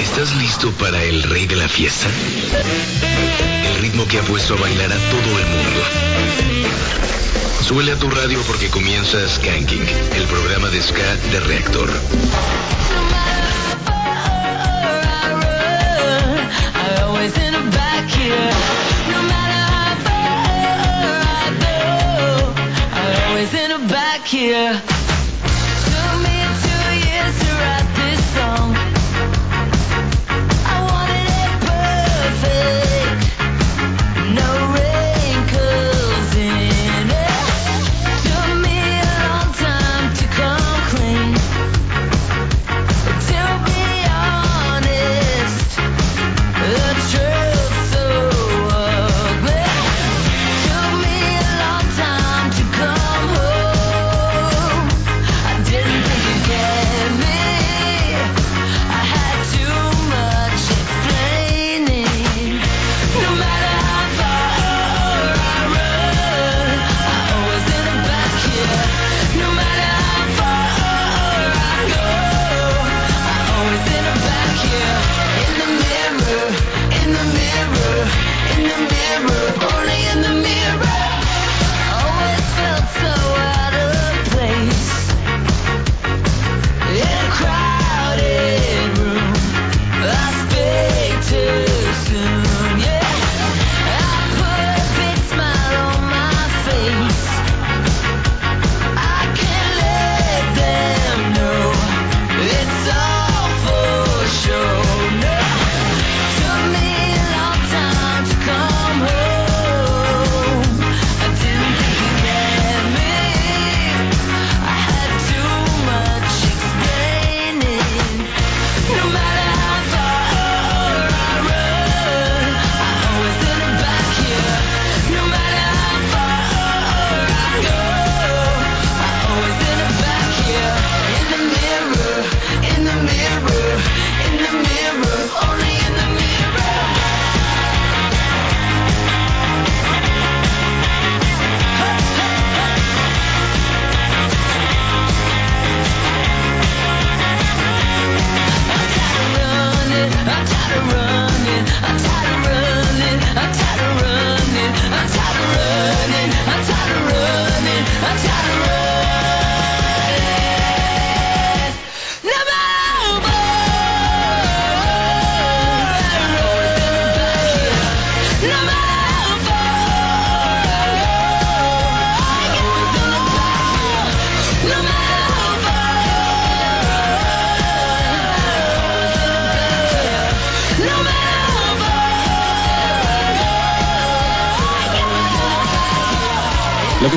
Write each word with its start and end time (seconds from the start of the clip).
¿Estás 0.00 0.34
listo 0.36 0.70
para 0.72 1.02
el 1.02 1.22
rey 1.22 1.46
de 1.46 1.56
la 1.56 1.68
fiesta? 1.68 2.08
El 3.66 3.82
ritmo 3.82 4.06
que 4.06 4.18
ha 4.18 4.22
puesto 4.22 4.54
a 4.54 4.58
bailar 4.58 4.92
a 4.92 4.96
todo 4.96 5.38
el 5.38 5.46
mundo. 5.46 5.80
Súbele 7.62 7.92
a 7.92 7.96
tu 7.96 8.10
radio 8.10 8.40
porque 8.46 8.68
comienza 8.68 9.18
Skanking, 9.28 9.86
el 10.16 10.24
programa 10.24 10.68
de 10.68 10.82
ska 10.82 11.16
de 11.30 11.40
Reactor. 11.40 11.90
here. 24.42 24.72
Took 24.72 26.12
me 26.24 26.36
two 26.64 26.86
years 27.06 27.34
to 27.42 27.50
write 27.60 27.88
this 27.96 28.20
song. 28.34 28.81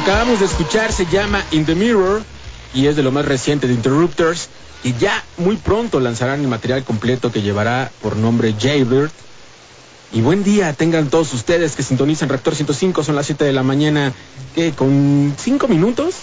Acabamos 0.05 0.39
de 0.39 0.45
escuchar 0.45 0.91
se 0.91 1.07
llama 1.07 1.43
In 1.49 1.65
the 1.65 1.73
Mirror 1.73 2.21
y 2.75 2.85
es 2.85 2.95
de 2.95 3.01
lo 3.01 3.11
más 3.11 3.25
reciente 3.25 3.65
de 3.65 3.73
Interrupters 3.73 4.49
y 4.83 4.93
ya 4.93 5.23
muy 5.37 5.57
pronto 5.57 5.99
lanzarán 5.99 6.41
el 6.41 6.47
material 6.47 6.83
completo 6.83 7.31
que 7.31 7.41
llevará 7.41 7.91
por 8.03 8.15
nombre 8.15 8.53
Jaybird. 8.53 9.09
Y 10.13 10.21
buen 10.21 10.43
día 10.43 10.73
tengan 10.73 11.09
todos 11.09 11.33
ustedes 11.33 11.75
que 11.75 11.81
sintonizan 11.81 12.29
Reactor 12.29 12.53
105, 12.53 13.03
son 13.03 13.15
las 13.15 13.25
7 13.25 13.45
de 13.45 13.53
la 13.53 13.63
mañana, 13.63 14.13
¿qué? 14.53 14.73
¿Con 14.73 15.33
5 15.39 15.67
minutos? 15.67 16.17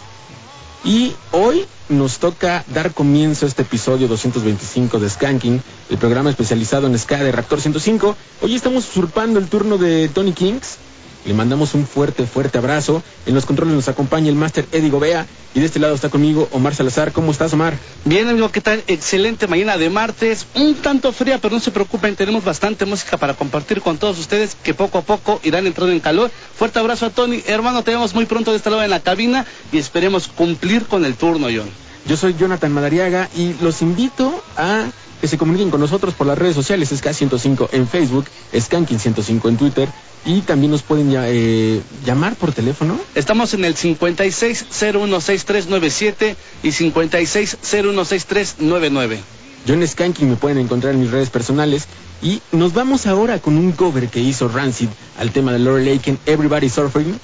Y 0.84 1.16
hoy 1.32 1.66
nos 1.88 2.18
toca 2.18 2.64
dar 2.72 2.92
comienzo 2.92 3.46
a 3.46 3.48
este 3.48 3.62
episodio 3.62 4.06
225 4.06 5.00
de 5.00 5.10
Skanking, 5.10 5.60
el 5.90 5.98
programa 5.98 6.30
especializado 6.30 6.86
en 6.86 6.96
ska 6.96 7.16
de 7.16 7.32
Reactor 7.32 7.60
105. 7.60 8.16
Hoy 8.42 8.54
estamos 8.54 8.88
usurpando 8.88 9.40
el 9.40 9.48
turno 9.48 9.76
de 9.76 10.08
Tony 10.08 10.34
Kings. 10.34 10.78
Le 11.24 11.34
mandamos 11.34 11.74
un 11.74 11.86
fuerte, 11.86 12.26
fuerte 12.26 12.58
abrazo. 12.58 13.02
En 13.26 13.34
los 13.34 13.46
controles 13.46 13.74
nos 13.74 13.88
acompaña 13.88 14.28
el 14.28 14.34
máster 14.34 14.66
Eddie 14.72 14.90
Gobea. 14.90 15.26
Y 15.54 15.60
de 15.60 15.66
este 15.66 15.78
lado 15.78 15.94
está 15.94 16.08
conmigo 16.08 16.48
Omar 16.50 16.74
Salazar. 16.74 17.12
¿Cómo 17.12 17.30
estás, 17.30 17.52
Omar? 17.52 17.74
Bien, 18.04 18.28
amigo, 18.28 18.50
¿qué 18.50 18.60
tal? 18.60 18.82
Excelente 18.86 19.46
mañana 19.46 19.76
de 19.76 19.90
martes. 19.90 20.46
Un 20.54 20.74
tanto 20.76 21.12
fría, 21.12 21.38
pero 21.38 21.54
no 21.54 21.60
se 21.60 21.70
preocupen, 21.70 22.16
tenemos 22.16 22.42
bastante 22.42 22.86
música 22.86 23.18
para 23.18 23.34
compartir 23.34 23.82
con 23.82 23.98
todos 23.98 24.18
ustedes 24.18 24.56
que 24.62 24.74
poco 24.74 24.98
a 24.98 25.02
poco 25.02 25.40
irán 25.44 25.66
entrando 25.66 25.92
en 25.92 26.00
calor. 26.00 26.30
Fuerte 26.56 26.78
abrazo 26.78 27.06
a 27.06 27.10
Tony. 27.10 27.42
Hermano, 27.46 27.84
te 27.84 27.92
vemos 27.92 28.14
muy 28.14 28.26
pronto 28.26 28.50
de 28.50 28.56
este 28.56 28.70
lado 28.70 28.82
en 28.82 28.90
la 28.90 29.00
cabina 29.00 29.46
y 29.70 29.78
esperemos 29.78 30.26
cumplir 30.26 30.86
con 30.86 31.04
el 31.04 31.14
turno, 31.14 31.48
John. 31.54 31.70
Yo 32.06 32.16
soy 32.16 32.34
Jonathan 32.34 32.72
Madariaga 32.72 33.28
y 33.36 33.54
los 33.60 33.80
invito 33.80 34.42
a 34.56 34.86
que 35.22 35.28
se 35.28 35.38
comuniquen 35.38 35.70
con 35.70 35.80
nosotros 35.80 36.12
por 36.14 36.26
las 36.26 36.36
redes 36.36 36.56
sociales 36.56 36.92
SK105 36.92 37.68
en 37.70 37.86
Facebook, 37.86 38.24
Skanking105 38.52 39.48
en 39.48 39.56
Twitter 39.56 39.88
y 40.24 40.40
también 40.40 40.72
nos 40.72 40.82
pueden 40.82 41.12
ya, 41.12 41.28
eh, 41.28 41.80
llamar 42.04 42.34
por 42.34 42.50
teléfono. 42.50 42.98
Estamos 43.14 43.54
en 43.54 43.64
el 43.64 43.76
56016397 43.76 46.34
y 46.64 46.70
56016399. 46.70 49.18
Yo 49.64 49.74
en 49.74 49.86
Skanking 49.86 50.28
me 50.28 50.34
pueden 50.34 50.58
encontrar 50.58 50.94
en 50.94 51.00
mis 51.00 51.12
redes 51.12 51.30
personales 51.30 51.84
y 52.20 52.42
nos 52.50 52.74
vamos 52.74 53.06
ahora 53.06 53.38
con 53.38 53.56
un 53.56 53.70
cover 53.70 54.08
que 54.08 54.18
hizo 54.18 54.48
Rancid 54.48 54.88
al 55.20 55.30
tema 55.30 55.52
de 55.52 55.60
Laurel 55.60 55.86
Aiken, 55.86 56.18
Everybody 56.26 56.68
Surfing. 56.68 57.16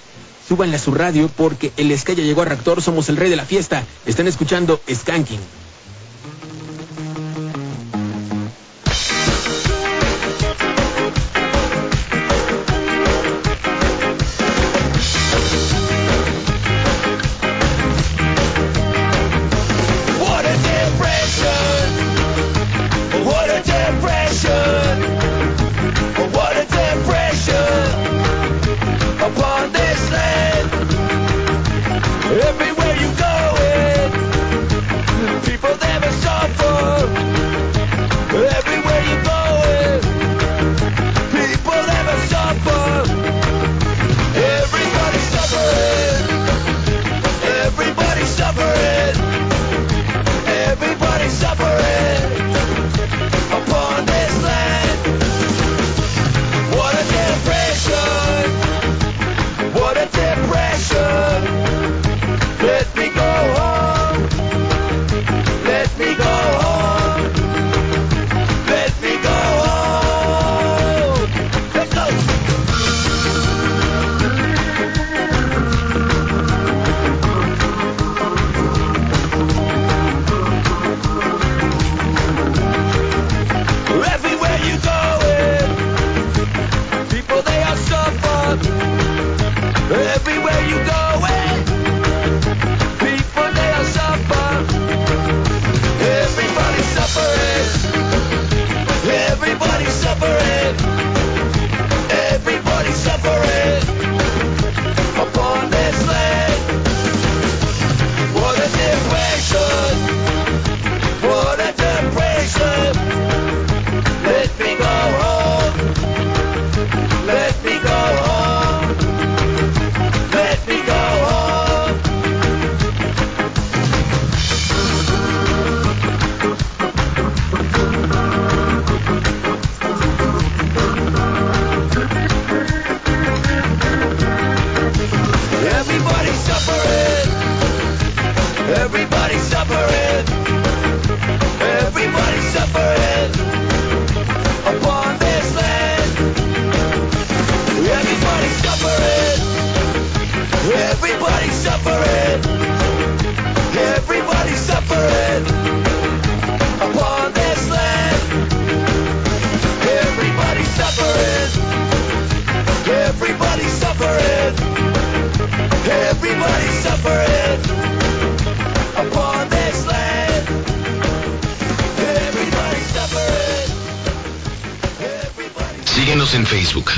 Súbanle 0.47 0.77
a 0.77 0.79
su 0.79 0.95
radio 0.95 1.29
porque 1.37 1.73
el 1.77 1.91
ska 1.99 2.13
ya 2.13 2.23
llegó 2.23 2.43
a 2.43 2.45
Reactor, 2.45 2.81
somos 2.81 3.09
el 3.09 3.17
rey 3.17 3.29
de 3.29 3.35
la 3.35 3.45
fiesta. 3.45 3.83
Están 4.07 4.29
escuchando 4.29 4.81
Skanking. 4.89 5.41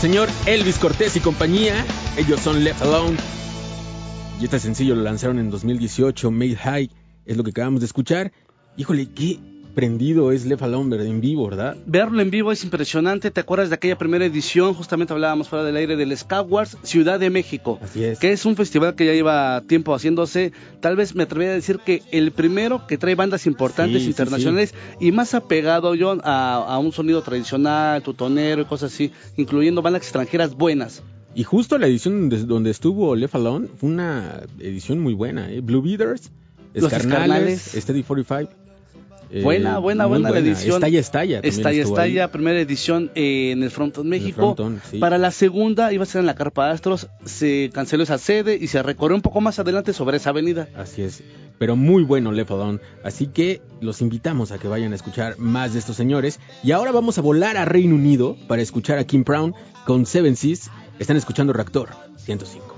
señor 0.00 0.30
Elvis 0.46 0.78
Cortés 0.78 1.14
y 1.16 1.20
compañía. 1.20 1.84
Ellos 2.16 2.40
son 2.40 2.64
Left 2.64 2.80
Alone. 2.80 3.18
Y 4.40 4.44
este 4.44 4.58
sencillo 4.58 4.94
lo 4.94 5.02
lanzaron 5.02 5.38
en 5.38 5.50
2018, 5.50 6.30
Made 6.30 6.56
High, 6.56 6.90
es 7.26 7.36
lo 7.36 7.44
que 7.44 7.50
acabamos 7.50 7.80
de 7.80 7.86
escuchar. 7.86 8.32
Híjole, 8.78 9.10
qué, 9.12 9.38
prendido 9.74 10.32
es 10.32 10.46
Lefa 10.46 10.66
Lomber 10.66 11.00
en 11.00 11.20
vivo, 11.20 11.48
¿verdad? 11.48 11.76
Verlo 11.86 12.20
en 12.20 12.30
vivo 12.30 12.52
es 12.52 12.64
impresionante. 12.64 13.30
¿Te 13.30 13.40
acuerdas 13.40 13.68
de 13.70 13.76
aquella 13.76 13.96
primera 13.96 14.24
edición? 14.24 14.74
Justamente 14.74 15.12
hablábamos 15.12 15.48
fuera 15.48 15.64
del 15.64 15.76
aire 15.76 15.96
del 15.96 16.16
Scouts 16.16 16.76
Ciudad 16.82 17.18
de 17.18 17.30
México. 17.30 17.78
Así 17.82 18.04
es. 18.04 18.18
Que 18.18 18.32
es 18.32 18.44
un 18.44 18.56
festival 18.56 18.94
que 18.94 19.06
ya 19.06 19.12
lleva 19.12 19.62
tiempo 19.66 19.94
haciéndose. 19.94 20.52
Tal 20.80 20.96
vez 20.96 21.14
me 21.14 21.22
atrevería 21.22 21.52
a 21.52 21.56
decir 21.56 21.78
que 21.78 22.02
el 22.10 22.32
primero 22.32 22.86
que 22.86 22.98
trae 22.98 23.14
bandas 23.14 23.46
importantes 23.46 24.04
internacionales 24.04 24.74
y 25.00 25.12
más 25.12 25.34
apegado, 25.34 25.94
John, 25.98 26.20
a, 26.24 26.78
un 26.78 26.92
sonido 26.92 27.22
tradicional, 27.22 28.02
tutonero 28.02 28.62
y 28.62 28.64
cosas 28.64 28.92
así, 28.92 29.12
incluyendo 29.36 29.82
bandas 29.82 30.02
extranjeras 30.02 30.54
buenas. 30.54 31.02
Y 31.34 31.44
justo 31.44 31.78
la 31.78 31.86
edición 31.86 32.28
donde, 32.28 32.70
estuvo 32.70 33.14
Left 33.14 33.36
Alone 33.36 33.68
fue 33.78 33.88
una 33.88 34.40
edición 34.58 35.00
muy 35.00 35.14
buena. 35.14 35.50
¿eh? 35.50 35.60
Blue 35.60 35.80
Beaters, 35.80 36.30
Escarnales, 36.74 37.72
Steady 37.76 38.02
45. 38.02 38.59
Eh, 39.32 39.42
buena, 39.42 39.78
buena, 39.78 40.06
buena, 40.06 40.30
edición. 40.30 40.76
Estalla, 40.76 40.98
estalla. 40.98 41.40
Estalla, 41.42 41.82
estalla, 41.82 42.32
primera 42.32 42.60
edición 42.60 43.12
en 43.14 43.62
el 43.62 43.70
Frontón 43.70 44.08
México. 44.08 44.56
Para 44.98 45.18
la 45.18 45.30
segunda 45.30 45.92
iba 45.92 46.02
a 46.02 46.06
ser 46.06 46.20
en 46.20 46.26
la 46.26 46.34
Carpa 46.34 46.70
Astros, 46.70 47.08
se 47.24 47.70
canceló 47.72 48.02
esa 48.02 48.18
sede 48.18 48.58
y 48.60 48.66
se 48.66 48.82
recorrió 48.82 49.14
un 49.14 49.22
poco 49.22 49.40
más 49.40 49.58
adelante 49.58 49.92
sobre 49.92 50.16
esa 50.16 50.30
avenida. 50.30 50.68
Así 50.76 51.02
es, 51.02 51.22
pero 51.58 51.76
muy 51.76 52.02
bueno 52.02 52.32
Lepodón. 52.32 52.80
Así 53.04 53.28
que 53.28 53.62
los 53.80 54.00
invitamos 54.00 54.50
a 54.50 54.58
que 54.58 54.66
vayan 54.66 54.92
a 54.92 54.96
escuchar 54.96 55.38
más 55.38 55.74
de 55.74 55.78
estos 55.78 55.96
señores. 55.96 56.40
Y 56.64 56.72
ahora 56.72 56.90
vamos 56.90 57.18
a 57.18 57.22
volar 57.22 57.56
a 57.56 57.64
Reino 57.64 57.94
Unido 57.94 58.36
para 58.48 58.62
escuchar 58.62 58.98
a 58.98 59.04
Kim 59.04 59.22
Brown 59.22 59.54
con 59.86 60.06
Seven 60.06 60.34
Seas. 60.34 60.70
Están 60.98 61.16
escuchando 61.16 61.52
Reactor 61.52 61.90
105. 62.16 62.69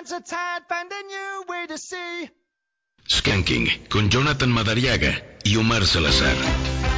hands 0.00 0.12
are 0.12 0.20
tied, 0.20 0.62
find 0.66 0.90
a 0.90 1.02
new 1.06 1.44
way 1.48 1.66
to 1.66 1.76
see. 1.76 2.30
Skanking 3.06 3.88
con 3.88 4.08
Jonathan 4.08 4.50
Madariaga 4.50 5.22
y 5.44 5.56
Omar 5.56 5.84
Salazar. 5.84 6.89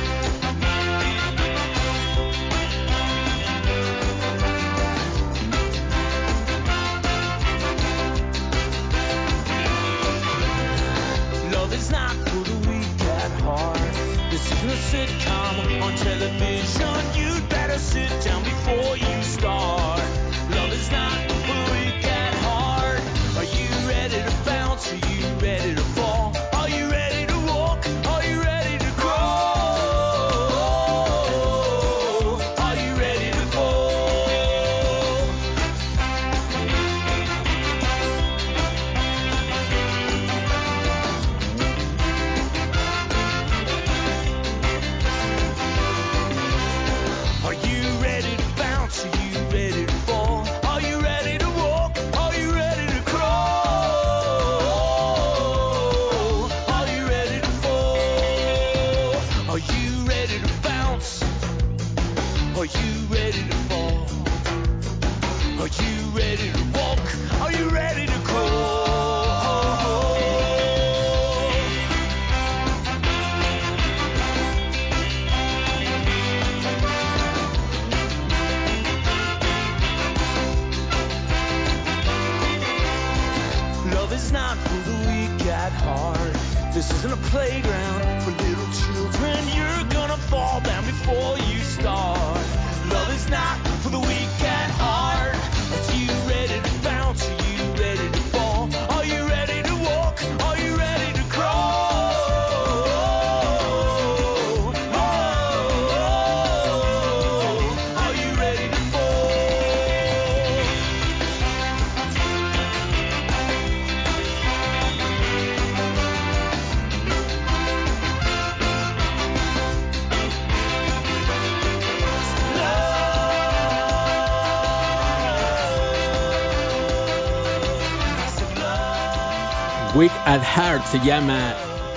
Weak 130.03 130.11
at 130.27 130.43
Heart 130.43 130.85
se 130.87 130.99
llama 130.99 131.55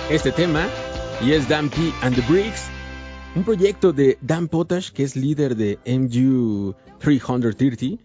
este 0.08 0.30
tema 0.30 0.68
y 1.20 1.32
es 1.32 1.48
Dan 1.48 1.68
P 1.68 1.92
and 2.02 2.14
the 2.14 2.22
Bricks, 2.32 2.68
un 3.34 3.42
proyecto 3.42 3.92
de 3.92 4.16
Dan 4.20 4.46
Potash 4.46 4.92
que 4.92 5.02
es 5.02 5.16
líder 5.16 5.56
de 5.56 5.80
MU 5.84 6.72
330, 7.00 8.00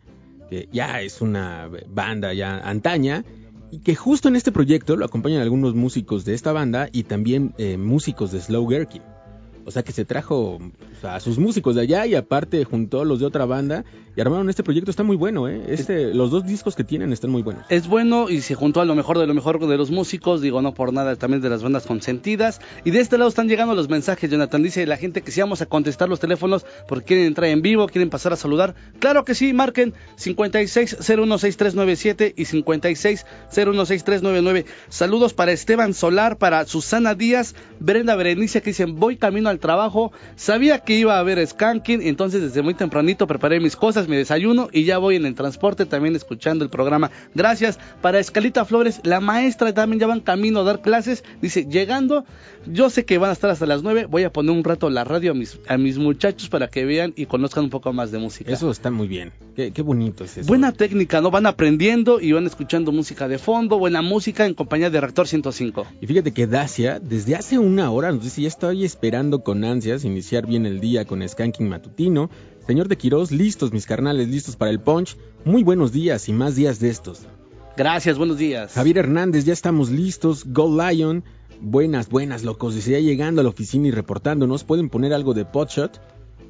que 0.50 0.68
ya 0.72 1.02
es 1.02 1.22
una 1.22 1.70
banda 1.88 2.34
ya 2.34 2.58
antaña 2.68 3.24
y 3.70 3.82
que 3.82 3.94
justo 3.94 4.28
en 4.28 4.36
este 4.36 4.52
proyecto 4.52 4.96
lo 4.96 5.06
acompañan 5.06 5.44
algunos 5.44 5.76
músicos 5.76 6.26
de 6.26 6.34
esta 6.34 6.52
banda 6.52 6.90
y 6.92 7.04
también 7.04 7.54
eh, 7.60 7.78
músicos 7.78 8.32
de 8.32 8.42
Slow 8.42 8.68
Gherkin. 8.68 9.04
O 9.66 9.72
sea 9.72 9.84
que 9.84 9.92
se 9.92 10.06
trajo 10.06 10.60
a 11.04 11.20
sus 11.20 11.38
músicos 11.38 11.76
de 11.76 11.82
allá 11.82 12.06
y 12.06 12.16
aparte 12.16 12.64
juntó 12.64 13.02
a 13.02 13.06
los 13.06 13.20
de 13.20 13.26
otra 13.26 13.46
banda 13.46 13.84
y 14.16 14.22
armaron 14.22 14.50
este 14.50 14.64
proyecto. 14.64 14.90
Está 14.92 15.04
muy 15.04 15.16
bueno, 15.16 15.48
¿eh? 15.48 15.62
Este, 15.68 16.14
los 16.14 16.30
dos 16.32 16.46
discos 16.46 16.76
que 16.76 16.84
tienen 16.84 17.14
están 17.14 17.32
muy 17.32 17.44
buenos. 17.44 17.64
Es 17.70 17.88
bueno 17.88 18.30
y 18.30 18.42
se 18.42 18.56
juntó 18.56 18.82
a 18.82 18.86
lo 18.86 18.94
mejor 18.96 19.20
de 19.20 19.28
lo 19.28 19.34
mejor 19.34 19.66
de 19.66 19.78
los 19.78 19.90
músicos, 19.92 20.42
digo 20.42 20.62
no 20.62 20.74
por 20.74 20.92
nada, 20.94 21.16
también 21.16 21.42
de 21.42 21.50
las 21.50 21.64
bandas 21.64 21.86
consentidas. 21.86 22.60
Y 22.84 22.92
de 22.92 23.00
este 23.00 23.18
lado 23.18 23.30
están 23.30 23.48
llegando 23.48 23.74
los 23.76 23.88
mensajes, 23.90 24.30
Jonathan. 24.30 24.62
Dice 24.64 24.86
la 24.86 24.98
gente 24.98 25.22
que 25.22 25.32
si 25.32 25.40
vamos 25.40 25.62
a 25.62 25.66
contestar 25.66 26.10
los 26.10 26.20
teléfonos 26.20 26.66
porque 26.88 27.06
quieren 27.06 27.28
entrar 27.28 27.50
en 27.50 27.62
vivo, 27.62 27.88
quieren 27.88 28.10
pasar 28.10 28.34
a 28.34 28.36
saludar. 28.36 28.76
Claro 29.00 29.24
que 29.26 29.36
sí, 29.36 29.54
marquen 29.54 29.94
56016397 30.18 32.34
y 32.36 32.46
56016399. 32.46 34.66
Saludos 34.90 35.34
para 35.34 35.52
Esteban 35.52 35.94
Solar, 35.94 36.38
para 36.38 36.66
Susana 36.66 37.14
Díaz, 37.16 37.56
Brenda 37.80 38.16
Berenice 38.16 38.62
que 38.62 38.72
dicen 38.72 38.98
voy 38.98 39.18
camino 39.18 39.51
al 39.52 39.60
trabajo. 39.60 40.12
Sabía 40.36 40.80
que 40.80 40.96
iba 40.96 41.16
a 41.16 41.20
haber 41.20 41.46
skanking, 41.46 42.02
entonces 42.02 42.42
desde 42.42 42.62
muy 42.62 42.74
tempranito 42.74 43.28
preparé 43.28 43.60
mis 43.60 43.76
cosas, 43.76 44.08
mi 44.08 44.16
desayuno 44.16 44.70
y 44.72 44.86
ya 44.86 44.98
voy 44.98 45.16
en 45.16 45.26
el 45.26 45.36
transporte 45.36 45.86
también 45.86 46.16
escuchando 46.16 46.64
el 46.64 46.70
programa. 46.70 47.12
Gracias 47.36 47.80
para 48.02 48.20
Escalita 48.20 48.66
Flores, 48.66 49.02
la 49.04 49.20
maestra 49.20 49.74
también 49.74 50.00
ya 50.00 50.08
van 50.08 50.22
camino 50.22 50.62
a 50.62 50.64
dar 50.64 50.82
clases. 50.82 51.24
Dice, 51.42 51.66
llegando, 51.66 52.26
yo 52.66 52.90
sé 52.90 53.06
que 53.06 53.18
van 53.18 53.30
a 53.30 53.34
estar 53.34 53.50
hasta 53.50 53.66
las 53.66 53.84
9, 53.84 54.08
voy 54.10 54.24
a 54.24 54.32
poner 54.32 54.52
un 54.52 54.64
rato 54.64 54.90
la 54.90 55.04
radio 55.04 55.32
a 55.32 55.34
mis, 55.36 55.60
a 55.68 55.78
mis 55.78 55.98
muchachos 55.98 56.50
para 56.50 56.70
que 56.70 56.86
vean 56.86 57.14
y 57.16 57.26
conozcan 57.26 57.66
un 57.66 57.70
poco 57.70 57.94
más 57.94 58.12
de 58.12 58.20
música. 58.20 58.52
Eso 58.52 58.72
está 58.72 58.92
muy 58.92 59.08
bien. 59.08 59.32
Qué, 59.56 59.72
qué 59.72 59.82
bonito 59.82 60.24
es 60.24 60.38
eso. 60.38 60.48
Buena 60.48 60.72
técnica, 60.72 61.20
¿no? 61.20 61.30
Van 61.30 61.46
aprendiendo 61.46 62.22
y 62.22 62.32
van 62.32 62.46
escuchando 62.46 62.92
música 62.92 63.28
de 63.28 63.38
fondo, 63.38 63.78
buena 63.78 64.02
música 64.02 64.46
en 64.46 64.54
compañía 64.54 64.90
de 64.90 65.02
Reactor 65.02 65.28
105. 65.28 65.86
Y 66.00 66.08
fíjate 66.08 66.32
que 66.32 66.48
Dacia, 66.48 67.00
desde 67.00 67.36
hace 67.36 67.60
una 67.60 67.92
hora, 67.92 68.12
nos 68.12 68.24
dice, 68.24 68.44
ya 68.44 68.48
estoy 68.48 68.86
esperando 68.86 69.44
con 69.44 69.64
ansias 69.66 70.06
iniciar 70.06 70.48
bien 70.48 70.66
el 70.66 70.80
día 70.80 71.06
con 71.06 71.28
Skanking 71.28 71.68
Matutino. 71.68 72.30
Señor 72.66 72.88
de 72.88 72.98
Quirós, 72.98 73.32
listos 73.32 73.74
mis 73.74 73.86
carnales, 73.86 74.30
listos 74.30 74.56
para 74.56 74.72
el 74.72 74.80
punch. 74.80 75.18
Muy 75.44 75.64
buenos 75.64 75.92
días 75.92 76.30
y 76.30 76.34
más 76.34 76.56
días 76.56 76.80
de 76.80 76.90
estos. 76.90 77.28
Gracias, 77.76 78.18
buenos 78.18 78.38
días. 78.38 78.74
Javier 78.74 79.00
Hernández, 79.00 79.46
ya 79.46 79.54
estamos 79.54 79.90
listos. 79.90 80.46
Gold 80.46 80.80
Lion, 80.80 81.24
buenas, 81.60 82.10
buenas, 82.10 82.44
locos. 82.44 82.76
Dice, 82.76 82.92
ya 82.92 83.00
llegando 83.00 83.42
a 83.42 83.44
la 83.44 83.50
oficina 83.50 83.88
y 83.88 83.92
reportándonos, 83.92 84.64
¿pueden 84.64 84.90
poner 84.90 85.14
algo 85.14 85.34
de 85.34 85.46
Potshot? 85.46 86.00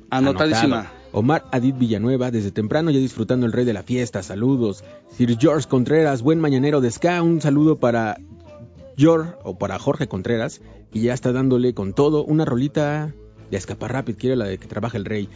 Anotadísima. 0.10 0.80
Anotado. 0.80 1.01
Omar 1.14 1.46
Adit 1.52 1.78
Villanueva, 1.78 2.32
desde 2.32 2.52
temprano 2.52 2.90
ya 2.90 3.00
disfrutando 3.00 3.46
el 3.46 3.52
rey 3.52 3.66
de 3.66 3.74
la 3.74 3.84
fiesta, 3.84 4.24
saludos. 4.24 4.84
Sir 5.10 5.38
George 5.38 5.68
Contreras, 5.68 6.22
buen 6.22 6.40
mañanero 6.40 6.80
de 6.80 6.90
Ska, 6.90 7.22
un 7.22 7.42
saludo 7.42 7.80
para 7.80 8.18
George 8.98 9.34
o 9.44 9.58
para 9.58 9.78
Jorge 9.78 10.08
Contreras, 10.08 10.62
y 10.94 11.02
ya 11.02 11.14
está 11.14 11.34
dándole 11.34 11.74
con 11.74 11.94
todo 11.94 12.24
una 12.24 12.46
rolita 12.46 13.14
de 13.50 13.58
escaparrápid, 13.58 14.16
quiere 14.16 14.38
la 14.38 14.46
de 14.46 14.58
que 14.58 14.68
trabaja 14.68 14.98
el 14.98 15.04
rey. 15.04 15.28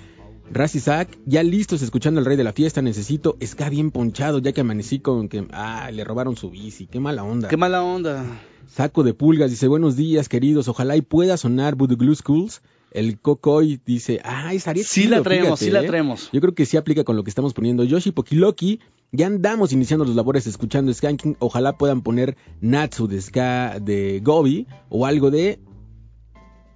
Raz 0.49 0.75
Isaac, 0.75 1.17
ya 1.25 1.43
listos 1.43 1.81
escuchando 1.81 2.21
el 2.21 2.25
rey 2.25 2.38
de 2.38 2.43
la 2.45 2.53
fiesta, 2.53 2.81
necesito 2.81 3.35
Ska 3.43 3.69
bien 3.69 3.91
ponchado, 3.91 4.39
ya 4.39 4.53
que 4.53 4.61
amanecí 4.61 4.99
con 4.99 5.27
que, 5.27 5.45
ah, 5.51 5.89
le 5.91 6.05
robaron 6.05 6.38
su 6.38 6.51
bici, 6.51 6.88
qué 6.88 7.01
mala 7.01 7.23
onda. 7.23 7.49
Qué 7.49 7.57
mala 7.57 7.83
onda. 7.83 8.23
Saco 8.67 9.03
de 9.03 9.13
pulgas 9.13 9.49
dice, 9.49 9.67
buenos 9.67 9.97
días 9.97 10.29
queridos, 10.29 10.69
ojalá 10.69 10.95
y 10.95 11.01
pueda 11.01 11.35
sonar 11.35 11.75
Voodoo 11.75 11.97
Glue 11.97 12.15
Schools. 12.15 12.61
El 12.95 13.19
Cocoy 13.19 13.81
dice, 13.86 14.21
ah, 14.23 14.53
estaría 14.53 14.86
Sí 14.86 15.01
chido, 15.01 15.17
la 15.17 15.21
traemos, 15.21 15.60
fíjate, 15.60 15.65
sí 15.65 15.71
la 15.71 15.84
¿eh? 15.84 15.88
traemos. 15.88 16.29
Yo 16.31 16.39
creo 16.39 16.55
que 16.55 16.65
sí 16.65 16.77
aplica 16.77 17.03
con 17.03 17.17
lo 17.17 17.23
que 17.25 17.29
estamos 17.29 17.53
poniendo. 17.53 17.84
Yoshi 17.84 18.12
Pokiloki, 18.12 18.79
ya 19.12 19.27
andamos 19.27 19.73
iniciando 19.73 20.05
los 20.05 20.15
labores 20.15 20.47
escuchando 20.47 20.93
Skanking. 20.93 21.36
Ojalá 21.39 21.77
puedan 21.77 22.03
poner 22.03 22.38
Natsu 22.62 23.08
de 23.08 23.21
Ska 23.21 23.81
de 23.81 24.21
Gobi 24.23 24.67
o 24.88 25.05
algo 25.05 25.29
de 25.29 25.60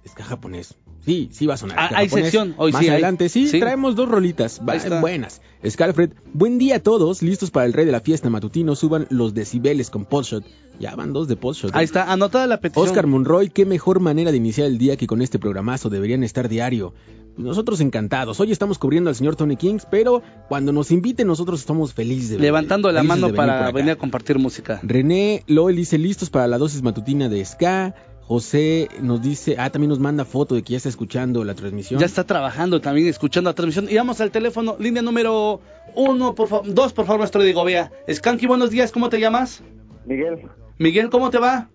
Ska 0.06 0.24
japonés. 0.24 0.76
Sí, 1.04 1.28
sí 1.32 1.46
va 1.46 1.54
a 1.54 1.56
sonar. 1.56 1.78
Ah, 1.78 1.90
hay 1.94 2.08
sección, 2.08 2.54
hoy 2.58 2.72
Más 2.72 2.82
sí 2.82 2.88
adelante, 2.90 3.28
sí, 3.28 3.48
Sí. 3.48 3.58
traemos 3.58 3.96
dos 3.96 4.08
rolitas. 4.08 4.60
buenas. 5.00 5.40
Scalfred, 5.66 6.10
buen 6.34 6.58
día 6.58 6.76
a 6.76 6.80
todos. 6.80 7.22
Listos 7.22 7.50
para 7.50 7.66
el 7.66 7.72
rey 7.72 7.86
de 7.86 7.92
la 7.92 8.00
fiesta 8.00 8.28
matutino. 8.30 8.74
Suban 8.76 9.06
los 9.10 9.34
decibeles 9.34 9.90
con 9.90 10.04
Podshot. 10.04 10.44
Ya 10.78 10.94
van 10.96 11.12
dos 11.12 11.26
de 11.28 11.36
Podshot. 11.36 11.74
Ahí 11.74 11.84
está, 11.84 12.10
anotada 12.12 12.46
la 12.46 12.60
petición. 12.60 12.86
Oscar 12.86 13.06
Monroy, 13.06 13.50
qué 13.50 13.64
mejor 13.66 14.00
manera 14.00 14.30
de 14.30 14.36
iniciar 14.36 14.66
el 14.66 14.78
día 14.78 14.96
que 14.96 15.06
con 15.06 15.20
este 15.22 15.38
programazo 15.38 15.88
deberían 15.90 16.22
estar 16.22 16.48
diario. 16.48 16.94
Nosotros 17.36 17.80
encantados. 17.80 18.38
Hoy 18.40 18.52
estamos 18.52 18.78
cubriendo 18.78 19.08
al 19.08 19.16
señor 19.16 19.36
Tony 19.36 19.56
Kings, 19.56 19.86
pero 19.90 20.22
cuando 20.48 20.72
nos 20.72 20.90
inviten 20.90 21.26
nosotros 21.26 21.60
estamos 21.60 21.94
felices 21.94 22.30
de 22.30 22.38
Levantando 22.38 22.90
la 22.92 23.02
mano 23.02 23.26
venir 23.28 23.36
para 23.36 23.60
acá. 23.62 23.72
venir 23.72 23.92
a 23.92 23.96
compartir 23.96 24.38
música. 24.38 24.80
René 24.82 25.44
Loel 25.46 25.76
dice 25.76 25.96
listos 25.96 26.28
para 26.28 26.46
la 26.46 26.58
dosis 26.58 26.82
matutina 26.82 27.28
de 27.28 27.42
Ska. 27.44 27.94
José 28.30 28.86
nos 29.02 29.20
dice, 29.20 29.56
ah, 29.58 29.70
también 29.70 29.88
nos 29.88 29.98
manda 29.98 30.24
foto 30.24 30.54
de 30.54 30.62
que 30.62 30.74
ya 30.74 30.76
está 30.76 30.88
escuchando 30.88 31.42
la 31.42 31.56
transmisión. 31.56 31.98
Ya 31.98 32.06
está 32.06 32.22
trabajando 32.22 32.80
también, 32.80 33.08
escuchando 33.08 33.50
la 33.50 33.54
transmisión. 33.54 33.88
Y 33.90 33.96
vamos 33.96 34.20
al 34.20 34.30
teléfono, 34.30 34.76
línea 34.78 35.02
número 35.02 35.58
uno, 35.96 36.36
por 36.36 36.46
favor, 36.46 36.72
dos, 36.72 36.92
por 36.92 37.06
favor, 37.06 37.18
nuestro 37.18 37.42
Diego 37.42 37.64
Vea. 37.64 37.90
Skanky, 38.08 38.46
buenos 38.46 38.70
días, 38.70 38.92
¿cómo 38.92 39.08
te 39.08 39.18
llamas? 39.18 39.64
Miguel, 40.06 40.42
Miguel, 40.78 41.10
¿cómo 41.10 41.28
te 41.30 41.40
va? 41.40 41.70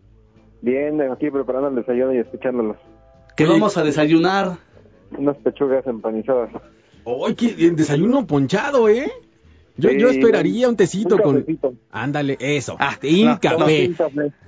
bien, 0.62 1.02
aquí 1.12 1.30
preparando 1.30 1.68
el 1.68 1.76
desayuno 1.76 2.14
y 2.14 2.20
escuchándolos. 2.20 2.78
Que 3.36 3.44
Oye, 3.44 3.52
vamos 3.52 3.76
a 3.76 3.84
desayunar. 3.84 4.58
Unas 5.18 5.36
pechugas 5.36 5.86
empanizadas. 5.86 6.52
¡Ay, 7.28 7.36
qué 7.36 7.72
desayuno 7.72 8.26
ponchado, 8.26 8.88
eh! 8.88 9.12
Yo, 9.78 9.90
Sí, 9.90 9.98
yo 10.00 10.10
esperaría 10.10 10.70
un 10.70 10.78
tecito 10.78 11.16
un 11.18 11.22
con... 11.22 11.80
Ándale, 11.92 12.38
eso. 12.40 12.78
Ah, 12.80 12.98
Team 13.00 13.40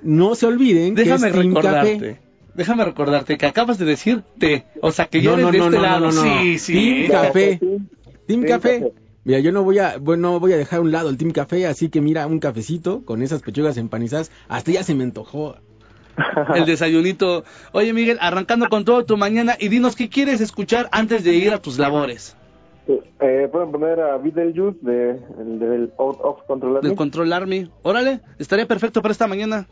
no, 0.02 0.36
se 0.36 0.46
olviden 0.46 0.96
Déjame 0.96 1.24
que 1.24 1.28
es 1.28 1.34
Team 1.34 1.48
recordarte. 1.50 1.94
Café. 1.94 2.20
Déjame 2.56 2.86
recordarte 2.86 3.38
que 3.38 3.46
acabas 3.46 3.78
de 3.78 3.86
decir 3.86 4.24
te. 4.40 4.66
O 4.82 4.92
sea, 4.92 5.06
que 5.08 5.22
yo 5.22 5.38
No, 5.38 5.38
eres 5.38 5.44
no, 5.46 5.52
de 5.52 5.58
no, 5.60 5.66
este 5.66 5.78
no, 5.78 5.82
lado. 5.84 6.00
no, 6.08 6.12
no, 6.12 6.26
no. 6.26 6.42
Sí, 6.42 6.58
sí. 6.60 6.74
Team 7.08 7.12
Café. 7.12 7.60
Sí. 7.60 7.78
Team. 8.26 8.44
Café. 8.44 8.92
Mira, 9.26 9.40
yo 9.40 9.52
no 9.52 9.64
voy 9.64 9.80
a, 9.80 9.98
bueno, 9.98 10.40
voy 10.40 10.54
a 10.54 10.58
dejar 10.58 10.80
a 10.80 10.82
un 10.82 10.92
lado 10.94 11.10
el 11.10 11.18
Team 11.18 11.32
Café, 11.32 11.68
así 11.68 11.90
que 11.90 12.00
mira, 12.00 12.26
un 12.26 12.40
cafecito 12.40 13.04
con 13.04 13.22
esas 13.22 13.42
pechugas 13.42 13.76
empanizadas. 13.78 14.32
Hasta 14.48 14.72
ya 14.72 14.84
se 14.84 14.96
me 14.96 15.04
antojó. 15.04 15.58
El 16.56 16.66
desayunito. 16.66 17.44
Oye, 17.74 17.94
Miguel, 17.94 18.18
arrancando 18.22 18.70
con 18.70 18.86
todo 18.86 19.06
tu 19.06 19.18
mañana 19.18 19.56
y 19.60 19.68
dinos 19.68 19.96
qué 19.96 20.10
quieres 20.10 20.42
escuchar 20.42 20.90
antes 20.92 21.24
de 21.24 21.36
ir 21.36 21.52
a 21.54 21.62
tus 21.62 21.78
labores. 21.78 22.36
Eh, 23.20 23.50
pueden 23.52 23.72
poner 23.72 24.00
a 24.00 24.18
Beetlejuice 24.18 24.78
de, 24.82 25.20
el 25.40 25.60
del 25.60 25.94
Out 25.98 26.20
of 26.22 26.44
Control 26.48 26.82
Del 26.82 26.96
Control 26.96 27.34
Army. 27.34 27.70
Órale, 27.84 28.22
estaría 28.40 28.66
perfecto 28.68 29.02
para 29.02 29.12
esta 29.12 29.28
mañana. 29.28 29.68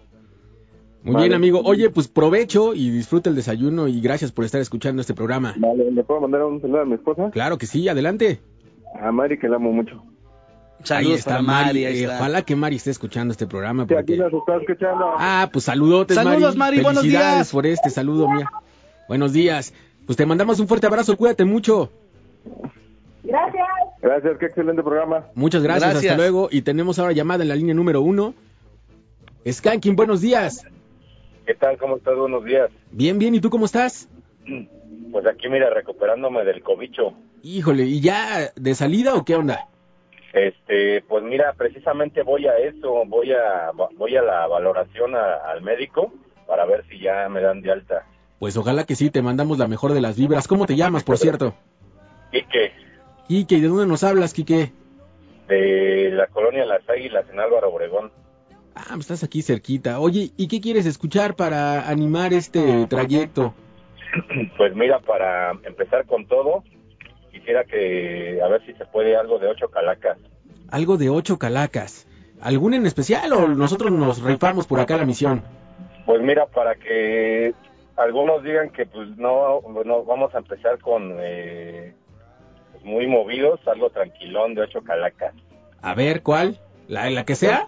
Muy 1.03 1.13
Vale. 1.13 1.27
bien, 1.27 1.35
amigo. 1.35 1.61
Oye, 1.63 1.89
pues 1.91 2.07
provecho 2.07 2.73
y 2.73 2.89
disfruta 2.89 3.29
el 3.29 3.35
desayuno 3.35 3.87
y 3.87 4.01
gracias 4.01 4.31
por 4.31 4.43
estar 4.43 4.59
escuchando 4.59 5.01
este 5.01 5.13
programa. 5.13 5.53
Vale, 5.57 5.91
¿le 5.91 6.03
puedo 6.03 6.21
mandar 6.21 6.43
un 6.43 6.59
saludo 6.61 6.81
a 6.81 6.85
mi 6.85 6.95
esposa? 6.95 7.29
Claro 7.31 7.57
que 7.57 7.67
sí, 7.67 7.87
adelante. 7.87 8.39
A 8.99 9.11
Mari, 9.11 9.37
que 9.37 9.47
la 9.47 9.57
amo 9.57 9.71
mucho. 9.71 10.03
Saludos 10.83 11.11
ahí 11.13 11.17
está 11.17 11.41
Mari. 11.41 11.65
Mari. 11.67 11.85
ahí 11.85 11.97
Eh, 11.99 12.03
está. 12.03 12.15
ojalá 12.17 12.41
que 12.41 12.55
Mari 12.55 12.75
esté 12.77 12.89
escuchando 12.91 13.31
este 13.31 13.45
programa 13.47 13.85
Sí, 13.87 13.93
aquí 13.93 14.17
porque... 14.17 14.17
nos 14.17 14.33
está 14.41 14.57
escuchando. 14.57 15.05
Ah, 15.17 15.49
pues 15.53 15.65
saludotes, 15.65 16.15
Saludos, 16.15 16.55
Mari, 16.55 16.81
buenos 16.81 17.01
Felicidades 17.03 17.35
días. 17.37 17.51
por 17.51 17.65
este 17.67 17.89
saludo, 17.91 18.27
mía. 18.29 18.49
Buenos 19.07 19.31
días. 19.31 19.73
Pues 20.07 20.17
te 20.17 20.25
mandamos 20.25 20.59
un 20.59 20.67
fuerte 20.67 20.87
abrazo, 20.87 21.15
cuídate 21.17 21.45
mucho. 21.45 21.91
Gracias, 23.27 24.37
qué 24.39 24.45
excelente 24.45 24.83
programa. 24.83 25.25
Muchas 25.35 25.63
gracias, 25.63 25.91
Gracias. 25.93 26.11
hasta 26.11 26.21
luego. 26.21 26.47
Y 26.51 26.61
tenemos 26.61 26.99
ahora 26.99 27.11
llamada 27.13 27.43
en 27.43 27.49
la 27.49 27.55
línea 27.55 27.73
número 27.73 28.01
uno. 28.01 28.33
Skanking, 29.49 29.95
buenos 29.95 30.21
días. 30.21 30.65
¿Qué 31.45 31.53
tal? 31.55 31.77
¿Cómo 31.77 31.97
estás? 31.97 32.15
Buenos 32.15 32.43
días. 32.45 32.69
Bien, 32.91 33.19
bien, 33.19 33.35
¿y 33.35 33.39
tú 33.39 33.49
cómo 33.49 33.65
estás? 33.65 34.09
Pues 35.11 35.25
aquí, 35.27 35.47
mira, 35.49 35.69
recuperándome 35.71 36.43
del 36.43 36.61
cobicho. 36.63 37.13
Híjole, 37.43 37.83
¿y 37.83 38.01
ya 38.01 38.51
de 38.55 38.75
salida 38.75 39.13
o 39.15 39.23
qué 39.23 39.35
onda? 39.35 39.67
Este, 40.33 41.01
pues 41.07 41.23
mira, 41.23 41.53
precisamente 41.53 42.23
voy 42.23 42.45
a 42.47 42.57
eso, 42.57 43.03
voy 43.07 43.31
a 43.31 43.71
voy 43.95 44.17
a 44.17 44.21
la 44.21 44.47
valoración 44.47 45.15
a- 45.15 45.35
al 45.49 45.61
médico 45.61 46.11
para 46.47 46.65
ver 46.65 46.83
si 46.89 46.99
ya 46.99 47.29
me 47.29 47.41
dan 47.41 47.61
de 47.61 47.71
alta. 47.71 48.05
Pues 48.39 48.57
ojalá 48.57 48.83
que 48.83 48.95
sí, 48.95 49.09
te 49.11 49.21
mandamos 49.21 49.57
la 49.59 49.67
mejor 49.67 49.93
de 49.93 50.01
las 50.01 50.17
vibras. 50.17 50.47
¿Cómo 50.47 50.65
te 50.65 50.75
llamas, 50.75 51.03
por 51.03 51.17
cierto? 51.17 51.53
¿Y 52.33 52.43
qué? 52.43 52.71
Quique, 53.27 53.55
¿y 53.55 53.61
de 53.61 53.67
dónde 53.67 53.87
nos 53.87 54.03
hablas, 54.03 54.33
Quique? 54.33 54.71
De 55.47 56.11
la 56.11 56.27
colonia 56.27 56.65
Las 56.65 56.87
Águilas 56.89 57.25
en 57.31 57.39
Álvaro 57.39 57.69
Obregón. 57.69 58.11
Ah, 58.75 58.83
pues 58.89 59.01
estás 59.01 59.23
aquí 59.23 59.41
cerquita. 59.41 59.99
Oye, 59.99 60.31
¿y 60.37 60.47
qué 60.47 60.59
quieres 60.59 60.85
escuchar 60.85 61.35
para 61.35 61.87
animar 61.89 62.33
este 62.33 62.85
trayecto? 62.87 63.53
Pues 64.55 64.73
mira, 64.73 64.99
para 64.99 65.51
empezar 65.63 66.05
con 66.05 66.25
todo, 66.25 66.63
quisiera 67.33 67.65
que 67.65 68.39
a 68.41 68.47
ver 68.47 68.65
si 68.65 68.71
se 68.75 68.85
puede 68.85 69.17
algo 69.17 69.39
de 69.39 69.47
ocho 69.47 69.67
calacas. 69.67 70.17
Algo 70.71 70.95
de 70.95 71.09
ocho 71.09 71.37
calacas. 71.37 72.07
¿Algún 72.39 72.73
en 72.75 72.85
especial 72.85 73.33
o 73.33 73.49
nosotros 73.49 73.91
nos 73.91 74.21
rifamos 74.21 74.67
por 74.67 74.79
acá 74.79 74.95
la 74.95 75.05
misión? 75.05 75.43
Pues 76.05 76.21
mira, 76.21 76.45
para 76.45 76.75
que 76.75 77.53
algunos 77.97 78.41
digan 78.41 78.69
que 78.69 78.85
pues 78.85 79.09
no, 79.17 79.59
no 79.83 80.05
vamos 80.05 80.33
a 80.33 80.37
empezar 80.37 80.79
con 80.79 81.17
eh, 81.19 81.93
muy 82.85 83.07
movidos, 83.07 83.59
algo 83.67 83.89
tranquilón 83.89 84.53
de 84.55 84.61
ocho 84.61 84.81
calacas. 84.81 85.33
A 85.81 85.93
ver, 85.93 86.21
¿cuál? 86.21 86.57
¿La, 86.87 87.09
la 87.09 87.25
que 87.25 87.35
sea? 87.35 87.67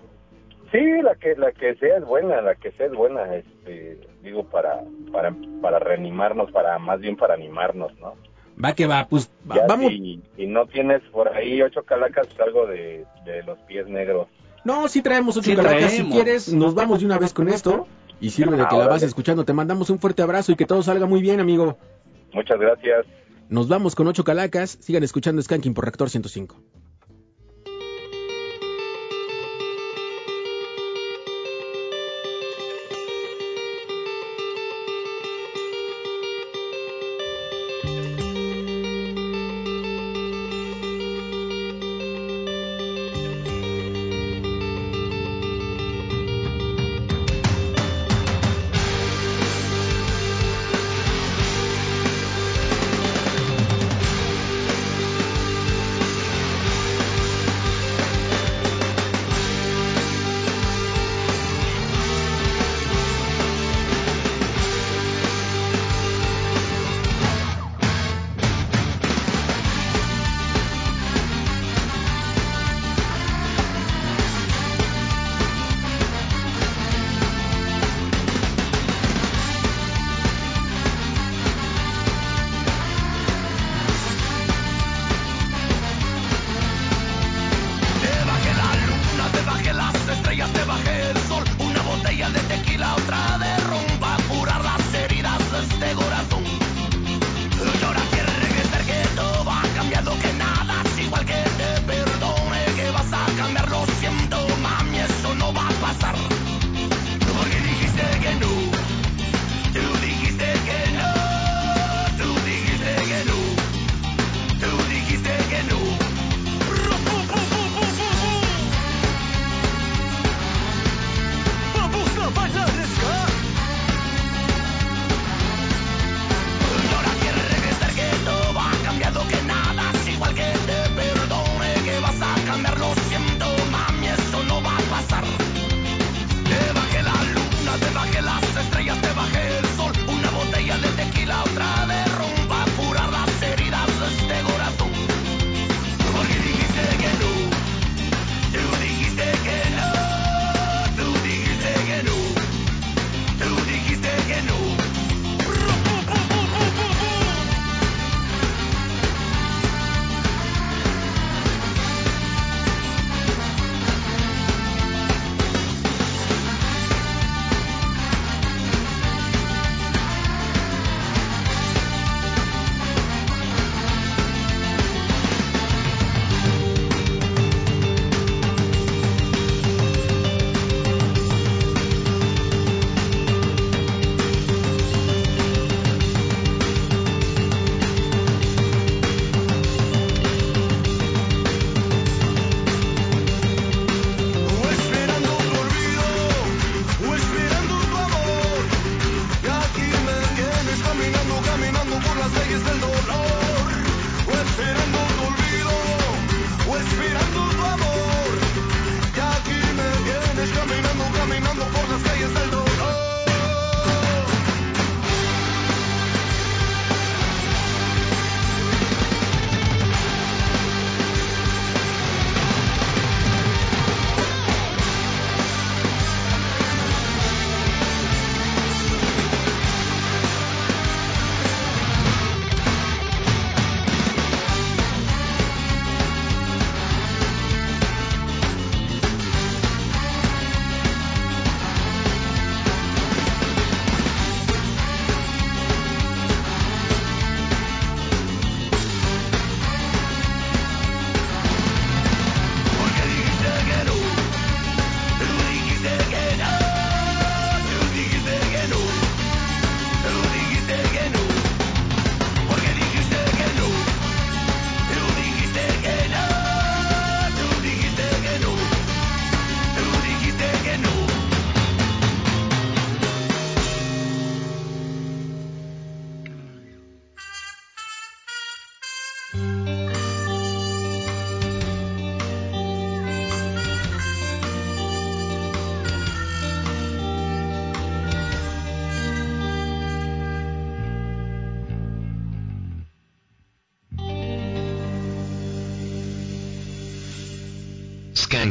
Sí, 0.71 0.80
la 1.01 1.15
que 1.15 1.36
la 1.36 1.51
que 1.51 1.75
sea 1.75 1.97
es 1.97 2.06
buena, 2.06 2.41
la 2.41 2.56
que 2.56 2.71
sea 2.73 2.86
es 2.86 2.91
buena, 2.93 3.36
este, 3.36 3.99
digo 4.21 4.43
para 4.45 4.84
para 5.12 5.34
para 5.62 5.80
reanimarnos, 5.80 6.51
para 6.51 6.77
más 6.77 6.99
bien 6.99 7.15
para 7.15 7.34
animarnos, 7.34 7.91
¿no? 7.99 8.15
Va 8.63 8.73
que 8.73 8.86
va, 8.86 9.08
pues 9.08 9.30
va- 9.49 9.56
Ya 9.56 9.65
vamos. 9.67 9.91
Si, 9.91 10.21
si 10.36 10.47
no 10.47 10.65
tienes 10.65 11.01
por 11.12 11.30
ahí 11.30 11.62
ocho 11.62 11.84
calacas, 11.84 12.27
pues, 12.27 12.39
algo 12.39 12.65
de, 12.65 13.06
de 13.25 13.43
los 13.43 13.58
pies 13.60 13.88
negros. 13.88 14.27
No, 14.63 14.88
sí 14.88 15.01
traemos 15.01 15.38
ocho 15.38 15.49
Sí 15.51 15.56
calacas. 15.56 15.91
Si 15.91 16.10
quieres, 16.10 16.53
nos 16.53 16.75
vamos 16.75 16.99
de 16.99 17.06
una 17.06 17.17
vez 17.17 17.34
con 17.34 17.47
esto. 17.49 17.88
Y 18.19 18.32
sirve 18.32 18.51
de 18.58 18.58
que 18.58 18.63
la 18.63 18.69
Ahora 18.69 18.88
vas 18.88 19.03
escuchando. 19.03 19.45
Te 19.45 19.53
mandamos 19.53 19.89
un 19.91 19.99
fuerte 19.99 20.23
abrazo 20.23 20.51
y 20.51 20.56
que 20.56 20.65
todo 20.65 20.82
salga 20.82 21.06
muy 21.06 21.21
bien, 21.21 21.39
amigo. 21.39 21.77
Muchas 22.34 22.60
gracias. 22.60 23.06
Nos 23.49 23.69
vamos 23.69 23.95
con 23.95 24.07
ocho 24.07 24.23
calacas. 24.23 24.77
Sigan 24.81 25.03
escuchando 25.03 25.41
Skanking 25.41 25.73
por 25.73 25.86
Rector 25.86 26.10
105. 26.10 26.62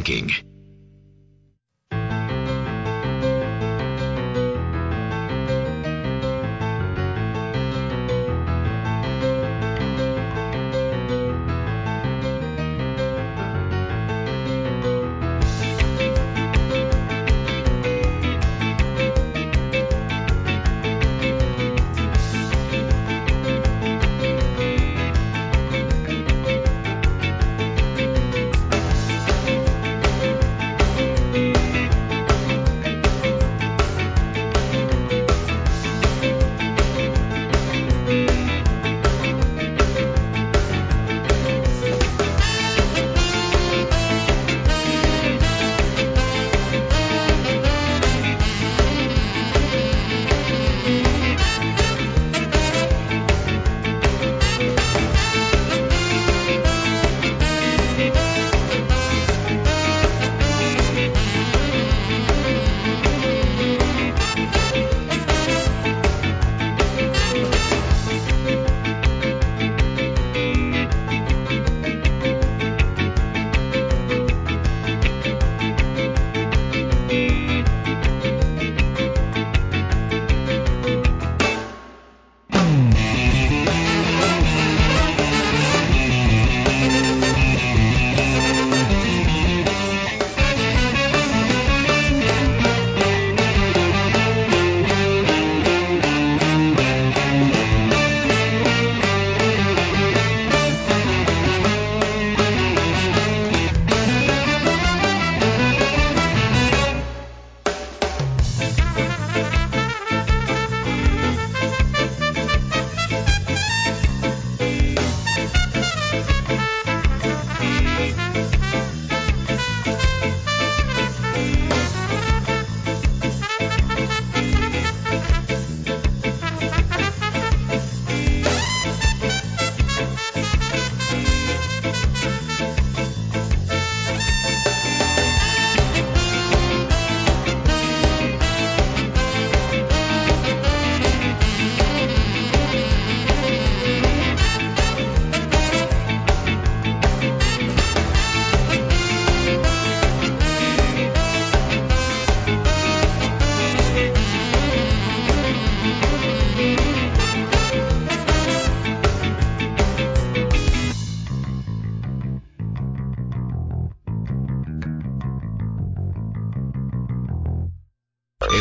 Skanking. 0.07 0.46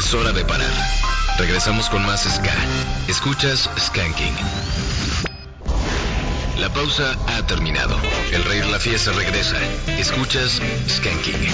Es 0.06 0.14
hora 0.14 0.30
de 0.30 0.44
parar. 0.44 0.70
Regresamos 1.36 1.90
con 1.90 2.00
más 2.06 2.22
Ska. 2.22 2.54
Escuchas 3.08 3.68
Skanking. 3.76 4.36
La 6.60 6.72
pausa 6.72 7.18
ha 7.26 7.44
terminado. 7.44 7.96
El 8.32 8.44
rey 8.44 8.60
de 8.60 8.70
la 8.70 8.78
fiesta 8.78 9.10
regresa. 9.10 9.56
Escuchas 9.98 10.62
Skanking. 10.86 11.48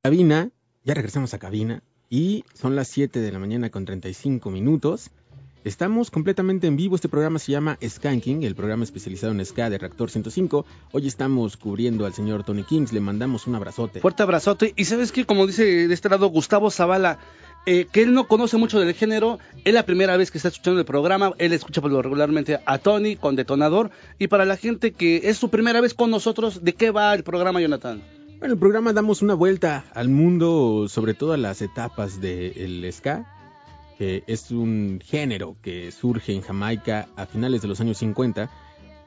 Cabina, 0.00 0.50
ya 0.84 0.94
regresamos 0.94 1.34
a 1.34 1.40
cabina 1.40 1.82
y 2.08 2.44
son 2.54 2.76
las 2.76 2.86
7 2.86 3.18
de 3.18 3.32
la 3.32 3.40
mañana 3.40 3.68
con 3.68 3.84
35 3.84 4.48
minutos. 4.48 5.10
Estamos 5.64 6.12
completamente 6.12 6.68
en 6.68 6.76
vivo, 6.76 6.94
este 6.94 7.08
programa 7.08 7.40
se 7.40 7.50
llama 7.50 7.76
Skanking, 7.84 8.44
el 8.44 8.54
programa 8.54 8.84
especializado 8.84 9.32
en 9.32 9.44
ska 9.44 9.68
de 9.68 9.78
Reactor 9.78 10.08
105. 10.08 10.64
Hoy 10.92 11.08
estamos 11.08 11.56
cubriendo 11.56 12.06
al 12.06 12.14
señor 12.14 12.44
Tony 12.44 12.62
Kings, 12.62 12.92
le 12.92 13.00
mandamos 13.00 13.48
un 13.48 13.56
abrazote. 13.56 13.98
Fuerte 13.98 14.22
abrazote. 14.22 14.72
Y 14.76 14.84
sabes 14.84 15.10
que, 15.10 15.26
como 15.26 15.44
dice 15.48 15.88
de 15.88 15.92
este 15.92 16.08
lado 16.08 16.28
Gustavo 16.28 16.70
Zavala, 16.70 17.18
eh, 17.66 17.86
que 17.90 18.02
él 18.02 18.14
no 18.14 18.28
conoce 18.28 18.56
mucho 18.56 18.78
del 18.78 18.94
género, 18.94 19.40
es 19.64 19.74
la 19.74 19.84
primera 19.84 20.16
vez 20.16 20.30
que 20.30 20.38
está 20.38 20.48
escuchando 20.48 20.78
el 20.78 20.86
programa, 20.86 21.32
él 21.38 21.52
escucha 21.52 21.80
por 21.80 21.90
lo 21.90 22.00
regularmente 22.00 22.60
a 22.64 22.78
Tony 22.78 23.16
con 23.16 23.34
Detonador. 23.34 23.90
Y 24.18 24.28
para 24.28 24.44
la 24.44 24.56
gente 24.56 24.92
que 24.92 25.22
es 25.24 25.36
su 25.36 25.50
primera 25.50 25.80
vez 25.80 25.92
con 25.92 26.10
nosotros, 26.10 26.62
¿de 26.62 26.74
qué 26.74 26.92
va 26.92 27.12
el 27.12 27.24
programa, 27.24 27.60
Jonathan? 27.60 28.02
Bueno, 28.38 28.54
el 28.54 28.60
programa 28.60 28.92
damos 28.92 29.20
una 29.20 29.34
vuelta 29.34 29.84
al 29.94 30.08
mundo, 30.08 30.86
sobre 30.88 31.14
todo 31.14 31.32
a 31.32 31.36
las 31.36 31.60
etapas 31.60 32.20
del 32.20 32.88
ska, 32.92 33.26
que 33.98 34.22
es 34.28 34.50
un 34.50 35.00
género 35.04 35.56
que 35.60 35.90
surge 35.90 36.34
en 36.34 36.42
Jamaica 36.42 37.08
a 37.16 37.26
finales 37.26 37.62
de 37.62 37.68
los 37.68 37.80
años 37.80 37.98
50 37.98 38.48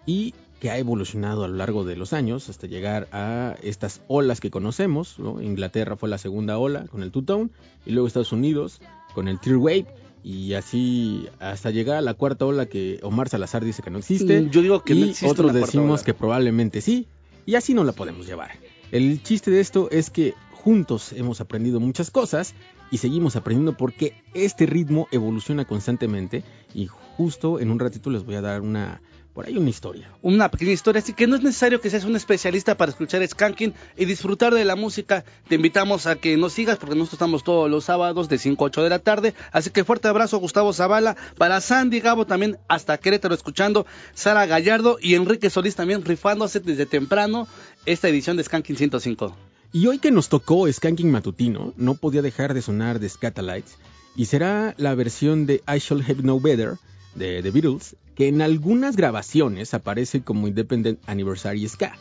y 0.06 0.34
que 0.60 0.70
ha 0.70 0.78
evolucionado 0.78 1.44
a 1.44 1.48
lo 1.48 1.56
largo 1.56 1.86
de 1.86 1.96
los 1.96 2.14
años 2.14 2.50
hasta 2.50 2.68
llegar 2.68 3.08
a 3.12 3.56
estas 3.64 4.02
olas 4.08 4.42
que 4.42 4.52
conocemos. 4.52 5.18
¿no? 5.18 5.42
Inglaterra 5.42 5.96
fue 5.96 6.10
la 6.10 6.18
segunda 6.18 6.58
ola 6.58 6.86
con 6.88 7.02
el 7.02 7.12
two-tone 7.12 7.50
y 7.86 7.92
luego 7.92 8.08
Estados 8.08 8.32
Unidos 8.32 8.82
con 9.14 9.28
el 9.28 9.40
tear 9.40 9.58
wave 9.58 9.88
y 10.24 10.54
así 10.54 11.28
hasta 11.40 11.72
llegar 11.72 11.98
a 11.98 12.02
la 12.02 12.14
cuarta 12.14 12.46
ola 12.46 12.66
que 12.66 13.00
Omar 13.04 13.30
Salazar 13.30 13.64
dice 13.64 13.82
que 13.82 13.90
no 13.90 14.00
existe. 14.00 14.50
Yo 14.52 14.62
digo 14.62 14.84
que 14.84 14.94
y 14.94 15.00
no 15.00 15.06
existe 15.08 15.32
otros 15.32 15.54
decimos 15.54 16.02
ola. 16.02 16.06
que 16.06 16.14
probablemente 16.14 16.82
sí 16.82 17.08
y 17.46 17.56
así 17.56 17.74
no 17.74 17.84
la 17.84 17.94
podemos 17.94 18.28
llevar. 18.28 18.52
El 18.92 19.24
chiste 19.24 19.52
de 19.52 19.62
esto 19.62 19.90
es 19.92 20.10
que 20.10 20.34
juntos 20.52 21.14
hemos 21.14 21.40
aprendido 21.40 21.80
muchas 21.80 22.12
cosas 22.12 22.54
y 22.92 22.98
seguimos 22.98 23.38
aprendiendo 23.38 23.78
porque 23.78 24.14
este 24.34 24.66
ritmo 24.66 25.08
evoluciona 25.12 25.64
constantemente 25.64 26.44
y 26.74 26.88
justo 26.88 27.60
en 27.60 27.72
un 27.72 27.80
ratito 27.80 28.10
les 28.10 28.26
voy 28.26 28.36
a 28.36 28.42
dar 28.42 28.62
una 28.62 29.02
por 29.34 29.46
ahí 29.46 29.58
una 29.58 29.70
historia. 29.70 30.12
Una 30.22 30.50
pequeña 30.50 30.72
historia, 30.72 31.02
así 31.02 31.14
que 31.14 31.28
no 31.28 31.36
es 31.36 31.44
necesario 31.44 31.80
que 31.80 31.90
seas 31.90 32.04
un 32.04 32.16
especialista 32.16 32.76
para 32.76 32.92
escuchar 32.92 33.26
Skanking 33.26 33.74
y 33.98 34.06
disfrutar 34.06 34.54
de 34.54 34.66
la 34.66 34.76
música. 34.76 35.24
Te 35.48 35.56
invitamos 35.56 36.08
a 36.08 36.16
que 36.16 36.36
nos 36.38 36.54
sigas 36.54 36.78
porque 36.78 36.96
nosotros 36.96 37.14
estamos 37.14 37.44
todos 37.44 37.70
los 37.70 37.86
sábados 37.86 38.28
de 38.30 38.38
5 38.38 38.64
a 38.64 38.68
8 38.68 38.84
de 38.84 38.90
la 38.90 39.00
tarde. 39.00 39.34
Así 39.52 39.70
que 39.70 39.84
fuerte 39.84 40.08
abrazo 40.08 40.40
Gustavo 40.40 40.74
Zavala, 40.74 41.16
para 41.38 41.62
Sandy 41.62 42.00
Gabo 42.00 42.26
también 42.26 42.58
hasta 42.68 42.98
Querétaro 42.98 43.34
escuchando, 43.36 43.86
Sara 44.14 44.46
Gallardo 44.46 44.98
y 45.02 45.16
Enrique 45.16 45.50
Solís 45.50 45.76
también 45.76 46.04
rifándose 46.04 46.60
desde 46.60 46.86
temprano 46.86 47.48
esta 47.86 48.10
edición 48.10 48.38
de 48.38 48.44
Skanking 48.44 48.78
105. 48.78 49.36
Y 49.72 49.86
hoy 49.86 50.00
que 50.00 50.12
nos 50.12 50.30
tocó 50.30 50.72
Skanking 50.72 51.12
Matutino, 51.12 51.74
no 51.78 51.94
podía 51.94 52.24
dejar 52.24 52.56
de 52.56 52.62
sonar 52.62 53.00
de 53.00 53.08
Scatalites, 53.08 53.78
y 54.16 54.26
será 54.26 54.74
la 54.78 54.96
versión 54.96 55.46
de 55.46 55.62
I 55.68 55.78
Shall 55.78 56.02
Have 56.02 56.24
No 56.24 56.40
Better 56.40 56.78
de 57.16 57.42
The 57.42 57.52
Beatles, 57.52 57.96
que 58.16 58.28
en 58.28 58.42
algunas 58.42 58.96
grabaciones 58.96 59.74
aparece 59.74 60.22
como 60.22 60.48
Independent 60.48 61.00
Anniversary 61.08 61.68
Ska. 61.68 61.98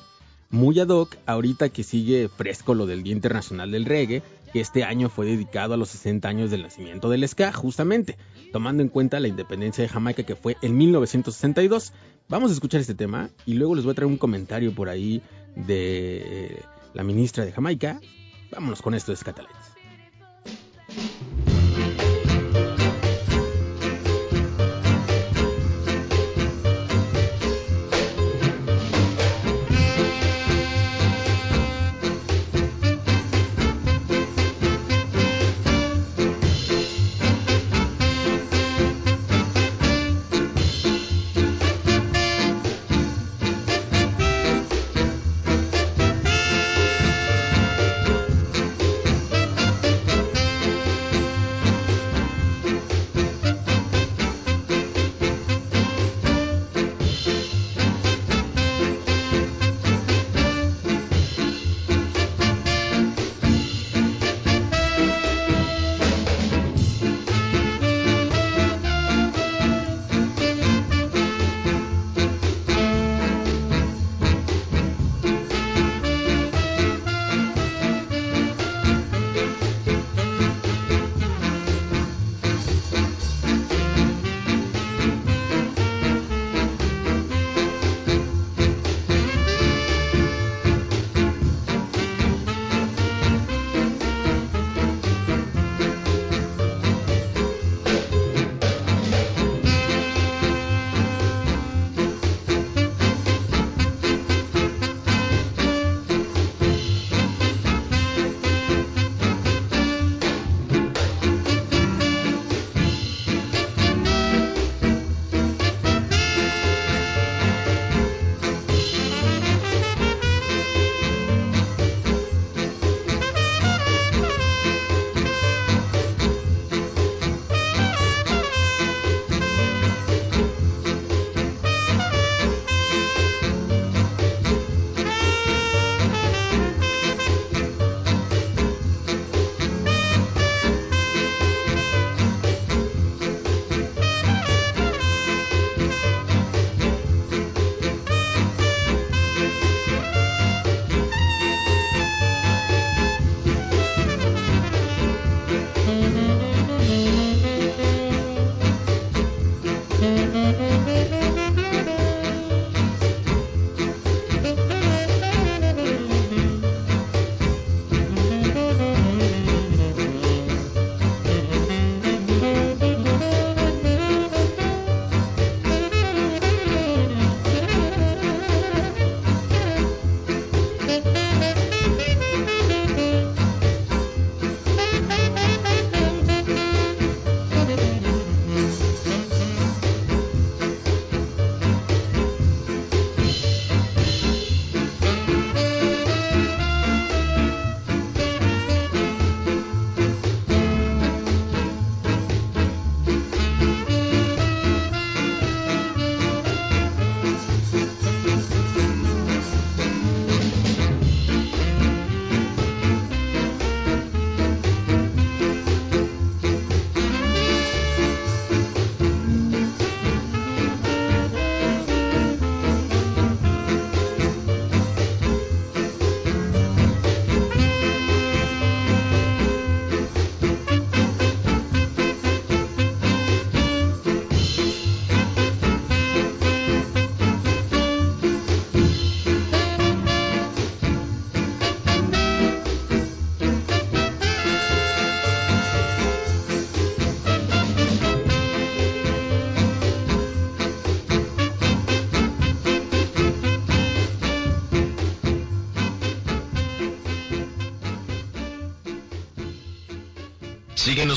Muy 0.51 0.81
ad 0.81 0.89
hoc, 0.89 1.17
ahorita 1.27 1.69
que 1.69 1.85
sigue 1.85 2.29
fresco 2.29 2.75
lo 2.75 2.87
del 2.87 3.03
Día 3.03 3.13
Internacional 3.13 3.71
del 3.71 3.85
Reggae, 3.85 4.23
que 4.53 4.61
este 4.61 4.83
año 4.85 5.11
fue 5.11 5.27
dedicado 5.27 5.75
a 5.75 5.77
los 5.77 5.91
60 5.91 6.29
años 6.29 6.51
del 6.51 6.63
nacimiento 6.63 7.11
del 7.11 7.29
ska, 7.29 7.53
justamente, 7.53 8.17
tomando 8.53 8.83
en 8.83 8.89
cuenta 8.89 9.21
la 9.21 9.29
independencia 9.29 9.83
de 9.83 9.89
Jamaica 9.89 10.23
que 10.23 10.37
fue 10.37 10.57
en 10.63 10.77
1962. 10.77 11.93
Vamos 12.29 12.51
a 12.51 12.55
escuchar 12.55 12.81
este 12.81 12.95
tema 12.95 13.31
y 13.47 13.55
luego 13.55 13.75
les 13.75 13.85
voy 13.85 13.93
a 13.93 13.95
traer 13.95 14.11
un 14.11 14.17
comentario 14.17 14.75
por 14.75 14.89
ahí 14.89 15.23
de 15.55 16.63
la 16.95 17.05
ministra 17.05 17.45
de 17.45 17.53
Jamaica. 17.53 18.01
Vámonos 18.51 18.83
con 18.83 18.95
esto 18.95 19.13
de 19.13 19.17
Scatalites. 19.17 19.79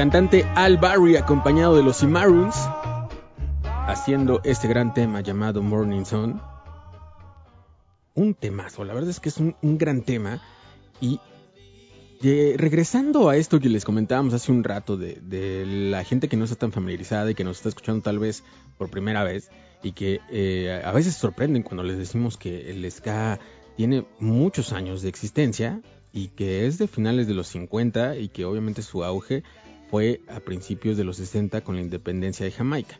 Cantante 0.00 0.46
Al 0.54 0.78
Barry 0.78 1.16
acompañado 1.16 1.76
de 1.76 1.82
los 1.82 2.02
Imaruns 2.02 2.56
haciendo 3.86 4.40
este 4.44 4.66
gran 4.66 4.94
tema 4.94 5.20
llamado 5.20 5.62
Morning 5.62 6.06
Sun. 6.06 6.40
Un 8.14 8.32
temazo, 8.32 8.84
la 8.84 8.94
verdad 8.94 9.10
es 9.10 9.20
que 9.20 9.28
es 9.28 9.36
un, 9.36 9.54
gran 9.60 10.00
tema 10.00 10.40
y 11.02 11.20
eh, 12.22 12.54
regresando 12.56 13.28
a 13.28 13.36
esto 13.36 13.60
que 13.60 13.68
les 13.68 13.84
comentábamos 13.84 14.32
hace 14.32 14.50
un 14.50 14.64
rato 14.64 14.96
de, 14.96 15.16
de 15.20 15.66
la 15.66 16.02
gente 16.02 16.28
que 16.28 16.36
no 16.38 16.44
está 16.44 16.56
tan 16.56 16.72
familiarizada 16.72 17.30
y 17.30 17.34
que 17.34 17.44
nos 17.44 17.58
está 17.58 17.68
escuchando 17.68 18.00
tal 18.00 18.18
vez 18.18 18.42
por 18.78 18.88
primera 18.88 19.22
vez 19.22 19.50
y 19.82 19.92
que 19.92 20.22
eh, 20.30 20.80
a 20.82 20.92
veces 20.92 21.14
sorprenden 21.14 21.62
cuando 21.62 21.82
les 21.82 21.98
decimos 21.98 22.38
que 22.38 22.70
el 22.70 22.90
ska 22.90 23.38
tiene 23.76 24.06
muchos 24.18 24.72
años 24.72 25.02
de 25.02 25.10
existencia 25.10 25.82
y 26.10 26.28
que 26.28 26.66
es 26.66 26.78
de 26.78 26.88
finales 26.88 27.26
de 27.26 27.34
los 27.34 27.48
50 27.48 28.16
y 28.16 28.30
que 28.30 28.46
obviamente 28.46 28.80
su 28.80 29.04
auge 29.04 29.42
fue 29.90 30.20
a 30.28 30.40
principios 30.40 30.96
de 30.96 31.04
los 31.04 31.16
60 31.16 31.62
con 31.62 31.76
la 31.76 31.82
independencia 31.82 32.44
de 32.44 32.52
Jamaica. 32.52 32.98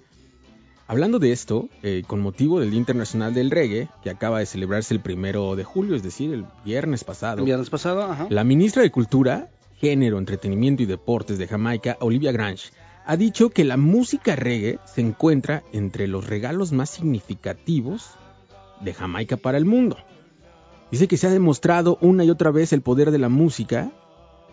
Hablando 0.87 1.21
de 1.21 1.31
esto, 1.31 1.69
eh, 1.85 2.03
con 2.05 2.21
motivo 2.21 2.59
del 2.59 2.71
Día 2.71 2.81
Internacional 2.81 3.33
del 3.33 3.53
Reggae, 3.53 3.89
que 4.03 4.11
acaba 4.11 4.41
de 4.41 4.47
celebrarse 4.47 4.93
el 4.93 5.01
primero 5.01 5.55
de 5.55 5.63
julio, 5.63 5.95
es 5.95 6.03
decir, 6.03 6.35
el 6.35 6.47
viernes 6.65 7.05
pasado, 7.05 7.39
El 7.39 7.45
viernes 7.45 7.71
pasado, 7.71 8.03
ajá. 8.03 8.27
la 8.29 8.43
ministra 8.43 8.83
de 8.83 8.91
Cultura, 8.91 9.51
Género, 9.77 10.19
Entretenimiento 10.19 10.83
y 10.83 10.87
Deportes 10.87 11.39
de 11.39 11.47
Jamaica, 11.47 11.97
Olivia 12.01 12.33
Grange, 12.33 12.71
ha 13.07 13.17
dicho 13.17 13.51
que 13.51 13.65
la 13.65 13.77
música 13.77 14.35
reggae 14.35 14.81
se 14.85 15.01
encuentra 15.01 15.63
entre 15.73 16.09
los 16.09 16.27
regalos 16.27 16.73
más 16.73 16.91
significativos 16.91 18.11
de 18.81 18.93
Jamaica 18.93 19.37
para 19.37 19.59
el 19.59 19.67
mundo. 19.67 19.97
Dice 20.91 21.07
que 21.07 21.17
se 21.17 21.29
ha 21.29 21.31
demostrado 21.31 21.99
una 22.01 22.25
y 22.25 22.31
otra 22.31 22.51
vez 22.51 22.73
el 22.73 22.83
poder 22.83 23.13
de 23.13 23.19
la 23.19 23.29
música 23.29 23.93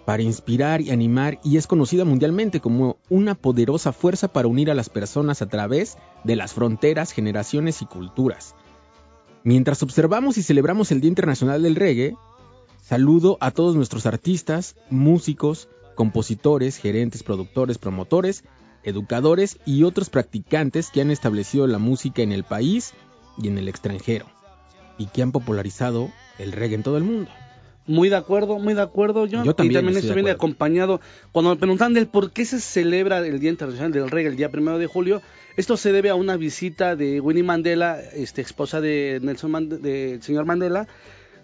para 0.07 0.23
inspirar 0.23 0.79
y 0.79 0.91
animar 0.91 1.37
y 1.43 1.57
es 1.57 1.67
conocida 1.67 2.05
mundialmente 2.05 2.61
como 2.61 2.95
una 3.09 3.35
poderosa 3.35 3.91
fuerza 3.91 4.29
para 4.29 4.47
unir 4.47 4.71
a 4.71 4.73
las 4.73 4.87
personas 4.87 5.41
a 5.41 5.49
través 5.49 5.97
de 6.23 6.37
las 6.37 6.53
fronteras, 6.53 7.11
generaciones 7.11 7.81
y 7.81 7.87
culturas. 7.87 8.55
Mientras 9.43 9.83
observamos 9.83 10.37
y 10.37 10.43
celebramos 10.43 10.93
el 10.93 11.01
Día 11.01 11.09
Internacional 11.09 11.61
del 11.61 11.75
Reggae, 11.75 12.15
saludo 12.81 13.37
a 13.41 13.51
todos 13.51 13.75
nuestros 13.75 14.05
artistas, 14.05 14.77
músicos, 14.89 15.67
compositores, 15.95 16.77
gerentes, 16.77 17.21
productores, 17.21 17.77
promotores, 17.77 18.45
educadores 18.83 19.59
y 19.65 19.83
otros 19.83 20.09
practicantes 20.09 20.89
que 20.89 21.01
han 21.01 21.11
establecido 21.11 21.67
la 21.67 21.79
música 21.79 22.21
en 22.21 22.31
el 22.31 22.45
país 22.45 22.93
y 23.37 23.49
en 23.49 23.57
el 23.57 23.67
extranjero 23.67 24.25
y 24.97 25.07
que 25.07 25.21
han 25.21 25.33
popularizado 25.33 26.09
el 26.39 26.53
reggae 26.53 26.75
en 26.75 26.83
todo 26.83 26.95
el 26.95 27.03
mundo. 27.03 27.29
Muy 27.87 28.09
de 28.09 28.17
acuerdo, 28.17 28.59
muy 28.59 28.73
de 28.73 28.81
acuerdo, 28.81 29.21
John. 29.31 29.45
Yo 29.45 29.55
también 29.55 29.71
y 29.71 29.75
también 29.75 29.97
estoy 29.97 29.99
esto 29.99 30.07
de 30.09 30.15
viene 30.15 30.31
acuerdo. 30.31 30.53
acompañado. 30.53 31.01
Cuando 31.31 31.51
me 31.51 31.55
preguntan 31.55 31.93
del 31.93 32.07
por 32.07 32.31
qué 32.31 32.43
se 32.45 32.59
celebra 32.59 33.19
el 33.25 33.39
Día 33.39 33.49
Internacional 33.49 33.91
del 33.93 34.11
Reggae 34.11 34.29
el 34.29 34.35
día 34.35 34.49
primero 34.51 34.77
de 34.77 34.87
julio, 34.87 35.21
esto 35.55 35.77
se 35.77 35.91
debe 35.93 36.09
a 36.09 36.15
una 36.15 36.35
visita 36.35 36.95
de 36.97 37.21
Winnie 37.21 37.43
Mandela, 37.43 37.99
este, 38.13 38.41
esposa 38.41 38.81
de 38.81 39.19
Nelson 39.21 39.51
Mand- 39.51 39.79
del 39.79 40.21
señor 40.21 40.45
Mandela, 40.45 40.87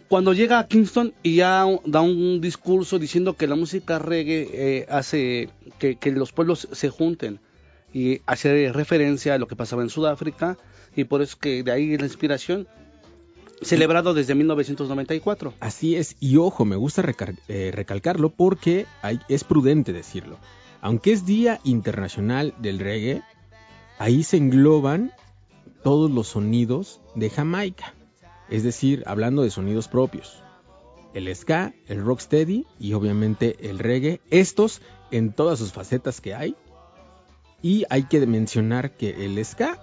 cuando 0.09 0.33
llega 0.33 0.59
a 0.59 0.67
Kingston 0.67 1.13
y 1.23 1.37
ya 1.37 1.65
da 1.85 2.01
un 2.01 2.41
discurso 2.41 2.99
diciendo 2.99 3.35
que 3.37 3.47
la 3.47 3.55
música 3.55 3.97
reggae 3.97 4.49
eh, 4.53 4.85
hace 4.89 5.49
que, 5.79 5.95
que 5.95 6.11
los 6.11 6.33
pueblos 6.33 6.67
se 6.71 6.89
junten 6.89 7.39
y 7.93 8.19
hace 8.25 8.71
referencia 8.73 9.33
a 9.33 9.37
lo 9.37 9.47
que 9.47 9.55
pasaba 9.55 9.81
en 9.81 9.89
Sudáfrica 9.89 10.57
y 10.95 11.05
por 11.05 11.21
eso 11.21 11.37
que 11.39 11.63
de 11.63 11.71
ahí 11.71 11.97
la 11.97 12.05
inspiración 12.05 12.67
celebrado 13.61 14.13
desde 14.13 14.35
1994. 14.35 15.53
Así 15.59 15.95
es, 15.95 16.15
y 16.19 16.37
ojo, 16.37 16.65
me 16.65 16.75
gusta 16.75 17.03
eh, 17.47 17.71
recalcarlo 17.73 18.29
porque 18.29 18.85
es 19.29 19.43
prudente 19.43 19.93
decirlo. 19.93 20.37
Aunque 20.81 21.13
es 21.13 21.25
Día 21.25 21.59
Internacional 21.63 22.53
del 22.59 22.79
Reggae, 22.79 23.23
ahí 23.99 24.23
se 24.23 24.37
engloban 24.37 25.13
todos 25.83 26.11
los 26.11 26.27
sonidos 26.29 27.01
de 27.15 27.29
Jamaica. 27.29 27.93
Es 28.49 28.63
decir, 28.63 29.03
hablando 29.05 29.43
de 29.43 29.49
sonidos 29.49 29.87
propios. 29.87 30.43
El 31.13 31.33
ska, 31.35 31.73
el 31.87 32.03
rocksteady 32.03 32.65
y 32.79 32.93
obviamente 32.93 33.69
el 33.69 33.79
reggae. 33.79 34.19
Estos 34.29 34.81
en 35.11 35.31
todas 35.31 35.59
sus 35.59 35.71
facetas 35.71 36.21
que 36.21 36.33
hay. 36.33 36.55
Y 37.61 37.85
hay 37.89 38.03
que 38.03 38.25
mencionar 38.25 38.97
que 38.97 39.25
el 39.25 39.43
ska 39.45 39.79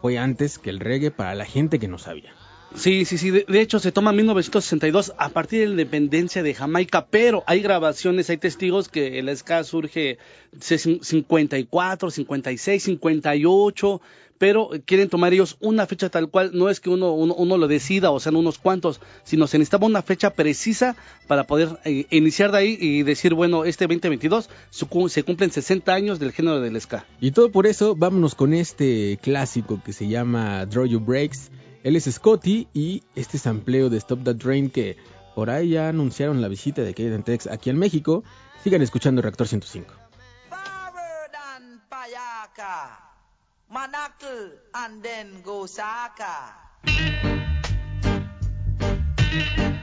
fue 0.00 0.18
antes 0.18 0.58
que 0.58 0.70
el 0.70 0.80
reggae 0.80 1.10
para 1.10 1.34
la 1.34 1.44
gente 1.44 1.78
que 1.78 1.88
no 1.88 1.98
sabía. 1.98 2.32
Sí, 2.74 3.04
sí, 3.04 3.18
sí. 3.18 3.30
De, 3.30 3.60
hecho, 3.60 3.78
se 3.78 3.92
toma 3.92 4.10
en 4.10 4.16
1962 4.16 5.14
a 5.18 5.30
partir 5.30 5.60
de 5.60 5.66
la 5.66 5.70
independencia 5.72 6.42
de 6.42 6.54
Jamaica, 6.54 7.06
pero 7.10 7.42
hay 7.46 7.60
grabaciones, 7.60 8.28
hay 8.30 8.36
testigos 8.36 8.88
que 8.88 9.18
el 9.18 9.34
ska 9.36 9.64
surge 9.64 10.18
se- 10.60 10.78
54, 10.78 12.10
56, 12.10 12.82
58, 12.82 14.00
pero 14.36 14.70
quieren 14.84 15.08
tomar 15.08 15.32
ellos 15.32 15.56
una 15.60 15.86
fecha 15.86 16.10
tal 16.10 16.28
cual. 16.28 16.50
No 16.54 16.68
es 16.68 16.78
que 16.78 16.90
uno, 16.90 17.12
uno, 17.14 17.56
lo 17.56 17.66
decida 17.68 18.10
o 18.10 18.20
sean 18.20 18.36
unos 18.36 18.58
cuantos, 18.58 19.00
sino 19.24 19.46
se 19.46 19.58
necesitaba 19.58 19.86
una 19.86 20.02
fecha 20.02 20.30
precisa 20.34 20.94
para 21.26 21.44
poder 21.44 21.80
eh, 21.84 22.06
iniciar 22.10 22.52
de 22.52 22.58
ahí 22.58 22.78
y 22.80 23.02
decir, 23.02 23.34
bueno, 23.34 23.64
este 23.64 23.86
2022 23.86 24.48
su 24.70 24.86
se 25.08 25.22
cumplen 25.24 25.50
60 25.50 25.92
años 25.92 26.20
del 26.20 26.32
género 26.32 26.60
del 26.60 26.80
ska. 26.80 27.04
Y 27.20 27.32
todo 27.32 27.50
por 27.50 27.66
eso, 27.66 27.96
vámonos 27.96 28.34
con 28.34 28.52
este 28.54 29.18
clásico 29.20 29.80
que 29.84 29.92
se 29.92 30.06
llama 30.06 30.64
Draw 30.66 30.86
Your 30.86 31.02
Breaks. 31.02 31.50
Él 31.84 31.96
es 31.96 32.04
Scotty 32.04 32.68
y 32.72 33.02
este 33.14 33.38
sampleo 33.38 33.88
de 33.88 33.98
Stop 33.98 34.24
That 34.24 34.36
Train 34.36 34.70
que 34.70 34.96
por 35.34 35.50
ahí 35.50 35.70
ya 35.70 35.88
anunciaron 35.88 36.42
la 36.42 36.48
visita 36.48 36.82
de 36.82 36.94
Kate 36.94 37.18
Tex 37.20 37.46
aquí 37.46 37.70
en 37.70 37.78
México. 37.78 38.24
Sigan 38.64 38.82
escuchando 38.82 39.22
Reactor 39.22 39.46
105. 39.46 39.94
Forward 40.48 41.34
and 41.54 41.80
Payaka. 41.88 42.98
Manakal 43.70 44.58
and 44.74 45.02
then 45.02 45.42
Gosaka. 45.44 46.68
Stop 49.38 49.77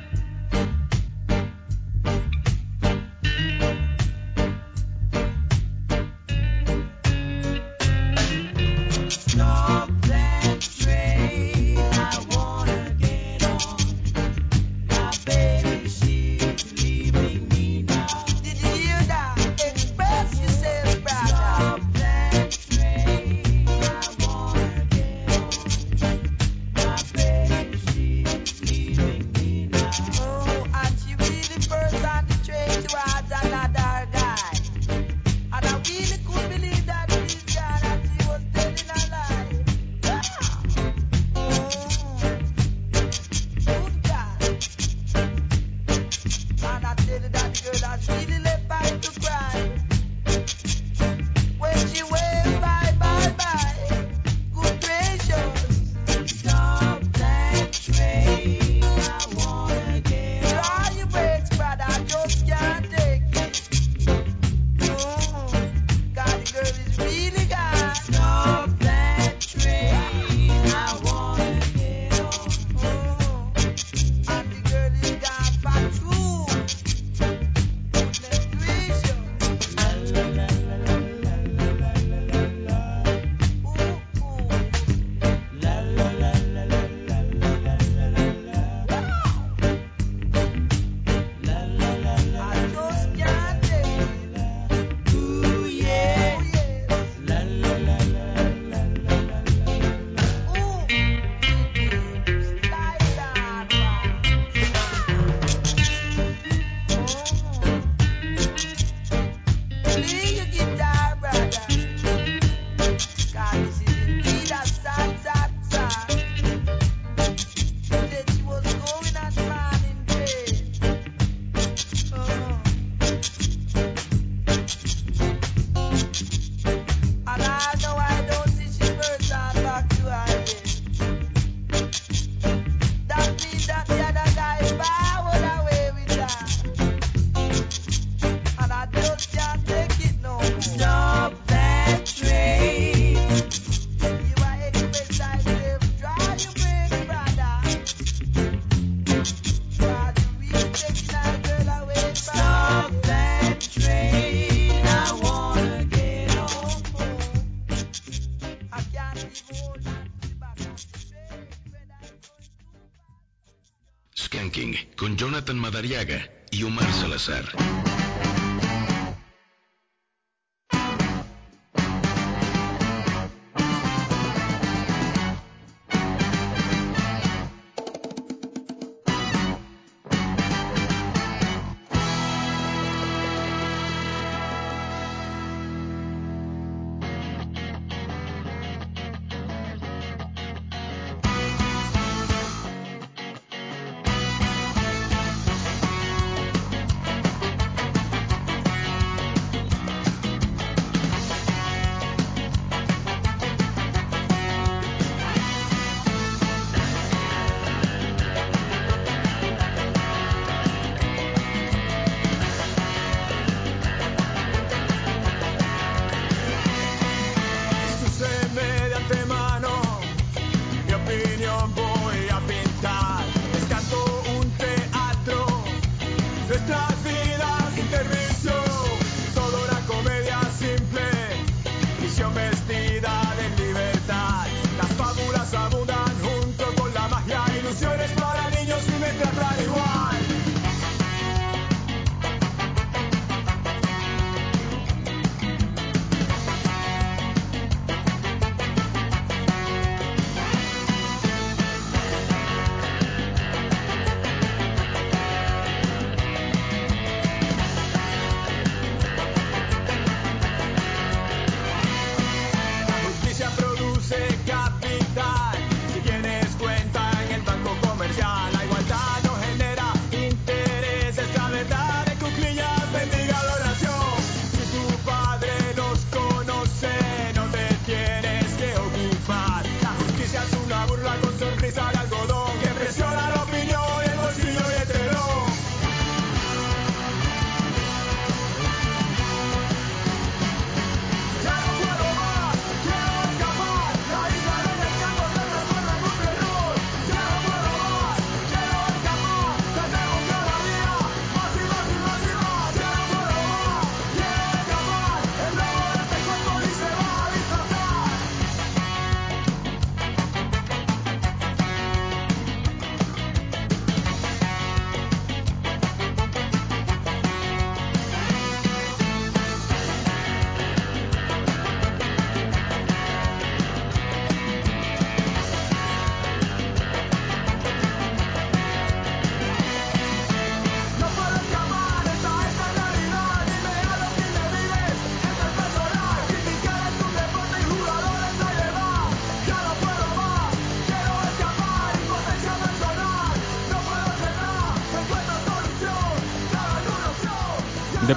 Omar 167.27 167.64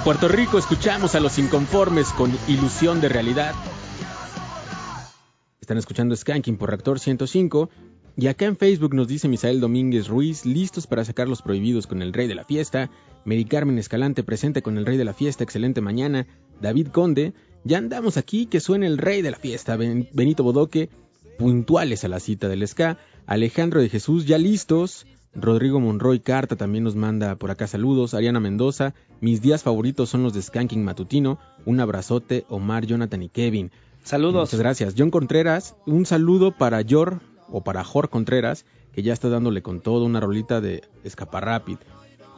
Puerto 0.09 0.27
Rico 0.27 0.57
escuchamos 0.57 1.13
a 1.13 1.19
los 1.19 1.37
inconformes 1.37 2.07
con 2.13 2.35
Ilusión 2.47 2.99
de 2.99 3.09
Realidad. 3.09 3.53
Están 5.61 5.77
escuchando 5.77 6.15
Skanking 6.15 6.57
por 6.57 6.69
Reactor 6.69 6.99
105. 6.99 7.69
Y 8.17 8.25
acá 8.25 8.45
en 8.45 8.57
Facebook 8.57 8.95
nos 8.95 9.07
dice 9.07 9.27
Misael 9.27 9.59
Domínguez 9.59 10.07
Ruiz, 10.07 10.47
listos 10.47 10.87
para 10.87 11.05
sacar 11.05 11.27
los 11.27 11.43
prohibidos 11.43 11.85
con 11.85 12.01
el 12.01 12.11
rey 12.11 12.27
de 12.27 12.33
la 12.33 12.43
fiesta. 12.43 12.89
Mary 13.23 13.45
Carmen 13.45 13.77
Escalante 13.77 14.23
presente 14.23 14.63
con 14.63 14.79
el 14.79 14.87
rey 14.87 14.97
de 14.97 15.05
la 15.05 15.13
fiesta, 15.13 15.43
excelente 15.43 15.79
mañana. 15.79 16.25
David 16.59 16.87
Conde, 16.87 17.35
ya 17.63 17.77
andamos 17.77 18.17
aquí, 18.17 18.47
que 18.47 18.61
suene 18.61 18.87
el 18.87 18.97
rey 18.97 19.21
de 19.21 19.29
la 19.29 19.37
fiesta. 19.37 19.75
Ben- 19.77 20.09
Benito 20.11 20.41
Bodoque, 20.43 20.89
puntuales 21.37 22.03
a 22.03 22.07
la 22.07 22.19
cita 22.19 22.47
del 22.47 22.67
ska. 22.67 22.97
Alejandro 23.27 23.79
de 23.79 23.89
Jesús, 23.89 24.25
ya 24.25 24.39
listos. 24.39 25.05
Rodrigo 25.33 25.79
Monroy 25.79 26.19
Carta 26.19 26.55
también 26.55 26.83
nos 26.83 26.95
manda 26.95 27.35
por 27.35 27.51
acá 27.51 27.67
saludos. 27.67 28.13
Ariana 28.13 28.39
Mendoza, 28.39 28.93
mis 29.21 29.41
días 29.41 29.63
favoritos 29.63 30.09
son 30.09 30.23
los 30.23 30.33
de 30.33 30.41
Skanking 30.41 30.83
Matutino. 30.83 31.39
Un 31.65 31.79
abrazote, 31.79 32.45
Omar, 32.49 32.85
Jonathan 32.85 33.23
y 33.23 33.29
Kevin. 33.29 33.71
Saludos. 34.03 34.49
Muchas 34.49 34.59
gracias. 34.59 34.95
John 34.97 35.11
Contreras, 35.11 35.75
un 35.85 36.05
saludo 36.05 36.57
para 36.57 36.81
Yor 36.81 37.19
o 37.51 37.63
para 37.63 37.83
Jor 37.83 38.09
Contreras, 38.09 38.65
que 38.93 39.03
ya 39.03 39.13
está 39.13 39.29
dándole 39.29 39.61
con 39.61 39.81
todo 39.81 40.05
una 40.05 40.19
rolita 40.19 40.61
de 40.61 40.83
Escaparrápid. 41.03 41.77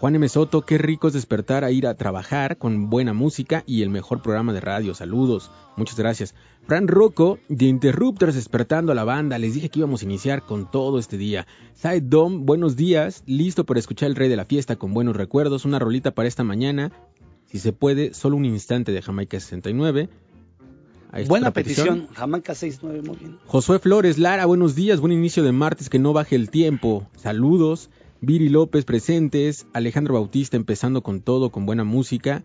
Juan 0.01 0.15
M. 0.15 0.27
Soto, 0.29 0.63
qué 0.63 0.79
rico 0.79 1.09
es 1.09 1.13
despertar 1.13 1.63
a 1.63 1.69
ir 1.69 1.85
a 1.85 1.93
trabajar 1.93 2.57
con 2.57 2.89
buena 2.89 3.13
música 3.13 3.63
y 3.67 3.83
el 3.83 3.91
mejor 3.91 4.23
programa 4.23 4.51
de 4.51 4.59
radio. 4.59 4.95
Saludos, 4.95 5.51
muchas 5.77 5.95
gracias. 5.95 6.33
Fran 6.65 6.87
Rocco, 6.87 7.37
de 7.49 7.67
Interrupters 7.67 8.33
despertando 8.33 8.91
a 8.91 8.95
la 8.95 9.03
banda. 9.03 9.37
Les 9.37 9.53
dije 9.53 9.69
que 9.69 9.77
íbamos 9.77 10.01
a 10.01 10.05
iniciar 10.05 10.41
con 10.41 10.71
todo 10.71 10.97
este 10.97 11.17
día. 11.17 11.45
Side 11.75 12.01
Dom, 12.01 12.47
buenos 12.47 12.75
días. 12.75 13.21
Listo 13.27 13.63
para 13.63 13.79
escuchar 13.79 14.09
el 14.09 14.15
rey 14.15 14.27
de 14.27 14.37
la 14.37 14.45
fiesta 14.45 14.75
con 14.75 14.91
buenos 14.95 15.15
recuerdos. 15.15 15.65
Una 15.65 15.77
rolita 15.77 16.09
para 16.09 16.27
esta 16.27 16.43
mañana. 16.43 16.91
Si 17.45 17.59
se 17.59 17.71
puede, 17.71 18.15
solo 18.15 18.37
un 18.37 18.45
instante 18.45 18.91
de 18.91 19.03
Jamaica 19.03 19.39
69. 19.39 20.09
Buena 21.27 21.51
petición. 21.51 21.87
petición. 21.87 22.15
Jamaica 22.15 22.55
69, 22.55 23.07
muy 23.07 23.17
bien. 23.17 23.37
Josué 23.45 23.77
Flores, 23.77 24.17
Lara, 24.17 24.47
buenos 24.47 24.73
días. 24.73 24.99
Buen 24.99 25.13
inicio 25.13 25.43
de 25.43 25.51
martes, 25.51 25.91
que 25.91 25.99
no 25.99 26.11
baje 26.11 26.35
el 26.35 26.49
tiempo. 26.49 27.07
Saludos. 27.17 27.91
Viri 28.23 28.49
López 28.49 28.85
presentes, 28.85 29.65
Alejandro 29.73 30.13
Bautista 30.13 30.55
empezando 30.55 31.01
con 31.01 31.21
todo, 31.21 31.49
con 31.49 31.65
buena 31.65 31.83
música. 31.83 32.43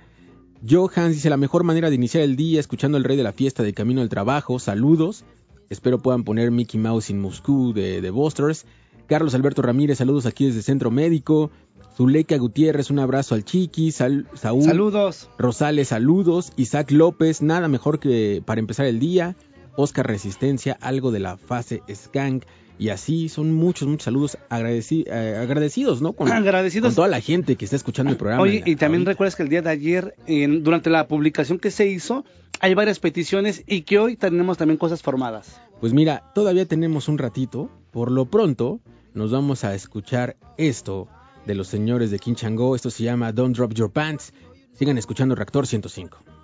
Johans 0.67 1.15
dice 1.15 1.29
la 1.29 1.37
mejor 1.37 1.65
manera 1.65 1.91
de 1.91 1.97
iniciar 1.97 2.25
el 2.25 2.35
día 2.35 2.61
escuchando 2.61 2.97
el 2.97 3.05
rey 3.05 3.19
de 3.19 3.23
la 3.23 3.35
fiesta 3.35 3.63
de 3.63 3.75
camino 3.75 4.01
al 4.01 4.09
trabajo, 4.09 4.59
saludos. 4.59 5.27
Espero 5.69 5.99
puedan 5.99 6.25
poner 6.25 6.51
Mickey 6.51 6.81
Mouse 6.81 7.11
in 7.11 7.21
Moscú 7.21 7.75
de, 7.75 8.01
de 8.01 8.11
Busters. 8.11 8.65
Carlos 9.07 9.35
Alberto 9.35 9.61
Ramírez, 9.61 9.99
saludos 9.99 10.25
aquí 10.25 10.47
desde 10.47 10.63
Centro 10.63 10.91
Médico. 10.91 11.51
Zuleika 11.95 12.39
Gutiérrez, 12.39 12.91
un 12.91 12.99
abrazo 12.99 13.35
al 13.35 13.45
Chiqui, 13.45 13.93
Sal, 13.93 14.27
Saúl. 14.33 14.65
Saludos. 14.65 15.29
Rosales, 15.37 15.89
saludos. 15.89 16.55
Isaac 16.57 16.91
López, 16.91 17.43
nada 17.43 17.69
mejor 17.69 18.01
que 18.01 18.43
para 18.47 18.61
empezar 18.61 18.87
el 18.87 18.99
día. 18.99 19.37
Oscar 19.77 20.07
Resistencia, 20.07 20.79
algo 20.81 21.11
de 21.11 21.21
la 21.21 21.37
fase 21.37 21.83
Skank. 21.95 22.45
Y 22.79 22.91
así 22.91 23.29
son 23.29 23.53
muchos, 23.55 23.89
muchos 23.89 24.05
saludos 24.05 24.37
eh, 24.51 25.37
agradecidos, 25.41 26.03
¿no? 26.03 26.13
Con, 26.13 26.31
agradecidos. 26.31 26.89
Con 26.89 26.97
toda 26.97 27.09
la 27.09 27.21
gente 27.21 27.57
que 27.57 27.65
está 27.65 27.77
escuchando 27.77 28.13
el 28.13 28.19
programa. 28.19 28.43
Oye, 28.43 28.63
y 28.67 28.77
también 28.77 29.07
recuerdas 29.07 29.35
que 29.35 29.43
el 29.43 29.49
día 29.49 29.63
de 29.63 29.71
ayer, 29.71 30.15
en, 30.27 30.63
durante 30.63 30.91
la 30.91 31.09
publicación 31.09 31.59
que 31.59 31.71
se 31.71 31.87
hizo, 31.87 32.25
hay 32.61 32.75
varias 32.75 32.99
peticiones 32.99 33.65
y 33.67 33.83
que 33.83 33.99
hoy 33.99 34.17
tenemos 34.17 34.59
también 34.59 34.77
cosas 34.77 35.03
formadas. 35.03 35.61
Pues 35.81 35.93
mira, 35.93 36.31
todavía 36.35 36.67
tenemos 36.67 37.09
un 37.09 37.19
ratito. 37.19 37.71
Por 37.93 38.11
lo 38.11 38.27
pronto, 38.27 38.81
nos 39.15 39.31
vamos 39.31 39.65
a 39.65 39.75
escuchar 39.75 40.37
esto 40.59 41.09
de 41.47 41.55
los 41.55 41.69
señores 41.69 42.11
de 42.11 42.19
King 42.19 42.35
Chango. 42.35 42.77
Esto 42.77 42.91
se 42.91 43.05
llama 43.05 43.33
Don't 43.33 43.57
Drop 43.57 43.73
Your 43.73 43.91
Pants. 43.91 44.35
Sigan 44.75 44.99
escuchando 44.99 45.35
Reactor 45.35 45.67
105. 45.67 46.36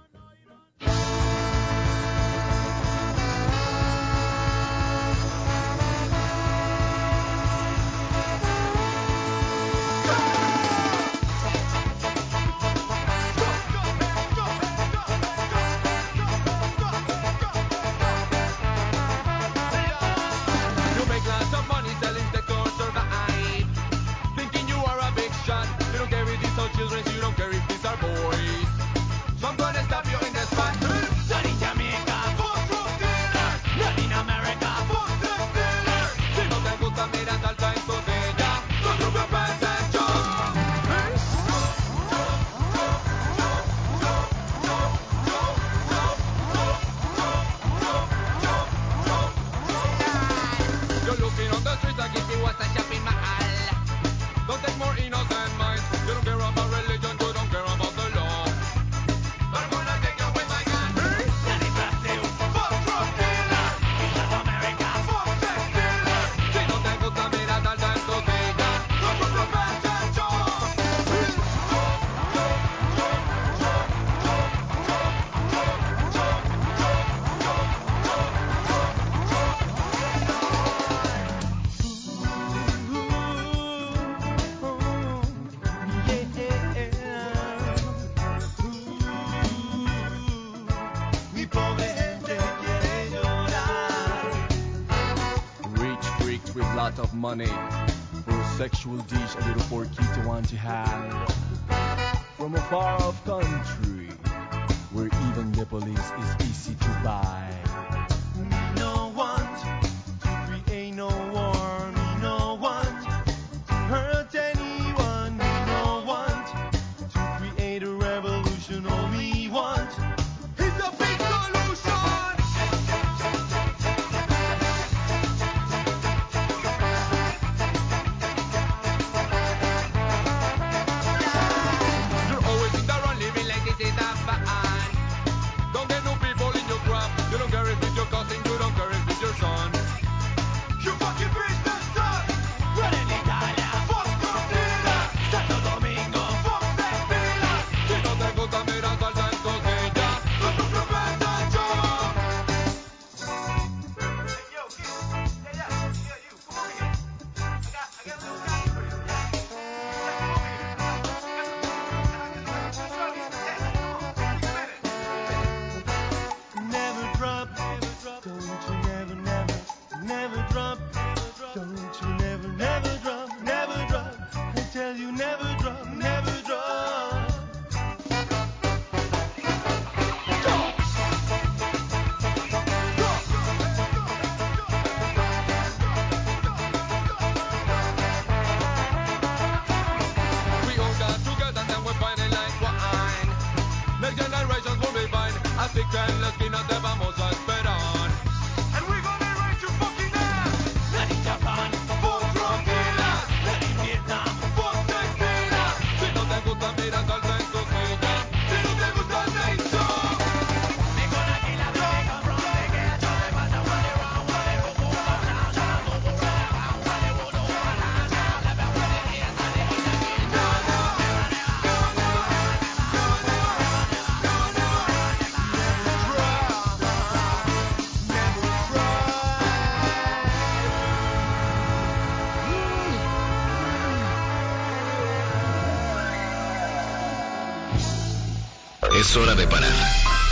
Es 239.12 239.18
hora 239.18 239.34
de 239.34 239.46
parar. 239.46 239.70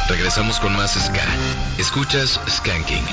Regresamos 0.08 0.58
con 0.58 0.72
más 0.74 0.92
Ska. 0.92 1.22
Escuchas 1.76 2.40
Skanking. 2.48 3.04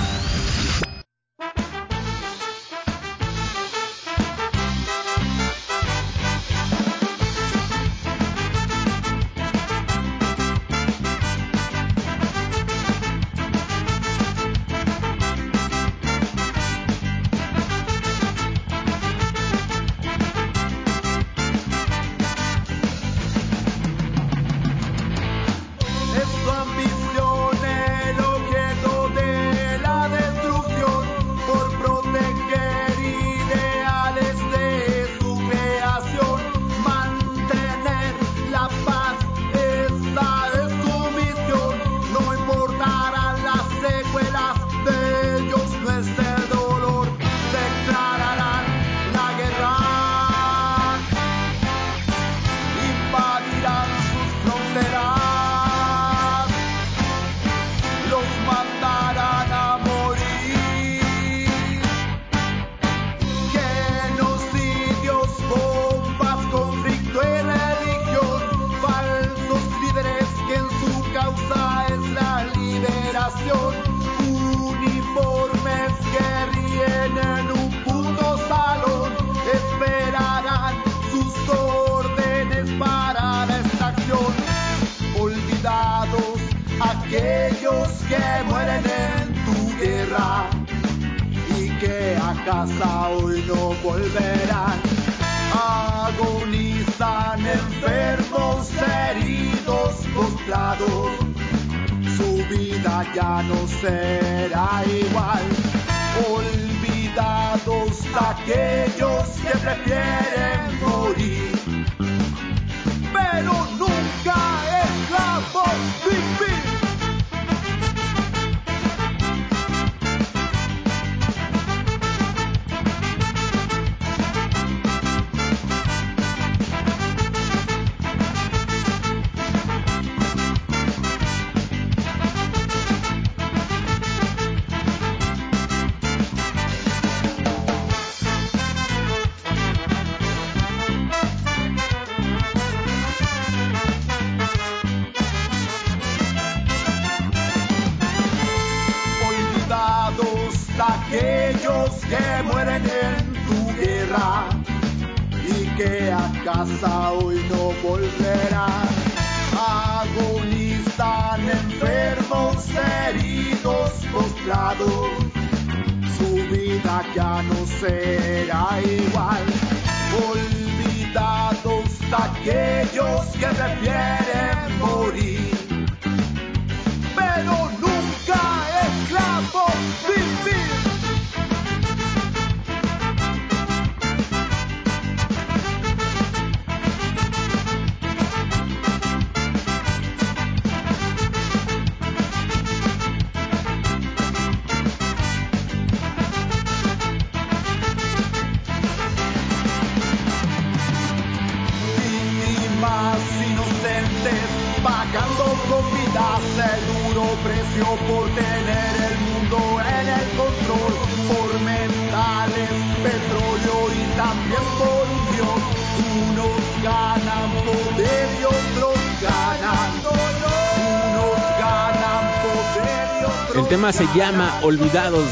Se 223.98 224.06
llama 224.16 224.60
Olvidados. 224.62 225.28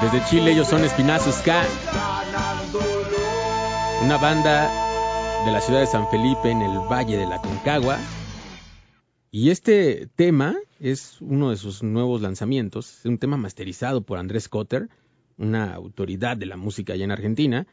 Desde 0.00 0.24
Chile 0.26 0.52
ellos 0.52 0.68
son 0.68 0.84
Espinazo 0.84 1.32
Ska, 1.32 1.60
ganan 1.92 2.72
dolor. 2.72 3.04
una 4.04 4.16
banda 4.16 5.44
de 5.44 5.50
la 5.50 5.60
ciudad 5.60 5.80
de 5.80 5.88
San 5.88 6.08
Felipe 6.08 6.52
en 6.52 6.62
el 6.62 6.78
Valle 6.88 7.16
de 7.16 7.26
la 7.26 7.42
Concagua. 7.42 7.98
Y 9.32 9.50
este 9.50 10.08
tema 10.14 10.54
es 10.78 11.20
uno 11.20 11.50
de 11.50 11.56
sus 11.56 11.82
nuevos 11.82 12.20
lanzamientos, 12.20 13.00
es 13.00 13.06
un 13.06 13.18
tema 13.18 13.36
masterizado 13.36 14.02
por 14.02 14.18
Andrés 14.18 14.48
Cotter, 14.48 14.88
una 15.36 15.74
autoridad 15.74 16.36
de 16.36 16.46
la 16.46 16.56
música 16.56 16.92
allá 16.92 17.06
en 17.06 17.10
Argentina, 17.10 17.66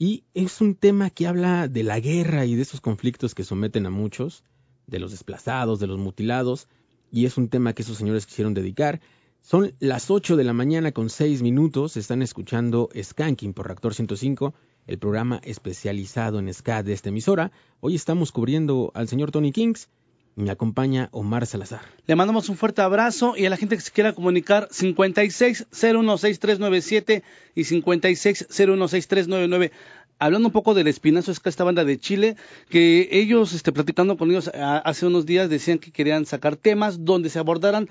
y 0.00 0.24
es 0.34 0.60
un 0.60 0.74
tema 0.74 1.10
que 1.10 1.28
habla 1.28 1.68
de 1.68 1.84
la 1.84 2.00
guerra 2.00 2.46
y 2.46 2.56
de 2.56 2.62
esos 2.62 2.80
conflictos 2.80 3.36
que 3.36 3.44
someten 3.44 3.86
a 3.86 3.90
muchos, 3.90 4.42
de 4.88 4.98
los 4.98 5.12
desplazados, 5.12 5.78
de 5.78 5.86
los 5.86 5.98
mutilados, 5.98 6.66
y 7.10 7.26
es 7.26 7.36
un 7.36 7.48
tema 7.48 7.72
que 7.72 7.82
esos 7.82 7.98
señores 7.98 8.26
quisieron 8.26 8.54
dedicar. 8.54 9.00
Son 9.42 9.72
las 9.78 10.10
8 10.10 10.36
de 10.36 10.44
la 10.44 10.52
mañana 10.52 10.92
con 10.92 11.10
6 11.10 11.42
minutos, 11.42 11.96
están 11.96 12.22
escuchando 12.22 12.88
Skanking 13.00 13.54
por 13.54 13.66
Reactor 13.66 13.94
105, 13.94 14.54
el 14.86 14.98
programa 14.98 15.40
especializado 15.44 16.38
en 16.38 16.52
ska 16.52 16.82
de 16.82 16.92
esta 16.92 17.10
emisora. 17.10 17.52
Hoy 17.80 17.94
estamos 17.94 18.32
cubriendo 18.32 18.90
al 18.94 19.08
señor 19.08 19.30
Tony 19.30 19.52
Kings, 19.52 19.88
me 20.38 20.50
acompaña 20.52 21.08
Omar 21.10 21.46
Salazar. 21.46 21.80
Le 22.06 22.14
mandamos 22.14 22.48
un 22.48 22.56
fuerte 22.56 22.80
abrazo 22.80 23.34
y 23.36 23.46
a 23.46 23.50
la 23.50 23.56
gente 23.56 23.74
que 23.74 23.82
se 23.82 23.90
quiera 23.90 24.12
comunicar 24.12 24.68
56016397 24.70 27.24
y 27.56 27.62
56016399. 27.62 29.72
Hablando 30.18 30.48
un 30.48 30.52
poco 30.52 30.74
del 30.74 30.88
Espinazo, 30.88 31.30
es 31.30 31.38
que 31.38 31.48
esta 31.48 31.62
banda 31.64 31.84
de 31.84 31.98
Chile, 31.98 32.36
que 32.68 33.08
ellos, 33.12 33.52
este, 33.52 33.70
platicando 33.72 34.16
con 34.16 34.30
ellos 34.30 34.50
hace 34.54 35.06
unos 35.06 35.26
días, 35.26 35.48
decían 35.48 35.78
que 35.78 35.92
querían 35.92 36.26
sacar 36.26 36.56
temas 36.56 37.04
donde 37.04 37.30
se 37.30 37.38
abordaran 37.38 37.88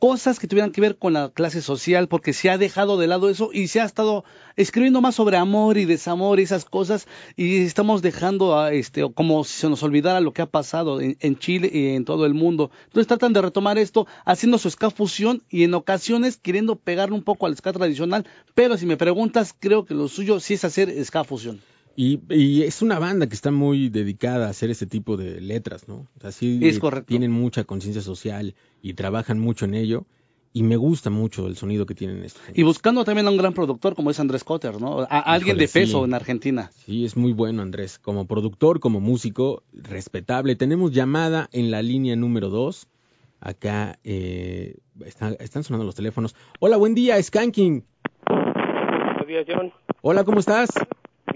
cosas 0.00 0.38
que 0.38 0.48
tuvieran 0.48 0.72
que 0.72 0.80
ver 0.80 0.96
con 0.96 1.12
la 1.12 1.28
clase 1.28 1.62
social, 1.62 2.08
porque 2.08 2.32
se 2.32 2.50
ha 2.50 2.58
dejado 2.58 2.96
de 2.96 3.06
lado 3.06 3.28
eso 3.28 3.50
y 3.52 3.68
se 3.68 3.80
ha 3.80 3.84
estado 3.84 4.24
escribiendo 4.60 5.00
más 5.00 5.14
sobre 5.14 5.36
amor 5.36 5.78
y 5.78 5.84
desamor 5.84 6.38
y 6.40 6.44
esas 6.44 6.64
cosas, 6.64 7.06
y 7.36 7.58
estamos 7.62 8.02
dejando 8.02 8.58
a 8.58 8.72
este, 8.72 9.10
como 9.12 9.44
si 9.44 9.54
se 9.60 9.68
nos 9.68 9.82
olvidara 9.82 10.20
lo 10.20 10.32
que 10.32 10.42
ha 10.42 10.46
pasado 10.46 11.00
en, 11.00 11.16
en 11.20 11.38
Chile 11.38 11.70
y 11.72 11.88
en 11.94 12.04
todo 12.04 12.26
el 12.26 12.34
mundo. 12.34 12.70
Entonces 12.86 13.06
tratan 13.06 13.32
de 13.32 13.42
retomar 13.42 13.78
esto 13.78 14.06
haciendo 14.24 14.58
su 14.58 14.70
ska 14.70 14.90
fusión 14.90 15.42
y 15.48 15.64
en 15.64 15.74
ocasiones 15.74 16.36
queriendo 16.36 16.76
pegarle 16.76 17.14
un 17.14 17.22
poco 17.22 17.46
al 17.46 17.56
ska 17.56 17.72
tradicional, 17.72 18.26
pero 18.54 18.76
si 18.76 18.86
me 18.86 18.96
preguntas, 18.96 19.54
creo 19.58 19.84
que 19.84 19.94
lo 19.94 20.08
suyo 20.08 20.40
sí 20.40 20.54
es 20.54 20.64
hacer 20.64 20.92
ska 21.04 21.24
fusión. 21.24 21.60
Y, 21.96 22.20
y 22.30 22.62
es 22.62 22.82
una 22.82 22.98
banda 22.98 23.26
que 23.26 23.34
está 23.34 23.50
muy 23.50 23.88
dedicada 23.88 24.46
a 24.46 24.50
hacer 24.50 24.70
ese 24.70 24.86
tipo 24.86 25.16
de 25.16 25.40
letras, 25.40 25.88
¿no? 25.88 26.06
O 26.16 26.20
sea, 26.20 26.32
sí 26.32 26.58
Es 26.62 26.78
correcto. 26.78 27.08
tienen 27.08 27.32
mucha 27.32 27.64
conciencia 27.64 28.00
social 28.00 28.54
y 28.80 28.94
trabajan 28.94 29.38
mucho 29.38 29.64
en 29.64 29.74
ello. 29.74 30.06
Y 30.52 30.64
me 30.64 30.76
gusta 30.76 31.10
mucho 31.10 31.46
el 31.46 31.56
sonido 31.56 31.86
que 31.86 31.94
tienen 31.94 32.24
estos. 32.24 32.42
Y 32.54 32.64
buscando 32.64 33.04
también 33.04 33.26
a 33.28 33.30
un 33.30 33.36
gran 33.36 33.52
productor 33.52 33.94
como 33.94 34.10
es 34.10 34.18
Andrés 34.18 34.42
Cotter, 34.42 34.80
¿no? 34.80 35.00
A, 35.00 35.04
a 35.04 35.18
alguien 35.20 35.56
Híjole, 35.56 35.66
de 35.66 35.72
peso 35.72 35.98
sí. 35.98 36.04
en 36.04 36.14
Argentina. 36.14 36.70
Sí, 36.74 37.04
es 37.04 37.16
muy 37.16 37.32
bueno, 37.32 37.62
Andrés. 37.62 38.00
Como 38.00 38.26
productor, 38.26 38.80
como 38.80 38.98
músico, 39.00 39.62
respetable. 39.72 40.56
Tenemos 40.56 40.90
llamada 40.90 41.48
en 41.52 41.70
la 41.70 41.82
línea 41.82 42.16
número 42.16 42.48
2. 42.48 42.88
Acá 43.38 43.98
eh, 44.02 44.78
está- 45.04 45.34
están 45.38 45.62
sonando 45.62 45.84
los 45.86 45.94
teléfonos. 45.94 46.34
Hola, 46.58 46.76
buen 46.78 46.94
día, 46.96 47.22
Skanking. 47.22 47.84
Buenos 48.26 49.26
días, 49.28 49.46
John. 49.48 49.72
Hola, 50.02 50.24
¿cómo 50.24 50.40
estás? 50.40 50.68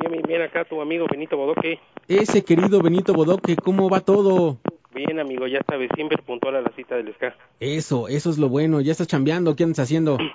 Bien, 0.00 0.10
bien, 0.10 0.24
bien, 0.26 0.42
acá 0.42 0.64
tu 0.64 0.80
amigo 0.80 1.06
Benito 1.10 1.36
Bodoque. 1.36 1.78
Ese 2.08 2.42
querido 2.44 2.80
Benito 2.82 3.12
Bodoque, 3.14 3.54
¿cómo 3.56 3.88
va 3.88 4.00
todo? 4.00 4.58
Bien, 4.94 5.18
amigo, 5.18 5.46
ya 5.46 5.60
sabes, 5.68 5.90
siempre 5.94 6.16
puntual 6.18 6.56
a 6.56 6.60
la 6.60 6.70
cita 6.76 6.94
del 6.96 7.12
ska. 7.14 7.34
Eso, 7.60 8.06
eso 8.08 8.30
es 8.30 8.38
lo 8.38 8.48
bueno. 8.48 8.80
¿Ya 8.80 8.92
estás 8.92 9.08
chambeando? 9.08 9.56
¿Qué 9.56 9.64
andas 9.64 9.80
haciendo? 9.80 10.18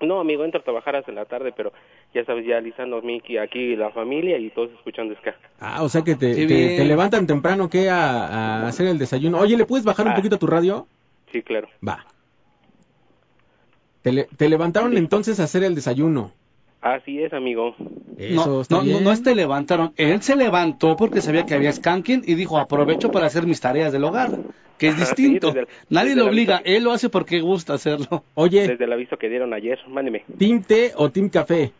No, 0.00 0.20
amigo, 0.20 0.44
entro 0.44 0.60
a 0.60 0.62
trabajar 0.62 0.94
hasta 0.94 1.10
la 1.10 1.24
tarde, 1.24 1.52
pero 1.56 1.72
ya 2.14 2.24
sabes, 2.24 2.46
ya 2.46 2.58
alisando 2.58 2.98
aquí, 2.98 3.36
aquí 3.36 3.74
la 3.74 3.90
familia 3.90 4.38
y 4.38 4.48
todos 4.50 4.70
escuchando 4.70 5.12
ska. 5.16 5.34
Ah, 5.58 5.82
o 5.82 5.88
sea 5.88 6.02
que 6.04 6.14
te, 6.14 6.46
te- 6.46 6.84
levantan 6.84 7.26
temprano, 7.26 7.68
¿qué? 7.68 7.90
A, 7.90 8.26
a 8.62 8.68
hacer 8.68 8.86
el 8.86 8.96
desayuno. 8.96 9.40
Oye, 9.40 9.56
¿le 9.56 9.64
puedes 9.64 9.84
bajar 9.84 10.06
un 10.06 10.12
Ah. 10.12 10.14
poquito 10.14 10.38
tu 10.38 10.46
radio? 10.46 10.86
Sí, 11.32 11.42
claro. 11.42 11.66
Va. 11.86 12.06
Te, 14.02 14.12
le- 14.12 14.28
te 14.36 14.48
levantaron 14.48 14.96
entonces 14.96 15.40
a 15.40 15.44
hacer 15.44 15.64
el 15.64 15.74
desayuno. 15.74 16.30
Así 16.80 17.22
es, 17.22 17.32
amigo. 17.32 17.74
Eso 18.16 18.64
no, 18.70 18.82
no, 18.82 19.00
no, 19.00 19.12
es 19.12 19.22
te 19.22 19.34
levantaron. 19.34 19.92
Él 19.96 20.22
se 20.22 20.36
levantó 20.36 20.96
porque 20.96 21.20
sabía 21.20 21.44
que 21.46 21.54
había 21.54 21.72
skanking 21.72 22.22
y 22.26 22.34
dijo, 22.34 22.58
aprovecho 22.58 23.10
para 23.10 23.26
hacer 23.26 23.46
mis 23.46 23.60
tareas 23.60 23.92
del 23.92 24.04
hogar, 24.04 24.40
que 24.76 24.88
es 24.88 24.94
Ajá, 24.94 25.04
sí, 25.16 25.24
distinto. 25.24 25.48
desde 25.48 25.60
el- 25.60 25.68
Nadie 25.90 26.08
desde 26.10 26.20
lo 26.20 26.26
obliga, 26.26 26.62
él 26.64 26.84
lo 26.84 26.92
hace 26.92 27.08
porque 27.08 27.40
gusta 27.40 27.74
hacerlo. 27.74 28.24
Oye, 28.34 28.66
Desde 28.68 28.84
el 28.84 28.92
aviso 28.92 29.16
que 29.18 29.28
dieron 29.28 29.52
ayer, 29.54 29.78
mándeme. 29.88 30.24
¿Team 30.38 30.62
té 30.62 30.92
o 30.96 31.10
Team 31.10 31.28
café? 31.30 31.72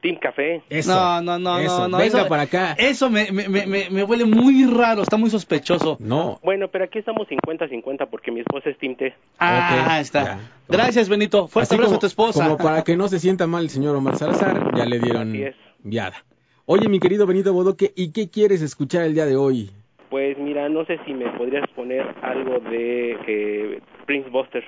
Team 0.00 0.16
Café. 0.20 0.62
Eso. 0.70 0.92
no, 0.94 1.20
no, 1.22 1.38
no, 1.38 1.58
eso. 1.58 1.78
no, 1.82 1.88
no. 1.88 1.98
Venga 1.98 2.20
eso, 2.20 2.28
para 2.28 2.42
acá. 2.42 2.72
Eso 2.78 3.10
me, 3.10 3.30
me, 3.32 3.48
me, 3.48 3.66
me- 3.66 3.90
me 3.90 4.04
huele 4.04 4.24
muy 4.24 4.64
raro, 4.66 5.02
está 5.02 5.16
muy 5.16 5.30
sospechoso. 5.30 5.96
No. 6.00 6.38
Bueno, 6.42 6.68
pero 6.68 6.84
aquí 6.84 6.98
estamos 6.98 7.28
50-50 7.28 8.08
porque 8.10 8.30
mi 8.30 8.40
esposa 8.40 8.70
es 8.70 8.78
Team 8.78 8.96
T. 8.96 9.14
Ah, 9.38 9.98
está. 10.00 10.24
ya. 10.24 10.38
Gracias, 10.68 11.08
Benito. 11.08 11.48
Fuerte 11.48 11.66
Así 11.68 11.74
abrazo 11.74 11.88
como- 11.90 11.96
a 11.96 12.00
tu 12.00 12.06
esposa. 12.06 12.44
Como 12.44 12.56
para 12.58 12.82
que 12.82 12.96
no 12.96 13.08
se 13.08 13.18
sienta 13.18 13.46
mal 13.46 13.64
el 13.64 13.70
señor 13.70 13.94
Omar 13.96 14.16
Salazar, 14.16 14.74
ya 14.76 14.84
le 14.86 14.98
dieron 14.98 15.30
Así 15.30 15.42
es. 15.42 15.54
viada. 15.82 16.24
Oye, 16.66 16.88
mi 16.88 17.00
querido 17.00 17.26
Benito 17.26 17.52
Bodoque, 17.52 17.92
¿y 17.96 18.12
qué 18.12 18.30
quieres 18.30 18.62
escuchar 18.62 19.02
el 19.04 19.14
día 19.14 19.26
de 19.26 19.36
hoy? 19.36 19.70
Pues 20.08 20.36
mira, 20.38 20.68
no 20.68 20.84
sé 20.86 20.98
si 21.06 21.12
me 21.14 21.28
podrías 21.38 21.68
poner 21.70 22.04
algo 22.22 22.58
de 22.70 23.12
eh, 23.26 23.80
Prince 24.06 24.28
Buster. 24.30 24.64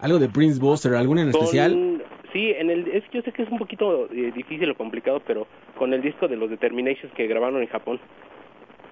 ¿Algo 0.00 0.18
de 0.18 0.28
Prince 0.28 0.60
Buster? 0.60 0.94
¿Alguna 0.94 1.22
en 1.22 1.30
especial? 1.30 2.02
Sí, 2.36 2.50
en 2.54 2.68
el, 2.68 2.86
es, 2.88 3.02
yo 3.14 3.22
sé 3.22 3.32
que 3.32 3.44
es 3.44 3.48
un 3.50 3.56
poquito 3.58 4.12
eh, 4.12 4.30
difícil 4.36 4.70
o 4.70 4.76
complicado, 4.76 5.22
pero 5.26 5.46
con 5.78 5.94
el 5.94 6.02
disco 6.02 6.28
de 6.28 6.36
los 6.36 6.50
Determinations 6.50 7.10
que 7.14 7.26
grabaron 7.26 7.62
en 7.62 7.68
Japón. 7.68 7.98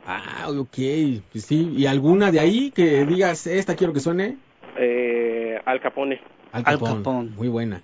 Ah, 0.06 0.46
ok. 0.48 0.78
Pues 1.30 1.44
sí. 1.44 1.68
¿Y 1.76 1.84
alguna 1.84 2.32
de 2.32 2.40
ahí 2.40 2.70
que 2.70 3.04
digas, 3.04 3.46
esta 3.46 3.76
quiero 3.76 3.92
que 3.92 4.00
suene? 4.00 4.38
Eh, 4.78 5.60
Al 5.66 5.78
Capone. 5.82 6.20
Al 6.52 6.60
Al 6.64 6.78
Capone. 6.78 7.02
Capone. 7.02 7.30
Muy 7.36 7.48
buena. 7.48 7.82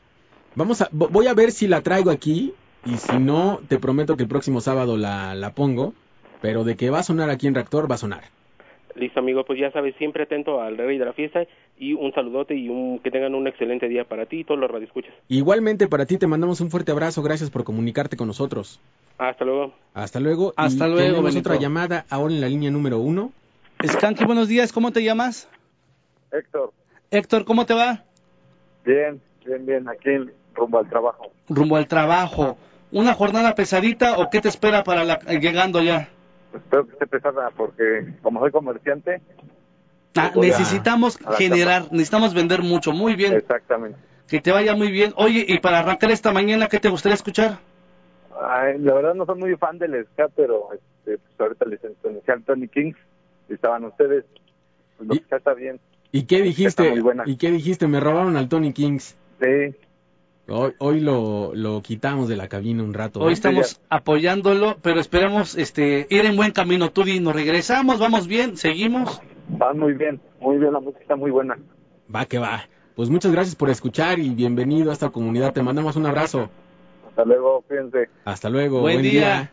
Vamos 0.55 0.81
a, 0.81 0.91
vo- 0.93 1.11
voy 1.11 1.27
a 1.27 1.35
ver 1.35 1.51
si 1.53 1.69
la 1.69 1.83
traigo 1.83 2.11
aquí 2.11 2.55
y 2.83 2.97
si 2.97 3.19
no, 3.19 3.61
te 3.69 3.79
prometo 3.79 4.17
que 4.17 4.23
el 4.23 4.31
próximo 4.31 4.63
sábado 4.63 4.97
la, 4.97 5.35
la 5.35 5.53
pongo. 5.53 5.93
Pero 6.41 6.65
de 6.65 6.75
que 6.75 6.89
va 6.89 7.01
a 7.01 7.03
sonar 7.03 7.29
aquí 7.29 7.47
en 7.49 7.55
Reactor, 7.55 7.91
va 7.91 7.97
a 7.97 7.99
sonar. 7.99 8.23
Listo, 9.01 9.21
amigo, 9.21 9.45
pues 9.45 9.59
ya 9.59 9.71
sabes, 9.73 9.95
siempre 9.97 10.25
atento 10.25 10.61
al 10.61 10.77
rey 10.77 10.99
de 10.99 11.07
la 11.07 11.15
fiesta 11.15 11.45
y 11.79 11.95
un 11.95 12.13
saludote 12.13 12.55
y 12.55 12.69
un, 12.69 12.99
que 12.99 13.11
tengan 13.11 13.35
un 13.35 13.47
excelente 13.49 13.89
día 13.89 14.05
para 14.05 14.27
ti 14.27 14.41
y 14.41 14.45
todos 14.45 14.61
los 14.61 14.71
radioescuchas. 14.71 15.15
Igualmente 15.29 15.89
para 15.89 16.05
ti 16.05 16.19
te 16.19 16.27
mandamos 16.27 16.61
un 16.61 16.71
fuerte 16.71 16.93
abrazo. 16.93 17.23
Gracias 17.23 17.49
por 17.49 17.65
comunicarte 17.65 18.19
con 18.19 18.27
nosotros. 18.27 18.79
Hasta 19.17 19.47
luego. 19.47 19.73
Hasta 19.95 20.21
luego. 20.21 20.53
Hasta 20.55 20.87
y 20.87 20.91
luego, 20.91 21.07
Tenemos 21.09 21.25
Benito. 21.35 21.49
otra 21.49 21.61
llamada 21.61 22.05
ahora 22.11 22.35
en 22.35 22.43
la 22.43 22.49
línea 22.49 22.71
número 22.71 22.99
uno. 22.99 23.33
Skanky, 23.83 24.27
buenos 24.27 24.49
días, 24.49 24.71
¿cómo 24.71 24.93
te 24.93 25.03
llamas? 25.03 25.49
Héctor, 26.31 26.73
Héctor, 27.11 27.45
¿cómo 27.47 27.65
te 27.65 27.73
va? 27.73 28.05
bien, 28.85 29.21
bien, 29.47 29.65
bien, 29.65 29.89
aquí 29.89 30.11
rumbo 30.55 30.79
al 30.79 30.89
trabajo. 30.91 31.33
Rumbo 31.49 31.77
al 31.77 31.89
trabajo. 31.89 32.59
¿Una 32.93 33.15
jornada 33.15 33.55
pesadita 33.55 34.19
o 34.19 34.29
qué 34.29 34.41
te 34.43 34.49
espera 34.49 34.85
para 34.85 35.05
la, 35.05 35.19
llegando 35.41 35.81
ya? 35.83 36.11
Espero 36.55 36.87
que 36.87 36.93
esté 36.93 37.07
pesada 37.07 37.51
porque 37.57 38.15
como 38.23 38.41
soy 38.41 38.51
comerciante, 38.51 39.21
Ah, 40.17 40.33
a- 40.35 40.39
necesitamos 40.39 41.19
a 41.25 41.31
la 41.33 41.37
generar, 41.37 41.83
necesitamos 41.93 42.35
vender 42.35 42.63
mucho. 42.63 42.93
Muy 42.93 43.15
bien. 43.15 43.35
exactamente. 43.35 43.99
Que 44.29 44.41
te 44.41 44.51
vaya 44.53 44.75
muy 44.75 44.91
bien. 44.91 45.13
Oye, 45.17 45.45
y 45.47 45.59
para 45.59 45.81
arrancar 45.81 46.11
esta 46.11 46.33
mañana, 46.33 46.69
¿qué 46.69 46.79
te 46.81 46.89
gustaría 46.89 47.15
escuchar? 47.15 47.59
Ay, 48.41 48.79
la 48.79 48.95
verdad 48.95 49.15
no 49.15 49.27
soy 49.27 49.39
muy 49.39 49.57
fan 49.57 49.79
del 49.79 50.05
ska, 50.07 50.29
pero 50.35 50.69
este, 50.73 51.19
pues 51.19 51.41
ahorita 51.41 51.65
les 51.67 51.83
enseñé 51.85 52.21
al 52.27 52.43
Tony 52.43 52.69
Kings 52.69 52.97
estaban 53.49 53.85
ustedes. 53.85 54.25
Pues 54.97 55.09
lo 55.09 55.15
que 55.15 55.37
está, 55.37 55.55
bien. 55.55 55.81
¿Y 56.13 56.23
qué 56.25 56.43
dijiste? 56.43 56.95
¿Y 57.27 57.37
qué 57.37 57.51
dijiste? 57.51 57.87
Me 57.87 58.01
robaron 58.01 58.37
al 58.37 58.49
Tony 58.49 58.73
Kings. 58.73 59.17
Sí, 59.41 59.75
Hoy, 60.53 60.73
hoy 60.79 61.01
lo, 61.01 61.53
lo 61.55 61.81
quitamos 61.81 62.29
de 62.29 62.37
la 62.37 62.49
cabina 62.49 62.83
un 62.83 62.93
rato. 62.93 63.21
Hoy 63.21 63.35
estamos 63.35 63.81
apoyándolo, 63.89 64.79
pero 64.83 64.99
esperemos 64.99 65.57
este, 65.57 66.09
ir 66.11 66.27
en 66.27 66.35
buen 66.35 66.51
camino. 66.51 66.91
Tú 66.91 67.05
dinos, 67.05 67.35
regresamos, 67.35 68.01
vamos 68.01 68.27
bien, 68.27 68.57
seguimos. 68.57 69.23
van 69.49 69.79
muy 69.79 69.93
bien, 69.93 70.21
muy 70.41 70.59
bien, 70.59 70.73
la 70.73 70.81
música 70.81 71.03
está 71.03 71.15
muy 71.15 71.31
buena. 71.31 71.57
Va 72.13 72.25
que 72.25 72.39
va. 72.39 72.69
Pues 72.97 73.11
muchas 73.11 73.31
gracias 73.31 73.55
por 73.55 73.71
escuchar 73.71 74.19
y 74.19 74.31
bienvenido 74.31 74.91
a 74.91 74.93
esta 74.93 75.11
comunidad. 75.11 75.53
Te 75.53 75.63
mandamos 75.63 75.95
un 75.95 76.07
abrazo. 76.07 76.51
Hasta 77.09 77.25
luego, 77.25 77.65
fíjense. 77.69 78.09
Hasta 78.25 78.51
luego. 78.51 78.81
Buen 78.81 79.03
día. 79.03 79.53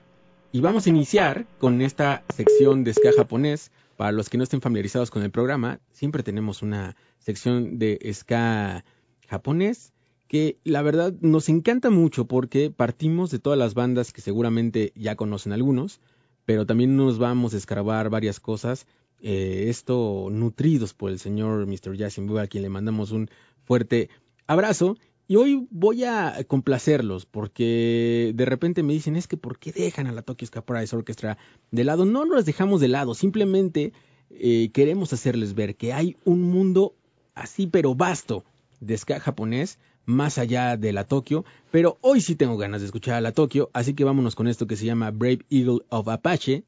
Y 0.51 0.61
vamos 0.61 0.87
a 0.87 0.89
iniciar 0.89 1.45
con 1.59 1.81
esta 1.81 2.23
sección 2.29 2.83
de 2.83 2.93
ska 2.95 3.11
japonés. 3.15 3.71
Para 3.97 4.11
los 4.11 4.29
que 4.29 4.37
no 4.37 4.43
estén 4.43 4.61
familiarizados 4.61 5.11
con 5.11 5.21
el 5.23 5.31
programa, 5.31 5.79
siempre 5.91 6.23
tenemos 6.23 6.61
una 6.63 6.95
sección 7.19 7.77
de 7.77 7.99
ska 8.13 8.83
japonés 9.27 9.93
que 10.27 10.57
la 10.63 10.81
verdad 10.81 11.13
nos 11.21 11.49
encanta 11.49 11.89
mucho 11.89 12.25
porque 12.25 12.69
partimos 12.69 13.31
de 13.31 13.39
todas 13.39 13.57
las 13.57 13.73
bandas 13.73 14.11
que 14.11 14.21
seguramente 14.21 14.91
ya 14.95 15.15
conocen 15.15 15.53
algunos, 15.53 16.01
pero 16.45 16.65
también 16.65 16.95
nos 16.95 17.17
vamos 17.17 17.53
a 17.53 17.57
escarbar 17.57 18.09
varias 18.09 18.39
cosas. 18.39 18.87
eh, 19.21 19.65
esto 19.69 20.29
nutridos 20.31 20.93
por 20.93 21.09
el 21.09 21.19
señor 21.19 21.65
Mr. 21.65 21.95
Yasin 21.95 22.27
Bua, 22.27 22.43
a 22.43 22.47
quien 22.47 22.63
le 22.63 22.69
mandamos 22.69 23.11
un 23.11 23.29
fuerte 23.63 24.09
abrazo. 24.45 24.97
Y 25.29 25.35
hoy 25.35 25.67
voy 25.71 26.05
a 26.05 26.41
complacerlos 26.47 27.25
porque 27.25 28.31
de 28.33 28.45
repente 28.45 28.83
me 28.83 28.93
dicen, 28.93 29.17
es 29.17 29.27
que 29.27 29.35
¿por 29.35 29.59
qué 29.59 29.73
dejan 29.73 30.07
a 30.07 30.13
la 30.13 30.21
Tokyo 30.21 30.47
Ska 30.47 30.61
Paradise 30.61 30.95
Orchestra 30.95 31.37
de 31.71 31.83
lado? 31.83 32.05
No 32.05 32.25
nos 32.25 32.45
dejamos 32.45 32.79
de 32.79 32.87
lado, 32.87 33.13
simplemente 33.13 33.91
eh, 34.29 34.69
queremos 34.71 35.11
hacerles 35.11 35.53
ver 35.53 35.75
que 35.75 35.91
hay 35.93 36.15
un 36.23 36.43
mundo 36.43 36.95
así 37.33 37.67
pero 37.67 37.95
vasto 37.95 38.45
de 38.79 38.97
ska 38.97 39.19
japonés 39.19 39.79
más 40.07 40.39
allá 40.39 40.77
de 40.77 40.93
la 40.93 41.03
Tokio, 41.03 41.45
pero 41.69 41.99
hoy 42.01 42.21
sí 42.21 42.35
tengo 42.35 42.57
ganas 42.57 42.81
de 42.81 42.87
escuchar 42.87 43.15
a 43.15 43.21
la 43.21 43.33
Tokio, 43.33 43.69
así 43.73 43.93
que 43.93 44.03
vámonos 44.03 44.33
con 44.33 44.47
esto 44.47 44.65
que 44.65 44.75
se 44.75 44.85
llama 44.85 45.11
Brave 45.11 45.45
Eagle 45.51 45.81
of 45.89 46.07
Apache. 46.07 46.63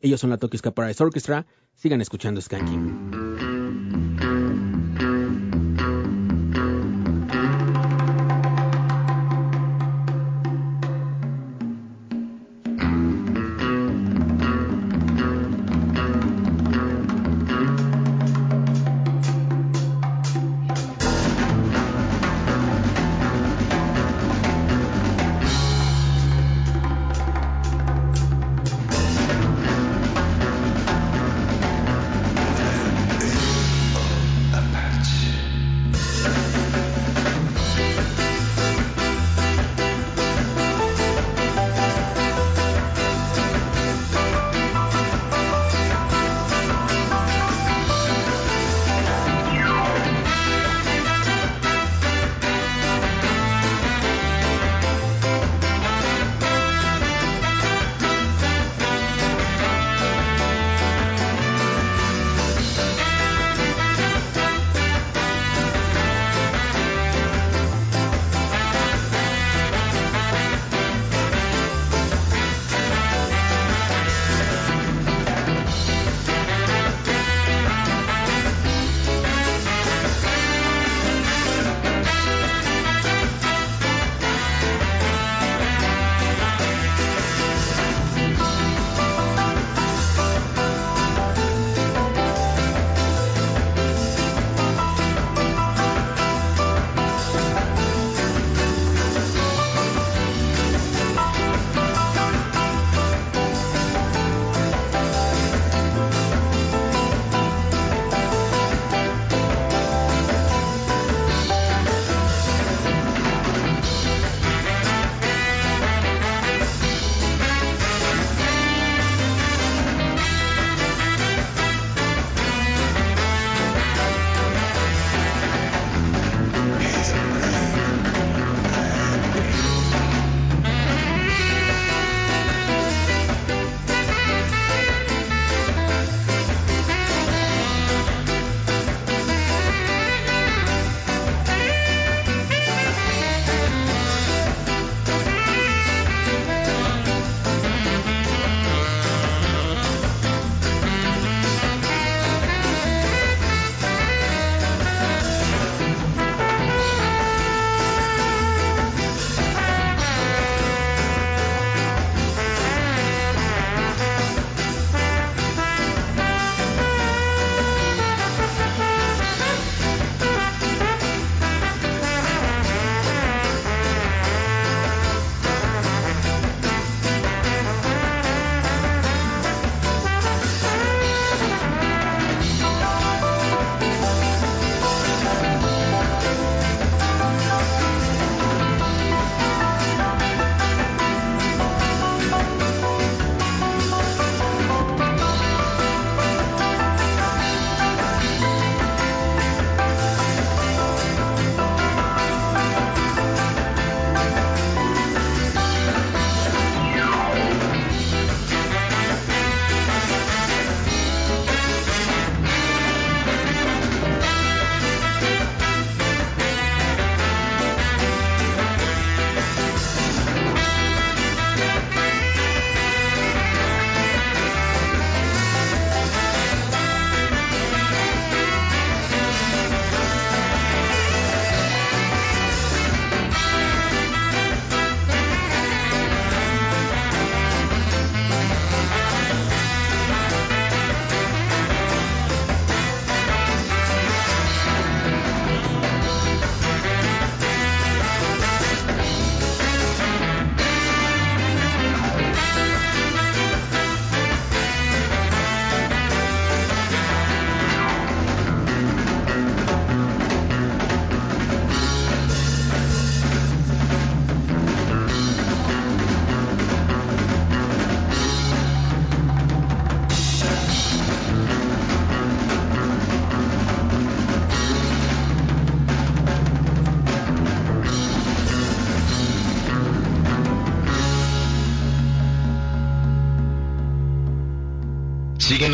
Ellos 0.00 0.20
son 0.20 0.30
la 0.30 0.38
Tokyo 0.38 0.58
Ska 0.58 0.70
Paradise 0.70 1.02
Orchestra, 1.02 1.46
sigan 1.74 2.00
escuchando 2.00 2.40
Skanking. 2.40 3.15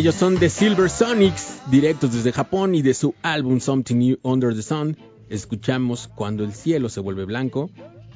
Ellos 0.00 0.14
son 0.14 0.38
The 0.38 0.48
Silver 0.48 0.88
Sonics, 0.88 1.60
directos 1.70 2.14
desde 2.14 2.32
Japón 2.32 2.74
y 2.74 2.80
de 2.80 2.94
su 2.94 3.14
álbum 3.20 3.60
Something 3.60 3.96
New 3.96 4.18
Under 4.22 4.54
the 4.54 4.62
Sun. 4.62 4.96
Escuchamos 5.28 6.08
Cuando 6.08 6.42
el 6.42 6.54
cielo 6.54 6.88
se 6.88 7.00
vuelve 7.00 7.26
blanco. 7.26 7.68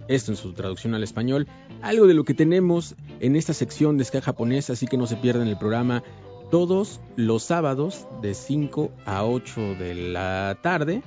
Esto 0.09 0.33
en 0.33 0.39
su 0.39 0.55
traducción 0.55 0.95
al 0.95 1.03
español. 1.03 1.47
Algo 1.83 2.07
de 2.07 2.15
lo 2.15 2.25
que 2.25 2.33
tenemos 2.33 2.95
en 3.21 3.37
esta 3.37 3.53
sección 3.53 3.99
de 3.99 4.07
ska 4.07 4.23
japonés, 4.23 4.71
así 4.71 4.87
que 4.87 4.97
no 4.97 5.07
se 5.07 5.17
pierdan 5.17 5.47
el 5.47 5.59
programa 5.59 6.03
todos 6.51 7.03
los 7.17 7.43
sábados 7.43 8.09
de 8.23 8.33
5 8.33 8.91
a 9.05 9.27
8 9.27 9.75
de 9.75 9.95
la 9.95 10.57
tarde. 10.63 11.03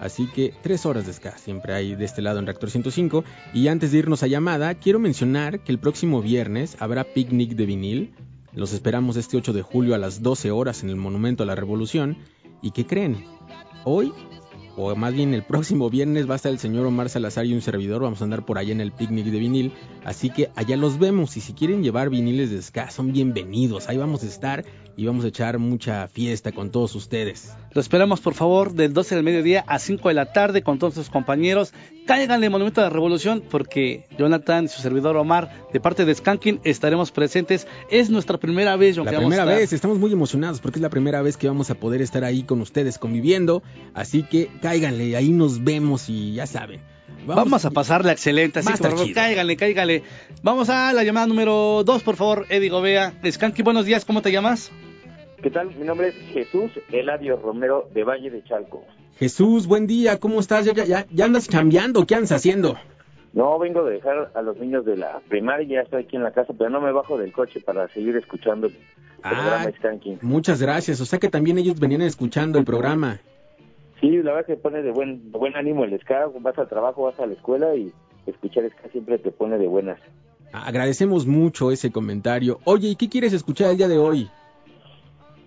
Así 0.00 0.26
que 0.26 0.52
tres 0.60 0.86
horas 0.86 1.06
de 1.06 1.12
ska 1.12 1.38
siempre 1.38 1.72
hay 1.72 1.94
de 1.94 2.04
este 2.04 2.20
lado 2.20 2.40
en 2.40 2.46
Reactor 2.46 2.72
105. 2.72 3.22
Y 3.54 3.68
antes 3.68 3.92
de 3.92 3.98
irnos 3.98 4.24
a 4.24 4.26
llamada, 4.26 4.74
quiero 4.74 4.98
mencionar 4.98 5.60
que 5.60 5.70
el 5.70 5.78
próximo 5.78 6.20
viernes 6.20 6.76
habrá 6.80 7.04
picnic 7.04 7.52
de 7.52 7.66
vinil. 7.66 8.14
Los 8.52 8.72
esperamos 8.72 9.16
este 9.16 9.36
8 9.36 9.52
de 9.52 9.62
julio 9.62 9.94
a 9.94 9.98
las 9.98 10.22
12 10.22 10.50
horas 10.50 10.82
en 10.82 10.90
el 10.90 10.96
Monumento 10.96 11.44
a 11.44 11.46
la 11.46 11.54
Revolución. 11.54 12.18
¿Y 12.60 12.72
qué 12.72 12.84
creen? 12.84 13.24
Hoy, 13.84 14.12
o 14.76 14.96
más 14.96 15.14
bien 15.14 15.34
el 15.34 15.44
próximo 15.44 15.88
viernes, 15.88 16.28
va 16.28 16.32
a 16.32 16.36
estar 16.36 16.50
el 16.50 16.58
señor 16.58 16.84
Omar 16.84 17.08
Salazar 17.08 17.46
y 17.46 17.54
un 17.54 17.60
servidor. 17.60 18.02
Vamos 18.02 18.20
a 18.20 18.24
andar 18.24 18.44
por 18.44 18.58
allá 18.58 18.72
en 18.72 18.80
el 18.80 18.90
picnic 18.90 19.26
de 19.26 19.38
vinil. 19.38 19.72
Así 20.04 20.30
que 20.30 20.50
allá 20.56 20.76
los 20.76 20.98
vemos. 20.98 21.36
Y 21.36 21.40
si 21.40 21.52
quieren 21.52 21.84
llevar 21.84 22.10
viniles 22.10 22.50
de 22.50 22.60
ska, 22.60 22.90
son 22.90 23.12
bienvenidos. 23.12 23.88
Ahí 23.88 23.98
vamos 23.98 24.24
a 24.24 24.26
estar 24.26 24.64
y 24.96 25.06
vamos 25.06 25.24
a 25.24 25.28
echar 25.28 25.58
mucha 25.60 26.08
fiesta 26.08 26.50
con 26.50 26.72
todos 26.72 26.96
ustedes. 26.96 27.54
Lo 27.72 27.80
esperamos, 27.80 28.20
por 28.20 28.34
favor, 28.34 28.72
del 28.72 28.92
12 28.92 29.14
del 29.14 29.24
mediodía 29.24 29.64
a 29.68 29.78
5 29.78 30.08
de 30.08 30.14
la 30.14 30.32
tarde 30.32 30.62
con 30.62 30.80
todos 30.80 30.94
sus 30.94 31.08
compañeros. 31.08 31.72
Cáiganle 32.04 32.46
al 32.46 32.52
Monumento 32.52 32.80
de 32.80 32.88
la 32.88 32.92
Revolución 32.92 33.44
porque 33.48 34.06
Jonathan 34.18 34.64
y 34.64 34.68
su 34.68 34.82
servidor 34.82 35.16
Omar, 35.16 35.66
de 35.72 35.78
parte 35.78 36.04
de 36.04 36.12
Skanking, 36.12 36.60
estaremos 36.64 37.12
presentes. 37.12 37.68
Es 37.88 38.10
nuestra 38.10 38.38
primera 38.38 38.74
vez, 38.74 38.96
John, 38.96 39.04
La 39.04 39.12
que 39.12 39.16
vamos 39.18 39.30
primera 39.30 39.44
a 39.44 39.56
vez, 39.56 39.72
estamos 39.72 39.98
muy 39.98 40.12
emocionados 40.12 40.60
porque 40.60 40.78
es 40.78 40.82
la 40.82 40.90
primera 40.90 41.22
vez 41.22 41.36
que 41.36 41.46
vamos 41.46 41.70
a 41.70 41.76
poder 41.76 42.02
estar 42.02 42.24
ahí 42.24 42.42
con 42.42 42.60
ustedes 42.60 42.98
conviviendo. 42.98 43.62
Así 43.94 44.24
que 44.24 44.50
cáiganle, 44.60 45.16
ahí 45.16 45.30
nos 45.30 45.62
vemos 45.62 46.08
y 46.08 46.34
ya 46.34 46.48
saben. 46.48 46.80
Vamos, 47.26 47.64
a 47.64 47.70
pasarla 47.70 48.12
excelente, 48.12 48.60
así 48.60 48.72
que 48.72 48.78
por 48.78 48.90
favor, 48.92 49.12
cáigale, 49.12 49.56
cáigale. 49.56 50.02
Vamos 50.42 50.70
a 50.70 50.92
la 50.92 51.04
llamada 51.04 51.26
número 51.26 51.84
2, 51.84 52.02
por 52.02 52.16
favor, 52.16 52.46
Eddie 52.48 52.70
Gobea. 52.70 53.14
Skanky, 53.30 53.62
buenos 53.62 53.84
días, 53.84 54.04
¿cómo 54.04 54.22
te 54.22 54.32
llamas? 54.32 54.72
¿Qué 55.42 55.50
tal? 55.50 55.74
Mi 55.76 55.86
nombre 55.86 56.08
es 56.08 56.14
Jesús 56.32 56.70
Eladio 56.92 57.36
Romero 57.36 57.88
de 57.94 58.04
Valle 58.04 58.30
de 58.30 58.42
Chalco. 58.44 58.84
Jesús, 59.18 59.66
buen 59.66 59.86
día, 59.86 60.18
¿cómo 60.18 60.40
estás? 60.40 60.66
¿Ya, 60.66 60.72
ya, 60.84 61.06
ya 61.10 61.24
andas 61.24 61.48
chambeando? 61.48 62.06
¿Qué 62.06 62.14
andas 62.14 62.32
haciendo? 62.32 62.76
No, 63.32 63.58
vengo 63.58 63.84
de 63.84 63.94
dejar 63.94 64.32
a 64.34 64.42
los 64.42 64.58
niños 64.58 64.84
de 64.84 64.96
la 64.96 65.20
primaria, 65.28 65.66
ya 65.66 65.80
estoy 65.82 66.02
aquí 66.04 66.16
en 66.16 66.24
la 66.24 66.32
casa, 66.32 66.52
pero 66.56 66.68
no 66.68 66.80
me 66.80 66.90
bajo 66.92 67.16
del 67.16 67.32
coche 67.32 67.60
para 67.60 67.88
seguir 67.88 68.16
escuchando 68.16 68.66
el 68.66 68.74
programa 69.22 69.64
Ah, 69.66 69.70
Skanking. 69.78 70.18
muchas 70.22 70.60
gracias. 70.60 71.00
O 71.00 71.06
sea 71.06 71.18
que 71.18 71.28
también 71.28 71.56
ellos 71.58 71.78
venían 71.78 72.02
escuchando 72.02 72.58
el 72.58 72.64
programa. 72.64 73.20
Sí, 74.00 74.10
la 74.22 74.32
verdad 74.32 74.46
que 74.46 74.56
pone 74.56 74.82
de 74.82 74.90
buen, 74.90 75.30
de 75.30 75.38
buen 75.38 75.56
ánimo 75.56 75.84
el 75.84 75.98
ska, 76.00 76.26
vas 76.40 76.58
al 76.58 76.68
trabajo, 76.68 77.04
vas 77.04 77.20
a 77.20 77.26
la 77.26 77.34
escuela 77.34 77.74
y 77.76 77.92
escuchar 78.26 78.68
ska 78.70 78.88
siempre 78.90 79.18
te 79.18 79.30
pone 79.30 79.58
de 79.58 79.66
buenas. 79.68 80.00
Agradecemos 80.52 81.26
mucho 81.26 81.70
ese 81.70 81.92
comentario. 81.92 82.58
Oye, 82.64 82.88
¿y 82.88 82.96
qué 82.96 83.08
quieres 83.08 83.32
escuchar 83.32 83.70
el 83.70 83.76
día 83.76 83.88
de 83.88 83.98
hoy? 83.98 84.28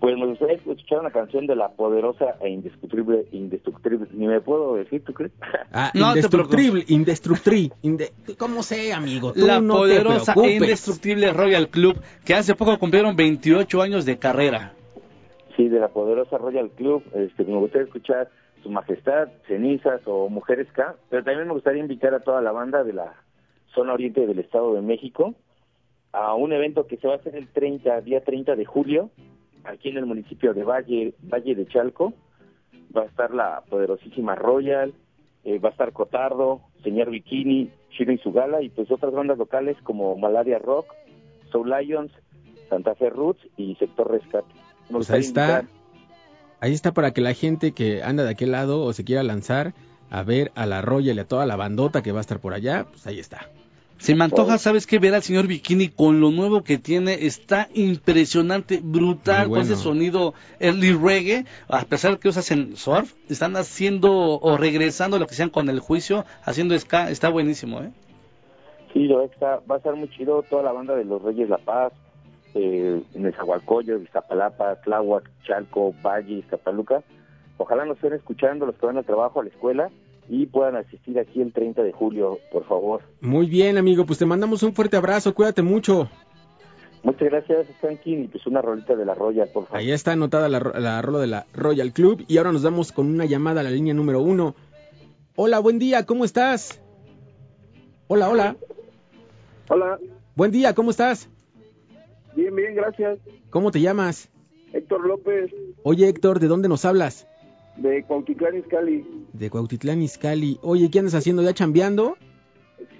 Pues 0.04 0.18
me 0.18 0.26
gustaría 0.26 0.56
escuchar 0.56 1.00
una 1.00 1.10
canción 1.10 1.46
de 1.46 1.56
la 1.56 1.70
poderosa 1.70 2.36
e 2.42 2.50
indestructible, 2.50 3.24
indestructible, 3.32 4.06
ni 4.12 4.26
me 4.26 4.38
puedo 4.42 4.74
decir, 4.74 5.02
¿tú 5.02 5.14
crees? 5.14 5.32
Ah, 5.72 5.90
No 5.94 6.08
indestructible, 6.08 6.84
indestructible, 6.88 7.70
inde- 7.82 8.12
¿cómo 8.38 8.62
sé, 8.62 8.92
amigo? 8.92 9.32
Tú 9.32 9.46
La 9.46 9.62
no 9.62 9.72
te 9.72 9.78
poderosa 9.78 10.34
e 10.44 10.56
indestructible 10.56 11.32
Royal 11.32 11.68
Club, 11.70 11.96
que 12.22 12.34
hace 12.34 12.54
poco 12.54 12.78
cumplieron 12.78 13.16
28 13.16 13.80
años 13.80 14.04
de 14.04 14.18
carrera. 14.18 14.74
Sí, 15.56 15.70
de 15.70 15.80
la 15.80 15.88
poderosa 15.88 16.36
Royal 16.36 16.68
Club, 16.68 17.02
este, 17.14 17.42
me 17.44 17.56
gustaría 17.56 17.86
escuchar 17.86 18.28
Su 18.62 18.68
Majestad, 18.68 19.28
Cenizas 19.48 20.02
o 20.04 20.28
Mujeres 20.28 20.68
K, 20.74 20.96
pero 21.08 21.24
también 21.24 21.46
me 21.48 21.54
gustaría 21.54 21.80
invitar 21.80 22.12
a 22.12 22.20
toda 22.20 22.42
la 22.42 22.52
banda 22.52 22.84
de 22.84 22.92
la 22.92 23.14
zona 23.74 23.94
oriente 23.94 24.26
del 24.26 24.38
Estado 24.38 24.74
de 24.74 24.82
México 24.82 25.34
a 26.12 26.34
un 26.34 26.52
evento 26.52 26.86
que 26.86 26.98
se 26.98 27.08
va 27.08 27.14
a 27.14 27.16
hacer 27.16 27.34
el 27.36 27.48
30, 27.48 28.02
día 28.02 28.22
30 28.22 28.54
de 28.54 28.64
julio, 28.66 29.08
aquí 29.64 29.88
en 29.88 29.98
el 29.98 30.06
municipio 30.06 30.54
de 30.54 30.64
Valle, 30.64 31.14
Valle 31.22 31.54
de 31.54 31.66
Chalco. 31.66 32.14
Va 32.96 33.02
a 33.02 33.06
estar 33.06 33.34
la 33.34 33.62
poderosísima 33.68 34.34
Royal, 34.34 34.94
eh, 35.44 35.58
va 35.58 35.70
a 35.70 35.72
estar 35.72 35.92
Cotardo, 35.92 36.60
Señor 36.82 37.10
Bikini, 37.10 37.70
Chino 37.90 38.12
y 38.12 38.18
su 38.18 38.32
gala 38.32 38.62
y 38.62 38.68
pues 38.68 38.90
otras 38.90 39.12
bandas 39.12 39.38
locales 39.38 39.76
como 39.82 40.16
Malaria 40.16 40.58
Rock, 40.58 40.86
Soul 41.50 41.70
Lions, 41.70 42.12
Santa 42.68 42.94
Fe 42.94 43.10
Roots 43.10 43.40
y 43.56 43.74
Sector 43.76 44.10
Rescate. 44.10 44.52
Pues 44.90 45.10
ahí 45.10 45.20
está. 45.20 45.64
Ahí 46.60 46.72
está 46.72 46.92
para 46.92 47.12
que 47.12 47.20
la 47.20 47.34
gente 47.34 47.72
que 47.72 48.02
anda 48.02 48.24
de 48.24 48.30
aquel 48.30 48.52
lado 48.52 48.82
o 48.82 48.92
se 48.92 49.04
quiera 49.04 49.22
lanzar 49.22 49.74
a 50.10 50.22
ver 50.22 50.52
a 50.54 50.64
la 50.64 50.80
Royal 50.80 51.16
y 51.16 51.20
a 51.20 51.28
toda 51.28 51.44
la 51.46 51.56
bandota 51.56 52.02
que 52.02 52.12
va 52.12 52.18
a 52.18 52.20
estar 52.22 52.40
por 52.40 52.54
allá, 52.54 52.86
pues 52.90 53.06
ahí 53.06 53.18
está. 53.18 53.50
Se 53.98 54.14
me 54.14 54.24
antoja, 54.24 54.58
¿sabes 54.58 54.86
qué? 54.86 54.98
Ver 54.98 55.14
al 55.14 55.22
señor 55.22 55.46
Bikini 55.46 55.88
con 55.88 56.20
lo 56.20 56.30
nuevo 56.30 56.62
que 56.62 56.78
tiene. 56.78 57.26
Está 57.26 57.68
impresionante, 57.74 58.80
brutal, 58.82 59.48
Muy 59.48 59.58
con 59.58 59.62
ese 59.62 59.74
bueno. 59.74 59.82
sonido 59.82 60.34
early 60.60 60.92
reggae. 60.92 61.46
A 61.68 61.82
pesar 61.84 62.12
de 62.12 62.18
que 62.18 62.28
hacen 62.28 62.76
surf, 62.76 63.14
están 63.28 63.56
haciendo 63.56 64.12
o 64.40 64.56
regresando 64.56 65.18
lo 65.18 65.26
que 65.26 65.34
sean 65.34 65.48
con 65.48 65.68
el 65.68 65.80
juicio, 65.80 66.24
haciendo 66.44 66.78
ska. 66.78 67.10
Está 67.10 67.30
buenísimo, 67.30 67.80
¿eh? 67.80 67.92
Sí, 68.92 69.06
lo 69.06 69.22
está, 69.22 69.60
va 69.70 69.76
a 69.76 69.78
estar 69.78 69.94
muy 69.96 70.08
chido 70.10 70.42
toda 70.42 70.62
la 70.62 70.72
banda 70.72 70.94
de 70.94 71.04
los 71.04 71.22
Reyes 71.22 71.48
La 71.48 71.58
Paz, 71.58 71.92
eh, 72.54 73.02
Nezahualcóyotl, 73.14 74.04
Iztapalapa, 74.04 74.76
Tláhuac, 74.82 75.30
Chalco, 75.44 75.94
Valle, 76.04 76.34
Iztapaluca. 76.34 77.02
Ojalá 77.56 77.84
nos 77.86 77.96
estén 77.96 78.12
escuchando 78.12 78.66
los 78.66 78.76
que 78.76 78.86
van 78.86 78.98
al 78.98 79.04
trabajo, 79.04 79.40
a 79.40 79.44
la 79.44 79.50
escuela 79.50 79.90
y 80.28 80.46
puedan 80.46 80.76
asistir 80.76 81.18
aquí 81.18 81.40
el 81.42 81.52
30 81.52 81.82
de 81.82 81.92
julio, 81.92 82.38
por 82.52 82.66
favor. 82.66 83.02
Muy 83.20 83.46
bien, 83.46 83.76
amigo, 83.78 84.06
pues 84.06 84.18
te 84.18 84.26
mandamos 84.26 84.62
un 84.62 84.72
fuerte 84.74 84.96
abrazo, 84.96 85.34
cuídate 85.34 85.62
mucho. 85.62 86.08
Muchas 87.02 87.28
gracias, 87.28 87.66
Franklin, 87.80 88.24
y 88.24 88.28
pues 88.28 88.46
una 88.46 88.62
rolita 88.62 88.96
de 88.96 89.04
la 89.04 89.14
Royal, 89.14 89.48
por 89.52 89.64
favor. 89.64 89.78
Ahí 89.78 89.90
está 89.92 90.12
anotada 90.12 90.48
la, 90.48 90.58
la 90.60 91.02
rola 91.02 91.18
de 91.18 91.26
la 91.26 91.46
Royal 91.52 91.92
Club 91.92 92.24
y 92.28 92.38
ahora 92.38 92.52
nos 92.52 92.62
damos 92.62 92.92
con 92.92 93.06
una 93.08 93.26
llamada 93.26 93.60
a 93.60 93.64
la 93.64 93.70
línea 93.70 93.92
número 93.92 94.22
uno. 94.22 94.54
Hola, 95.36 95.58
buen 95.58 95.78
día, 95.78 96.06
¿cómo 96.06 96.24
estás? 96.24 96.80
Hola, 98.06 98.30
hola. 98.30 98.56
Hola, 99.68 99.98
Buen 100.34 100.50
día, 100.50 100.74
¿cómo 100.74 100.90
estás? 100.90 101.28
bien, 102.34 102.54
bien, 102.56 102.74
gracias. 102.74 103.18
¿Cómo 103.50 103.70
te 103.70 103.80
llamas? 103.80 104.28
Héctor 104.72 105.06
López, 105.06 105.52
Oye, 105.84 106.08
Héctor, 106.08 106.40
¿de 106.40 106.48
dónde 106.48 106.68
nos 106.68 106.84
hablas? 106.84 107.28
De 107.76 108.04
Cuautitlán 108.04 108.56
Izcalli. 108.56 109.04
De 109.32 109.50
Cuautitlán 109.50 110.02
Izcalli. 110.02 110.58
Oye, 110.62 110.90
¿qué 110.90 111.00
andas 111.00 111.14
haciendo? 111.14 111.42
¿Ya 111.42 111.54
chambeando? 111.54 112.16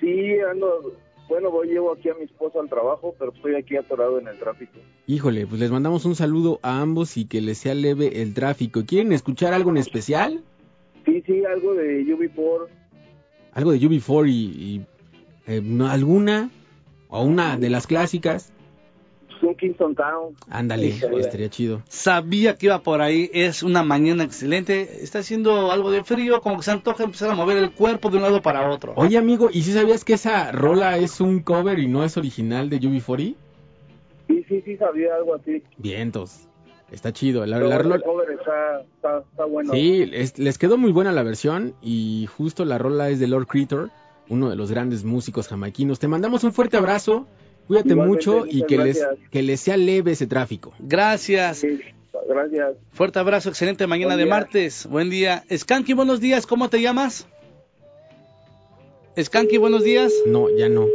Sí, 0.00 0.38
ando, 0.50 0.94
bueno, 1.28 1.50
voy, 1.50 1.68
llevo 1.68 1.92
aquí 1.92 2.08
a 2.08 2.14
mi 2.14 2.24
esposa 2.24 2.60
al 2.60 2.68
trabajo, 2.68 3.14
pero 3.18 3.32
estoy 3.32 3.54
aquí 3.54 3.76
atorado 3.76 4.18
en 4.18 4.28
el 4.28 4.38
tráfico. 4.38 4.78
Híjole, 5.06 5.46
pues 5.46 5.60
les 5.60 5.70
mandamos 5.70 6.04
un 6.04 6.14
saludo 6.14 6.58
a 6.62 6.80
ambos 6.80 7.16
y 7.16 7.26
que 7.26 7.40
les 7.40 7.58
sea 7.58 7.74
leve 7.74 8.22
el 8.22 8.34
tráfico. 8.34 8.84
¿Quieren 8.86 9.12
escuchar 9.12 9.54
algo 9.54 9.70
en 9.70 9.78
especial? 9.78 10.42
Sí, 11.04 11.22
sí, 11.26 11.44
algo 11.44 11.74
de 11.74 12.04
UB4. 12.04 12.66
¿Algo 13.52 13.72
de 13.72 13.78
UB4 13.78 14.28
y, 14.28 14.32
y, 14.32 14.86
eh, 15.46 15.62
alguna? 15.88 16.50
¿O 17.08 17.22
una 17.22 17.56
de 17.56 17.70
las 17.70 17.86
clásicas? 17.86 18.52
Un 19.42 19.54
Kingston 19.54 19.94
Town. 19.94 20.34
Ándale, 20.48 20.88
Sí, 20.92 20.94
estaría. 20.96 21.20
estaría 21.20 21.48
chido. 21.50 21.82
Sabía 21.88 22.56
que 22.56 22.66
iba 22.66 22.78
por 22.80 23.00
ahí. 23.02 23.30
Es 23.32 23.62
una 23.62 23.82
mañana 23.82 24.24
excelente. 24.24 25.02
Está 25.02 25.18
haciendo 25.20 25.70
algo 25.70 25.90
de 25.90 26.02
frío, 26.04 26.40
como 26.40 26.56
que 26.58 26.62
se 26.62 26.70
antoja 26.70 27.04
empezar 27.04 27.30
a 27.30 27.34
mover 27.34 27.58
el 27.58 27.72
cuerpo 27.72 28.10
de 28.10 28.16
un 28.16 28.22
lado 28.22 28.40
para 28.42 28.70
otro. 28.70 28.92
Oye, 28.96 29.18
amigo, 29.18 29.48
¿y 29.52 29.62
si 29.62 29.72
sabías 29.72 30.04
que 30.04 30.14
esa 30.14 30.50
rola 30.52 30.96
es 30.98 31.20
un 31.20 31.40
cover 31.40 31.78
y 31.78 31.88
no 31.88 32.04
es 32.04 32.16
original 32.16 32.70
de 32.70 32.80
UB40? 32.80 33.34
Sí, 34.28 34.44
sí, 34.48 34.62
sí, 34.64 34.76
sabía 34.76 35.14
algo 35.16 35.34
así. 35.34 35.62
Vientos. 35.76 36.48
Está 36.90 37.12
chido. 37.12 37.44
La, 37.44 37.58
la 37.58 37.78
cover 38.00 38.30
está, 38.30 38.80
está, 38.80 39.18
está 39.30 39.44
bueno. 39.46 39.72
Sí, 39.72 40.08
es- 40.12 40.38
les 40.38 40.58
quedó 40.58 40.78
muy 40.78 40.92
buena 40.92 41.12
la 41.12 41.22
versión 41.22 41.74
y 41.82 42.28
justo 42.36 42.64
la 42.64 42.78
rola 42.78 43.10
es 43.10 43.18
de 43.20 43.26
Lord 43.26 43.46
Creator, 43.48 43.90
uno 44.28 44.48
de 44.48 44.56
los 44.56 44.70
grandes 44.70 45.04
músicos 45.04 45.48
jamaiquinos. 45.48 45.98
Te 45.98 46.08
mandamos 46.08 46.44
un 46.44 46.52
fuerte 46.52 46.76
abrazo, 46.76 47.26
cuídate 47.66 47.90
Igualmente, 47.90 47.94
mucho 47.94 48.46
y 48.46 48.54
muchas 48.62 48.68
que 48.68 48.76
les, 48.78 48.98
gracias. 49.00 49.30
que 49.30 49.42
les 49.42 49.60
sea 49.60 49.76
leve 49.76 50.12
ese 50.12 50.26
tráfico. 50.26 50.72
Gracias. 50.78 51.58
Sí, 51.58 51.80
gracias. 52.28 52.76
Fuerte 52.92 53.18
abrazo, 53.18 53.48
excelente 53.48 53.86
mañana 53.86 54.14
Buen 54.14 54.18
de 54.18 54.24
día. 54.24 54.34
martes. 54.34 54.86
Buen 54.86 55.10
día. 55.10 55.44
Skanky, 55.54 55.92
buenos 55.92 56.20
días. 56.20 56.46
¿Cómo 56.46 56.68
te 56.68 56.80
llamas? 56.80 57.26
Skanky, 59.20 59.58
buenos 59.58 59.84
días. 59.84 60.12
No, 60.26 60.46
ya 60.56 60.68
no, 60.68 60.86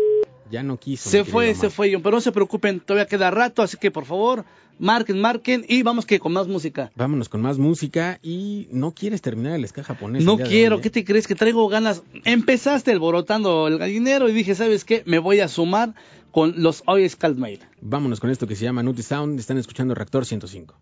ya 0.52 0.64
no 0.64 0.78
quiso. 0.78 1.10
Se 1.10 1.24
fue, 1.24 1.56
se 1.56 1.70
fue, 1.70 1.92
John, 1.94 2.02
pero 2.02 2.18
no 2.18 2.22
se 2.22 2.32
preocupen, 2.32 2.80
todavía 2.82 3.08
queda 3.08 3.32
rato, 3.32 3.62
así 3.62 3.78
que 3.78 3.92
por 3.92 4.04
favor, 4.06 4.44
marquen, 4.78 5.22
marquen 5.22 5.64
y 5.70 5.84
vamos 5.84 6.06
que 6.06 6.20
con 6.20 6.34
más 6.34 6.48
música. 6.48 6.92
Vámonos 6.96 7.30
con 7.30 7.42
más 7.42 7.58
música 7.58 8.20
y 8.22 8.68
no 8.72 8.92
quieres 8.92 9.22
terminar 9.22 9.54
el 9.56 9.66
ska 9.68 9.84
japonés. 9.84 10.26
No 10.26 10.38
quiero, 10.38 10.78
¿eh? 10.78 10.82
¿qué 10.82 10.90
te 10.90 11.06
crees? 11.06 11.28
Que 11.28 11.36
traigo 11.36 11.66
ganas. 11.70 12.04
Empezaste 12.26 12.92
alborotando 12.92 13.68
el 13.70 13.78
gallinero 13.78 14.28
y 14.28 14.34
dije, 14.34 14.54
¿sabes 14.54 14.84
qué? 14.84 15.04
Me 15.06 15.20
voy 15.20 15.40
a 15.40 15.48
sumar 15.48 15.94
con 16.32 16.54
los 16.58 16.84
Oi 16.86 17.08
Scaldmail. 17.08 17.60
Vámonos 17.82 18.20
con 18.20 18.30
esto 18.30 18.48
que 18.48 18.56
se 18.56 18.66
llama 18.66 18.84
Nutty 18.84 19.04
Sound. 19.04 19.40
Están 19.40 19.58
escuchando 19.58 19.96
Reactor 19.96 20.26
105. 20.26 20.76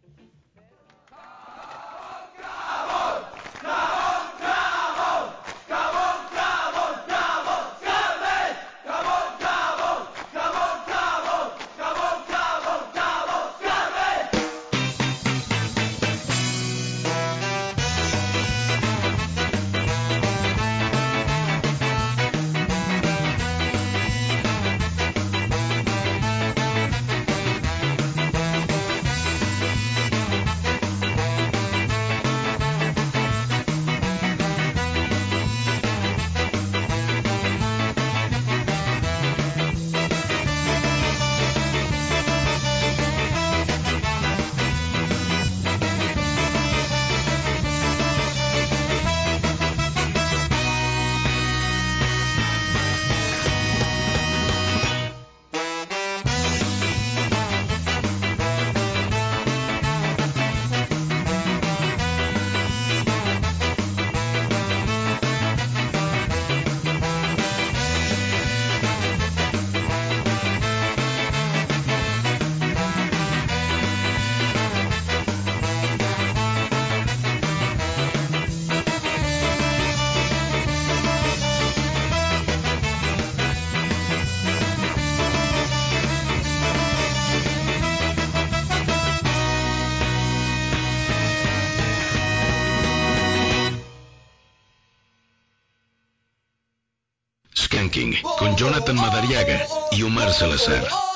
Y 100.39 101.07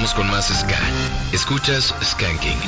Regresamos 0.00 0.14
con 0.14 0.30
más 0.30 0.46
Ska. 0.46 0.78
Escuchas 1.30 1.94
Skanking. 2.02 2.58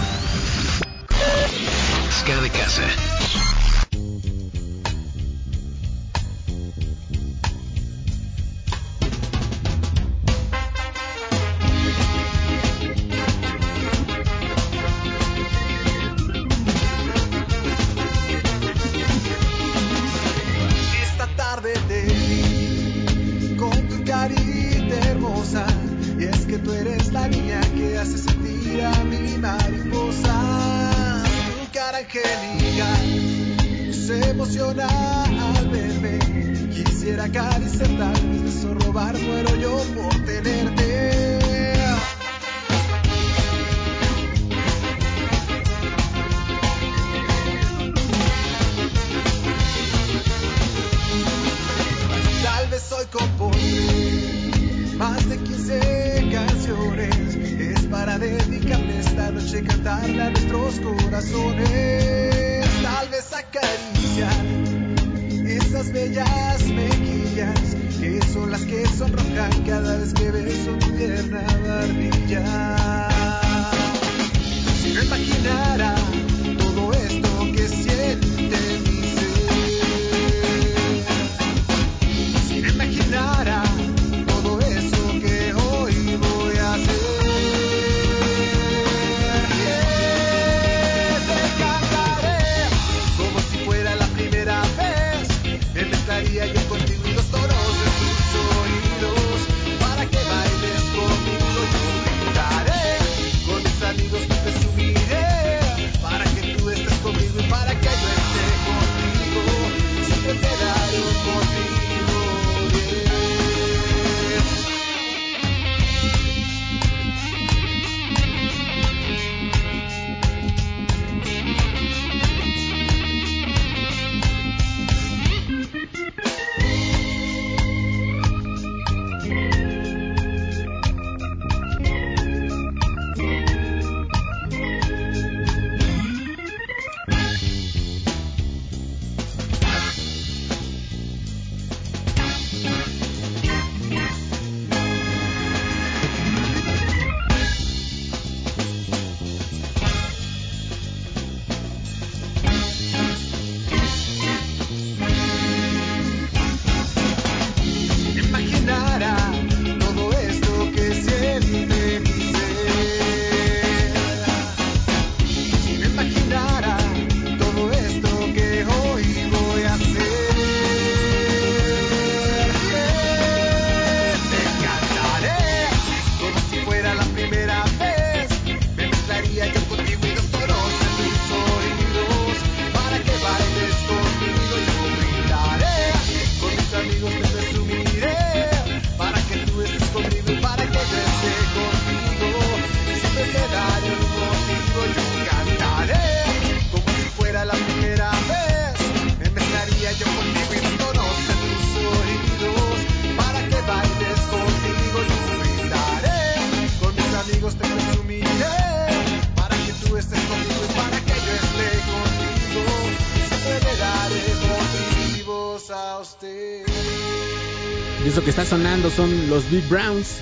Que 218.25 218.31
está 218.31 218.45
sonando 218.45 218.89
son 218.91 219.29
los 219.29 219.51
Big 219.51 219.67
Browns, 219.69 220.19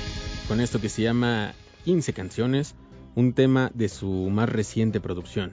con 0.49 0.61
esto 0.61 0.81
que 0.81 0.89
se 0.89 1.03
llama 1.03 1.53
15 1.85 2.13
canciones, 2.15 2.75
un 3.15 3.35
tema 3.35 3.71
de 3.75 3.89
su 3.89 4.09
más 4.31 4.49
reciente 4.49 5.01
producción. 5.01 5.53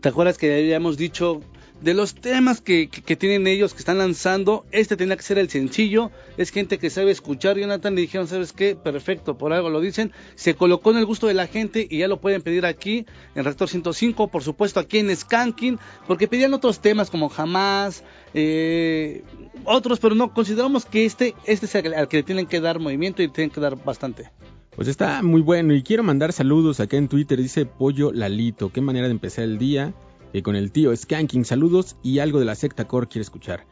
¿Te 0.00 0.08
acuerdas 0.08 0.38
que 0.38 0.54
habíamos 0.56 0.96
dicho 0.96 1.42
de 1.82 1.94
los 1.94 2.14
temas 2.14 2.60
que, 2.60 2.88
que- 2.90 3.16
tienen 3.16 3.46
ellos, 3.46 3.72
que 3.72 3.78
están 3.78 3.96
lanzando, 3.96 4.66
este 4.70 4.96
tenía 4.98 5.16
que 5.16 5.22
ser 5.22 5.38
el 5.38 5.48
sencillo, 5.48 6.10
es 6.36 6.50
gente 6.50 6.78
que 6.78 6.90
sabe 6.90 7.10
escuchar, 7.10 7.56
Jonathan, 7.58 7.94
le 7.94 8.02
dijeron, 8.02 8.26
¿sabes 8.28 8.52
qué? 8.52 8.76
Perfecto, 8.76 9.38
por 9.38 9.54
algo 9.54 9.70
lo 9.70 9.80
dicen, 9.80 10.12
se 10.34 10.54
colocó 10.54 10.90
en 10.90 10.98
el 10.98 11.06
gusto 11.06 11.26
de 11.26 11.32
la 11.34 11.46
gente 11.46 11.86
y 11.88 11.98
ya 11.98 12.08
lo 12.08 12.20
pueden 12.20 12.42
pedir 12.42 12.66
aquí, 12.66 13.06
en 13.34 13.44
Rector 13.44 13.68
105, 13.70 14.28
por 14.28 14.42
supuesto 14.42 14.78
aquí 14.78 14.98
en 14.98 15.14
Skanking, 15.14 15.78
porque 16.06 16.28
pedían 16.28 16.52
otros 16.52 16.80
temas 16.80 17.08
como 17.10 17.30
Jamás, 17.30 18.04
eh, 18.34 19.24
otros, 19.64 19.98
pero 19.98 20.14
no, 20.14 20.32
consideramos 20.32 20.84
que 20.84 21.04
este, 21.04 21.34
este 21.44 21.66
es 21.66 21.74
al 21.74 22.08
que 22.08 22.18
le 22.18 22.22
tienen 22.22 22.46
que 22.46 22.60
dar 22.60 22.78
movimiento 22.78 23.22
y 23.22 23.26
le 23.26 23.32
tienen 23.32 23.50
que 23.50 23.60
dar 23.60 23.82
bastante. 23.82 24.30
Pues 24.74 24.88
está 24.88 25.22
muy 25.22 25.42
bueno 25.42 25.74
y 25.74 25.82
quiero 25.82 26.02
mandar 26.02 26.32
saludos 26.32 26.80
acá 26.80 26.96
en 26.96 27.08
Twitter, 27.08 27.38
dice 27.38 27.66
Pollo 27.66 28.12
Lalito, 28.12 28.70
qué 28.72 28.80
manera 28.80 29.06
de 29.06 29.12
empezar 29.12 29.44
el 29.44 29.58
día, 29.58 29.92
eh, 30.32 30.42
con 30.42 30.54
el 30.54 30.70
tío 30.70 30.96
Skanking, 30.96 31.44
saludos 31.44 31.96
y 32.02 32.20
algo 32.20 32.38
de 32.38 32.44
la 32.44 32.54
secta 32.54 32.86
core 32.86 33.08
quiere 33.08 33.22
escuchar. 33.22 33.66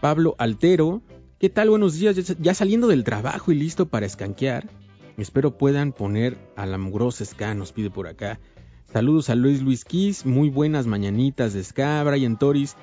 Pablo 0.00 0.34
Altero, 0.38 1.00
¿qué 1.38 1.48
tal? 1.48 1.70
Buenos 1.70 1.94
días, 1.94 2.16
ya, 2.40 2.54
saliendo 2.54 2.88
del 2.88 3.04
trabajo 3.04 3.52
y 3.52 3.54
listo 3.54 3.86
para 3.86 4.04
escanquear. 4.04 4.68
Espero 5.16 5.56
puedan 5.56 5.92
poner 5.92 6.36
a 6.56 6.66
la 6.66 6.76
mugrosa 6.76 7.24
nos 7.54 7.72
pide 7.72 7.90
por 7.90 8.08
acá. 8.08 8.40
Saludos 8.92 9.30
a 9.30 9.36
Luis 9.36 9.62
Luis 9.62 9.84
Kiss, 9.84 10.26
muy 10.26 10.50
buenas 10.50 10.86
mañanitas 10.86 11.52
de 11.54 11.62
ska, 11.62 12.02
Brian 12.02 12.38
Toris. 12.38 12.76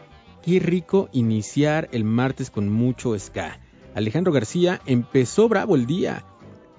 Qué 0.44 0.60
rico 0.60 1.10
iniciar 1.11 1.90
el 1.91 2.03
martes 2.03 2.49
con 2.49 2.70
mucho 2.70 3.18
ska. 3.18 3.60
Alejandro 3.95 4.32
García, 4.32 4.82
empezó 4.86 5.49
bravo 5.49 5.76
el 5.76 5.86
día. 5.86 6.24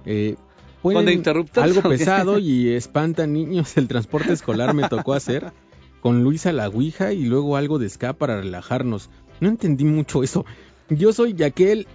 Eh, 0.04 0.36
¿Con 0.82 0.94
ponen 0.94 1.06
The 1.06 1.12
Interrupters 1.12 1.64
algo 1.64 1.82
pesado 1.88 2.38
y 2.38 2.70
espantan 2.70 3.32
niños. 3.32 3.76
El 3.76 3.88
transporte 3.88 4.32
escolar 4.32 4.74
me 4.74 4.88
tocó 4.88 5.12
hacer 5.12 5.52
con 6.00 6.24
Luisa 6.24 6.52
la 6.52 6.68
Ouija 6.68 7.12
y 7.12 7.24
luego 7.24 7.56
algo 7.56 7.78
de 7.78 7.88
ska 7.88 8.14
para 8.14 8.40
relajarnos. 8.40 9.10
No 9.40 9.48
entendí 9.48 9.84
mucho 9.84 10.22
eso. 10.22 10.46
Yo 10.88 11.12
soy 11.12 11.34
Yaquel 11.34 11.86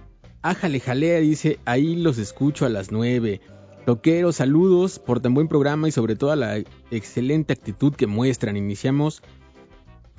Ájale 0.46 0.78
Jalea, 0.78 1.18
dice, 1.18 1.58
ahí 1.64 1.96
los 1.96 2.18
escucho 2.18 2.66
a 2.66 2.68
las 2.68 2.92
nueve. 2.92 3.40
Toquero, 3.84 4.30
saludos 4.30 5.00
por 5.00 5.18
tan 5.18 5.34
buen 5.34 5.48
programa 5.48 5.88
y 5.88 5.90
sobre 5.90 6.14
todo 6.14 6.30
a 6.30 6.36
la 6.36 6.62
excelente 6.92 7.52
actitud 7.52 7.92
que 7.92 8.06
muestran. 8.06 8.56
Iniciamos 8.56 9.24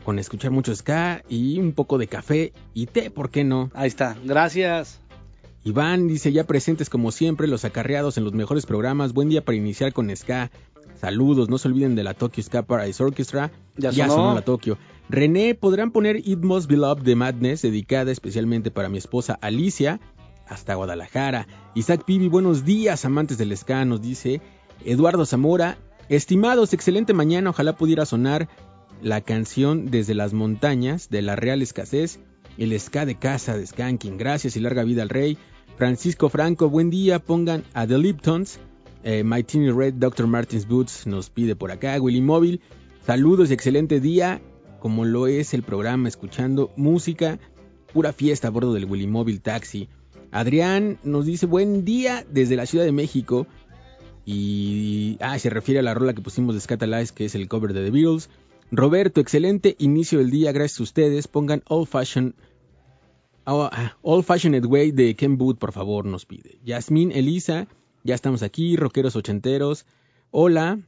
con 0.07 0.19
escuchar 0.19 0.51
mucho 0.51 0.73
ska 0.73 1.21
y 1.27 1.59
un 1.59 1.73
poco 1.73 1.97
de 1.97 2.07
café 2.07 2.53
y 2.73 2.85
té, 2.85 3.11
¿por 3.11 3.29
qué 3.29 3.43
no? 3.43 3.71
Ahí 3.73 3.89
está, 3.89 4.15
gracias. 4.23 5.01
Iván 5.65 6.07
dice, 6.07 6.31
ya 6.31 6.45
presentes 6.45 6.89
como 6.89 7.11
siempre, 7.11 7.45
los 7.45 7.65
acarreados 7.65 8.17
en 8.17 8.23
los 8.23 8.31
mejores 8.31 8.65
programas. 8.65 9.11
Buen 9.11 9.27
día 9.27 9.43
para 9.43 9.57
iniciar 9.57 9.91
con 9.91 10.09
ska. 10.15 10.49
Saludos, 10.95 11.49
no 11.49 11.57
se 11.57 11.67
olviden 11.67 11.95
de 11.95 12.05
la 12.05 12.13
Tokyo 12.13 12.41
Ska 12.41 12.63
Paradise 12.63 13.03
Orchestra. 13.03 13.51
Ya 13.75 13.91
sonó. 13.91 14.33
la 14.33 14.43
Tokyo. 14.43 14.77
René, 15.09 15.55
¿podrán 15.55 15.91
poner 15.91 16.25
It 16.25 16.39
Must 16.39 16.69
Be 16.69 16.77
Love 16.77 17.01
de 17.01 17.17
Madness, 17.17 17.63
dedicada 17.63 18.09
especialmente 18.09 18.71
para 18.71 18.87
mi 18.87 18.99
esposa 18.99 19.37
Alicia, 19.41 19.99
hasta 20.47 20.75
Guadalajara? 20.75 21.49
Isaac 21.75 22.05
Pibi, 22.05 22.29
buenos 22.29 22.63
días, 22.63 23.03
amantes 23.03 23.37
del 23.37 23.57
ska, 23.57 23.83
nos 23.83 24.01
dice. 24.01 24.39
Eduardo 24.85 25.25
Zamora, 25.25 25.77
estimados, 26.07 26.71
excelente 26.71 27.13
mañana, 27.13 27.49
ojalá 27.49 27.75
pudiera 27.75 28.05
sonar 28.05 28.47
la 29.01 29.21
canción 29.21 29.91
Desde 29.91 30.15
las 30.15 30.33
montañas 30.33 31.09
de 31.09 31.21
la 31.21 31.35
Real 31.35 31.61
Escasez, 31.61 32.19
el 32.57 32.77
ska 32.79 33.05
de 33.05 33.15
casa 33.15 33.57
de 33.57 33.65
Skanking. 33.65 34.17
Gracias 34.17 34.55
y 34.55 34.59
larga 34.59 34.83
vida 34.83 35.03
al 35.03 35.09
rey. 35.09 35.37
Francisco 35.77 36.29
Franco, 36.29 36.69
buen 36.69 36.89
día, 36.89 37.19
pongan 37.19 37.63
a 37.73 37.85
The 37.85 37.97
Liptons. 37.97 38.59
Eh, 39.03 39.23
My 39.23 39.43
Teeny 39.43 39.71
Red, 39.71 39.95
Dr. 39.95 40.27
Martins 40.27 40.67
Boots 40.67 41.05
nos 41.05 41.29
pide 41.29 41.55
por 41.55 41.71
acá. 41.71 41.99
Willy 42.01 42.21
Móvil, 42.21 42.61
saludos 43.05 43.51
y 43.51 43.53
excelente 43.53 43.99
día, 43.99 44.41
como 44.79 45.05
lo 45.05 45.27
es 45.27 45.53
el 45.53 45.63
programa, 45.63 46.07
escuchando 46.07 46.71
música, 46.75 47.39
pura 47.93 48.11
fiesta 48.11 48.47
a 48.47 48.51
bordo 48.51 48.73
del 48.73 48.85
Willy 48.85 49.07
Móvil 49.07 49.41
Taxi. 49.41 49.87
Adrián 50.31 50.99
nos 51.03 51.25
dice 51.25 51.45
buen 51.45 51.85
día 51.85 52.25
desde 52.29 52.55
la 52.55 52.65
Ciudad 52.65 52.85
de 52.85 52.91
México. 52.91 53.47
Y 54.25 55.17
ah, 55.21 55.39
se 55.39 55.49
refiere 55.49 55.79
a 55.79 55.83
la 55.83 55.93
rola 55.93 56.13
que 56.13 56.21
pusimos 56.21 56.53
de 56.53 56.59
Scatalize, 56.59 57.13
que 57.13 57.25
es 57.25 57.35
el 57.35 57.47
cover 57.47 57.73
de 57.73 57.85
The 57.85 57.91
Beatles. 57.91 58.29
Roberto, 58.71 59.21
excelente 59.21 59.75
inicio 59.79 60.19
del 60.19 60.29
día, 60.29 60.51
gracias 60.51 60.79
a 60.79 60.83
ustedes. 60.83 61.27
Pongan 61.27 61.63
Old 61.67 61.87
Fashion 61.87 62.35
Oh, 63.49 63.69
ah, 63.71 63.95
Old 64.01 64.25
Fashioned 64.25 64.65
Way 64.65 64.91
de 64.91 65.15
Ken 65.15 65.37
Booth, 65.37 65.57
por 65.57 65.71
favor, 65.71 66.03
nos 66.03 66.25
pide. 66.25 66.59
Yasmín, 66.65 67.13
Elisa, 67.13 67.67
ya 68.03 68.13
estamos 68.13 68.43
aquí, 68.43 68.75
rockeros 68.75 69.15
ochenteros. 69.15 69.85
Hola, 70.31 70.79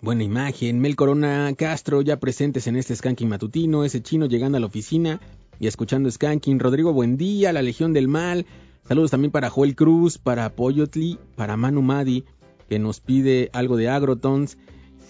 buena 0.00 0.22
imagen. 0.22 0.78
Mel 0.78 0.94
Corona 0.94 1.52
Castro, 1.58 2.00
ya 2.00 2.20
presentes 2.20 2.68
en 2.68 2.76
este 2.76 2.94
Skanking 2.94 3.28
matutino. 3.28 3.82
Ese 3.82 4.00
chino 4.00 4.26
llegando 4.26 4.58
a 4.58 4.60
la 4.60 4.68
oficina 4.68 5.20
y 5.58 5.66
escuchando 5.66 6.08
Skanking. 6.08 6.60
Rodrigo, 6.60 6.92
buen 6.92 7.16
día. 7.16 7.52
La 7.52 7.62
Legión 7.62 7.92
del 7.92 8.06
Mal. 8.06 8.46
Saludos 8.86 9.10
también 9.10 9.32
para 9.32 9.50
Joel 9.50 9.74
Cruz, 9.74 10.18
para 10.18 10.54
Poyotli, 10.54 11.18
para 11.34 11.56
Manu 11.56 11.82
Madi, 11.82 12.22
que 12.68 12.78
nos 12.78 13.00
pide 13.00 13.50
algo 13.52 13.76
de 13.76 13.88
Agrotons. 13.88 14.56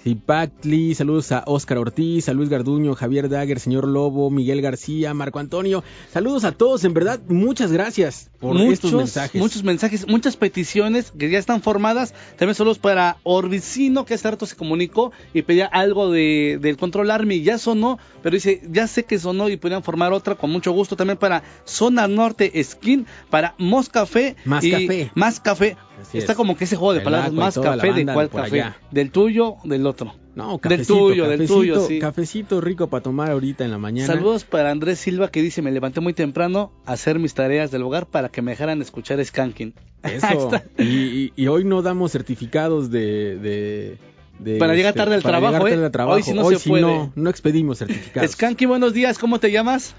Zipactli, 0.03 0.95
saludos 0.95 1.31
a 1.31 1.45
Oscar 1.47 1.79
Ortiz, 1.79 2.29
a 2.29 2.33
Luis 2.33 2.49
Garduño, 2.49 2.95
Javier 2.95 3.29
Dagger, 3.29 3.61
señor 3.61 3.87
Lobo, 3.87 4.31
Miguel 4.31 4.61
García, 4.61 5.15
Marco 5.15 5.39
Antonio. 5.39 5.85
Saludos 6.12 6.45
a 6.45 6.53
todos, 6.53 6.85
en 6.85 6.93
verdad, 6.93 7.20
muchas 7.29 7.70
gracias 7.70 8.31
por 8.41 8.61
estos 8.61 8.93
mensajes. 8.93 9.41
muchos 9.41 9.62
mensajes, 9.62 10.09
muchas 10.09 10.37
peticiones 10.37 11.12
que 11.16 11.31
ya 11.31 11.39
están 11.39 11.62
formadas. 11.62 12.15
También 12.37 12.57
saludos 12.57 12.81
para 12.81 13.19
Orbicino, 13.23 14.05
que 14.05 14.15
hace 14.15 14.29
rato 14.29 14.47
se 14.47 14.57
comunicó 14.57 15.12
y 15.33 15.43
pedía 15.43 15.66
algo 15.66 16.11
de, 16.11 16.59
del 16.61 16.77
Control 16.77 17.11
Army. 17.11 17.43
Ya 17.43 17.59
sonó, 17.59 17.99
pero 18.23 18.35
dice, 18.35 18.61
ya 18.70 18.89
sé 18.89 19.05
que 19.05 19.20
sonó 19.20 19.49
y 19.49 19.57
podrían 19.57 19.85
formar 19.85 20.12
otra 20.12 20.35
con 20.35 20.51
mucho 20.51 20.73
gusto. 20.73 20.97
También 20.97 21.19
para 21.19 21.45
Zona 21.65 22.09
Norte 22.09 22.53
Skin, 22.65 23.07
para 23.31 23.55
Moscafé. 23.59 24.35
Más 24.45 24.65
y 24.65 24.70
café. 24.73 25.11
Más 25.15 25.39
café. 25.39 25.77
Así 26.03 26.19
Está 26.19 26.33
es. 26.33 26.37
como 26.37 26.57
que 26.57 26.65
ese 26.65 26.77
juego 26.77 26.93
de 26.93 26.99
El 26.99 27.05
palabras, 27.05 27.33
más 27.33 27.55
café, 27.59 27.93
¿de 27.93 28.05
cuál 28.12 28.29
café? 28.29 28.61
allá. 28.61 28.77
¿Del 28.91 29.11
tuyo 29.11 29.55
o 29.55 29.61
del 29.65 29.87
otro? 29.87 30.15
No, 30.35 30.53
del 30.53 30.61
cafecito, 30.61 31.09
del 31.11 31.20
cafecito, 31.20 31.55
tuyo, 31.55 31.87
sí. 31.87 31.99
Cafecito 31.99 32.61
rico 32.61 32.89
para 32.89 33.03
tomar 33.03 33.31
ahorita 33.31 33.65
en 33.65 33.70
la 33.70 33.79
mañana. 33.79 34.07
Saludos 34.07 34.45
para 34.45 34.70
Andrés 34.70 34.99
Silva 34.99 35.31
que 35.31 35.43
dice, 35.43 35.62
me 35.62 35.70
levanté 35.70 36.01
muy 36.01 36.12
temprano 36.15 36.73
a 36.87 36.93
hacer 36.93 37.19
mis 37.19 37.35
tareas 37.35 37.70
del 37.70 37.83
hogar 37.83 38.07
para 38.07 38.29
que 38.31 38.43
me 38.43 38.51
dejaran 38.53 38.81
escuchar 38.83 39.24
Skanking. 39.24 39.74
Eso. 40.03 40.27
está. 40.55 40.65
y, 40.83 40.85
y- 40.85 41.33
y 41.37 41.47
hoy 41.49 41.65
no 41.65 41.83
damos 41.83 42.12
certificados 42.12 42.91
de... 42.91 43.37
de- 43.39 43.99
de, 44.39 44.57
Para 44.59 44.74
llegar 44.74 44.89
este, 44.91 44.99
tarde 44.99 45.15
al 45.15 45.23
para 45.23 45.39
trabajo, 45.39 45.53
llegar 45.53 45.69
¿eh? 45.69 45.70
tarde 45.74 45.85
al 45.87 45.93
trabajo. 45.93 46.16
Hoy 46.16 46.23
sí 46.24 46.33
no 46.33 46.45
se 46.51 46.69
puede. 46.69 46.83
no, 46.83 47.12
no 47.15 47.31
expedimos 47.31 47.79
certificados. 47.79 48.33
Skanky, 48.33 48.66
buenos 48.66 48.93
días, 48.93 49.19
¿cómo 49.19 49.39
te 49.39 49.53
llamas? 49.53 49.95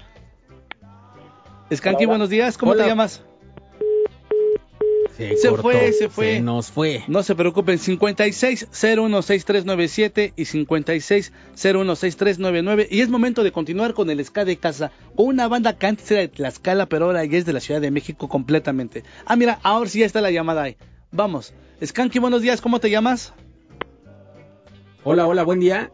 Skanky, 1.74 2.04
buenos 2.04 2.28
días, 2.28 2.58
¿cómo 2.58 2.72
Hola. 2.72 2.82
te 2.84 2.88
llamas? 2.90 3.22
Se, 5.16 5.36
Se 5.36 5.48
cortó, 5.48 5.62
fue, 5.62 5.92
se 5.92 6.08
fue. 6.08 6.34
Se 6.34 6.40
nos 6.40 6.72
fue. 6.72 7.04
No 7.06 7.22
se 7.22 7.36
preocupen, 7.36 7.78
56 7.78 8.68
016397 8.72 10.32
y 10.34 10.44
56 10.44 11.32
016399 11.54 12.88
y 12.90 13.00
es 13.00 13.08
momento 13.08 13.44
de 13.44 13.52
continuar 13.52 13.94
con 13.94 14.10
el 14.10 14.24
ska 14.24 14.44
de 14.44 14.56
casa, 14.56 14.90
con 15.14 15.26
una 15.26 15.46
banda 15.46 15.78
que 15.78 15.86
antes 15.86 16.10
era 16.10 16.20
de 16.20 16.28
Tlaxcala, 16.28 16.86
pero 16.86 17.06
ahora 17.06 17.24
ya 17.24 17.38
es 17.38 17.46
de 17.46 17.52
la 17.52 17.60
Ciudad 17.60 17.80
de 17.80 17.92
México 17.92 18.28
completamente. 18.28 19.04
Ah, 19.24 19.36
mira, 19.36 19.60
ahora 19.62 19.88
sí 19.88 20.00
ya 20.00 20.06
está 20.06 20.20
la 20.20 20.32
llamada 20.32 20.62
ahí. 20.62 20.76
Vamos. 21.12 21.54
Skanky, 21.84 22.18
buenos 22.18 22.42
días, 22.42 22.60
¿cómo 22.60 22.80
te 22.80 22.90
llamas? 22.90 23.34
Hola, 25.04 25.28
hola, 25.28 25.44
buen 25.44 25.60
día. 25.60 25.92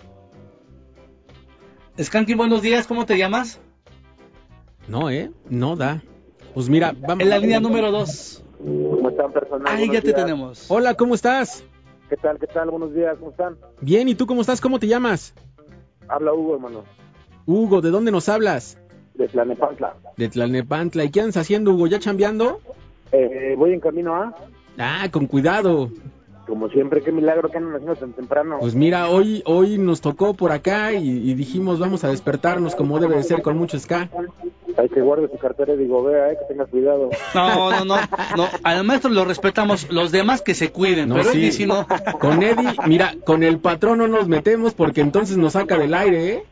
Skanky, 2.00 2.32
buenos 2.32 2.62
días, 2.62 2.86
¿cómo 2.86 3.04
te 3.04 3.18
llamas? 3.18 3.60
No, 4.88 5.10
¿eh? 5.10 5.30
No 5.50 5.76
da. 5.76 6.02
Pues 6.54 6.70
mira, 6.70 6.94
vamos. 6.98 7.22
En 7.22 7.28
la 7.28 7.38
línea 7.38 7.60
número 7.60 7.90
2. 7.90 8.44
¿Cómo 9.20 9.28
están, 9.28 9.32
personas? 9.32 9.72
Ahí 9.72 9.86
ya 9.92 10.00
te 10.00 10.08
días. 10.08 10.16
tenemos. 10.24 10.70
Hola, 10.70 10.94
¿cómo 10.94 11.14
estás? 11.14 11.64
¿Qué 12.08 12.16
tal, 12.16 12.38
qué 12.38 12.46
tal? 12.46 12.70
Buenos 12.70 12.94
días, 12.94 13.16
¿cómo 13.18 13.30
están? 13.30 13.56
Bien, 13.80 14.08
¿y 14.08 14.14
tú 14.14 14.26
cómo 14.26 14.40
estás? 14.40 14.60
¿Cómo 14.60 14.78
te 14.78 14.86
llamas? 14.86 15.34
Habla 16.08 16.32
Hugo, 16.32 16.54
hermano, 16.54 16.84
Hugo, 17.46 17.80
¿de 17.80 17.90
dónde 17.90 18.10
nos 18.10 18.28
hablas? 18.28 18.78
de 19.14 19.28
Tlanepantla. 19.28 19.94
De 20.16 20.28
Tlalnepantla. 20.30 21.04
¿Y 21.04 21.10
qué 21.10 21.20
andas 21.20 21.36
haciendo, 21.36 21.72
Hugo? 21.74 21.86
¿Ya 21.86 21.98
chambeando? 21.98 22.60
Eh, 23.12 23.54
voy 23.58 23.74
en 23.74 23.80
camino 23.80 24.14
a, 24.16 24.34
Ah, 24.78 25.06
con 25.12 25.26
cuidado. 25.26 25.90
como 26.46 26.68
siempre, 26.70 27.02
qué 27.02 27.12
milagro 27.12 27.50
que 27.50 27.58
andan 27.58 27.74
haciendo 27.74 27.96
tan 27.96 28.12
temprano. 28.14 28.56
Pues 28.60 28.74
mira, 28.74 29.08
hoy 29.10 29.42
hoy 29.44 29.76
nos 29.78 30.00
tocó 30.00 30.32
por 30.34 30.52
acá 30.52 30.92
y, 30.94 31.30
y 31.30 31.34
dijimos 31.34 31.78
vamos 31.78 32.02
a 32.04 32.08
despertarnos 32.08 32.74
como 32.74 32.98
debe 32.98 33.16
de 33.16 33.22
ser 33.24 33.42
con 33.42 33.58
mucho 33.58 33.78
ska. 33.78 34.08
Hay 34.76 34.88
que 34.88 35.00
guarde 35.00 35.28
su 35.28 35.38
cartera 35.38 35.74
y 35.74 35.76
digo, 35.76 36.02
vea, 36.02 36.30
eh, 36.30 36.38
que 36.38 36.52
tenga 36.52 36.66
cuidado. 36.66 37.10
No, 37.34 37.70
no, 37.70 37.84
no, 37.84 37.96
no. 38.36 38.48
Al 38.62 38.84
maestro 38.84 39.10
lo 39.10 39.24
respetamos, 39.24 39.90
los 39.90 40.12
demás 40.12 40.42
que 40.42 40.54
se 40.54 40.70
cuiden, 40.70 41.08
No, 41.08 41.16
pero 41.16 41.30
sí. 41.30 41.38
Eddie 41.38 41.52
sí 41.52 41.66
no. 41.66 41.86
Con 42.18 42.42
Eddie, 42.42 42.74
mira, 42.86 43.14
con 43.24 43.42
el 43.42 43.58
patrón 43.58 43.98
no 43.98 44.08
nos 44.08 44.28
metemos 44.28 44.74
porque 44.74 45.00
entonces 45.00 45.36
nos 45.36 45.54
saca 45.54 45.78
del 45.78 45.94
aire, 45.94 46.28
¿eh? 46.28 46.44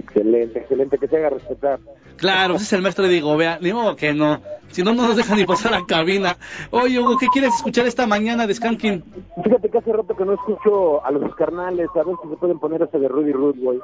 Excelente, 0.00 0.60
excelente, 0.60 0.98
que 0.98 1.08
se 1.08 1.16
haga 1.16 1.30
respetar. 1.30 1.80
Claro, 2.16 2.56
ese 2.56 2.64
es 2.64 2.72
el 2.72 2.82
maestro 2.82 3.06
de 3.06 3.20
Gobea, 3.20 3.58
ni 3.60 3.72
modo 3.72 3.94
que 3.94 4.12
no. 4.12 4.40
Si 4.70 4.82
no, 4.82 4.92
no 4.92 5.06
nos 5.06 5.16
dejan 5.16 5.38
ni 5.38 5.46
pasar 5.46 5.72
a 5.72 5.80
la 5.80 5.86
cabina. 5.86 6.36
Oye, 6.70 6.98
Hugo, 6.98 7.16
¿qué 7.16 7.28
quieres 7.28 7.54
escuchar 7.54 7.86
esta 7.86 8.06
mañana 8.06 8.46
de 8.46 8.54
Skanking? 8.54 9.02
Fíjate 9.42 9.70
que 9.70 9.78
hace 9.78 9.92
rato 9.92 10.14
que 10.14 10.24
no 10.24 10.34
escucho 10.34 11.04
a 11.04 11.10
los 11.10 11.34
carnales, 11.36 11.88
a 11.94 12.02
ver 12.02 12.16
si 12.22 12.28
se 12.28 12.36
pueden 12.36 12.58
poner 12.58 12.82
ese 12.82 12.98
de 12.98 13.08
Rudy 13.08 13.32
Root, 13.32 13.56
güey. 13.58 13.78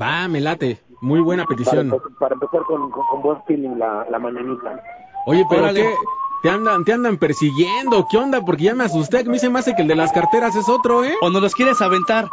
Va, 0.00 0.28
me 0.28 0.40
late. 0.40 0.78
Muy 1.00 1.20
buena 1.20 1.44
petición. 1.44 1.90
Para, 1.90 2.02
empe- 2.02 2.18
para 2.18 2.34
empezar 2.34 2.62
con, 2.62 2.90
con, 2.90 3.04
con 3.06 3.22
buen 3.22 3.42
feeling 3.44 3.76
la, 3.76 4.06
la 4.10 4.18
mañanita. 4.18 4.82
Oye, 5.26 5.44
pero 5.48 5.62
Órale. 5.64 5.82
¿qué? 5.82 5.94
Te 6.42 6.50
andan, 6.50 6.84
te 6.84 6.92
andan 6.92 7.16
persiguiendo. 7.16 8.06
¿Qué 8.10 8.16
onda? 8.18 8.40
Porque 8.42 8.64
ya 8.64 8.74
me 8.74 8.84
asusté. 8.84 9.24
Mí 9.24 9.38
se 9.38 9.48
me 9.48 9.58
hace 9.60 9.74
que 9.74 9.82
el 9.82 9.88
de 9.88 9.96
las 9.96 10.12
carteras 10.12 10.54
es 10.56 10.68
otro, 10.68 11.04
¿eh? 11.04 11.14
¿O 11.22 11.30
nos 11.30 11.40
los 11.42 11.54
quieres 11.54 11.80
aventar? 11.80 12.26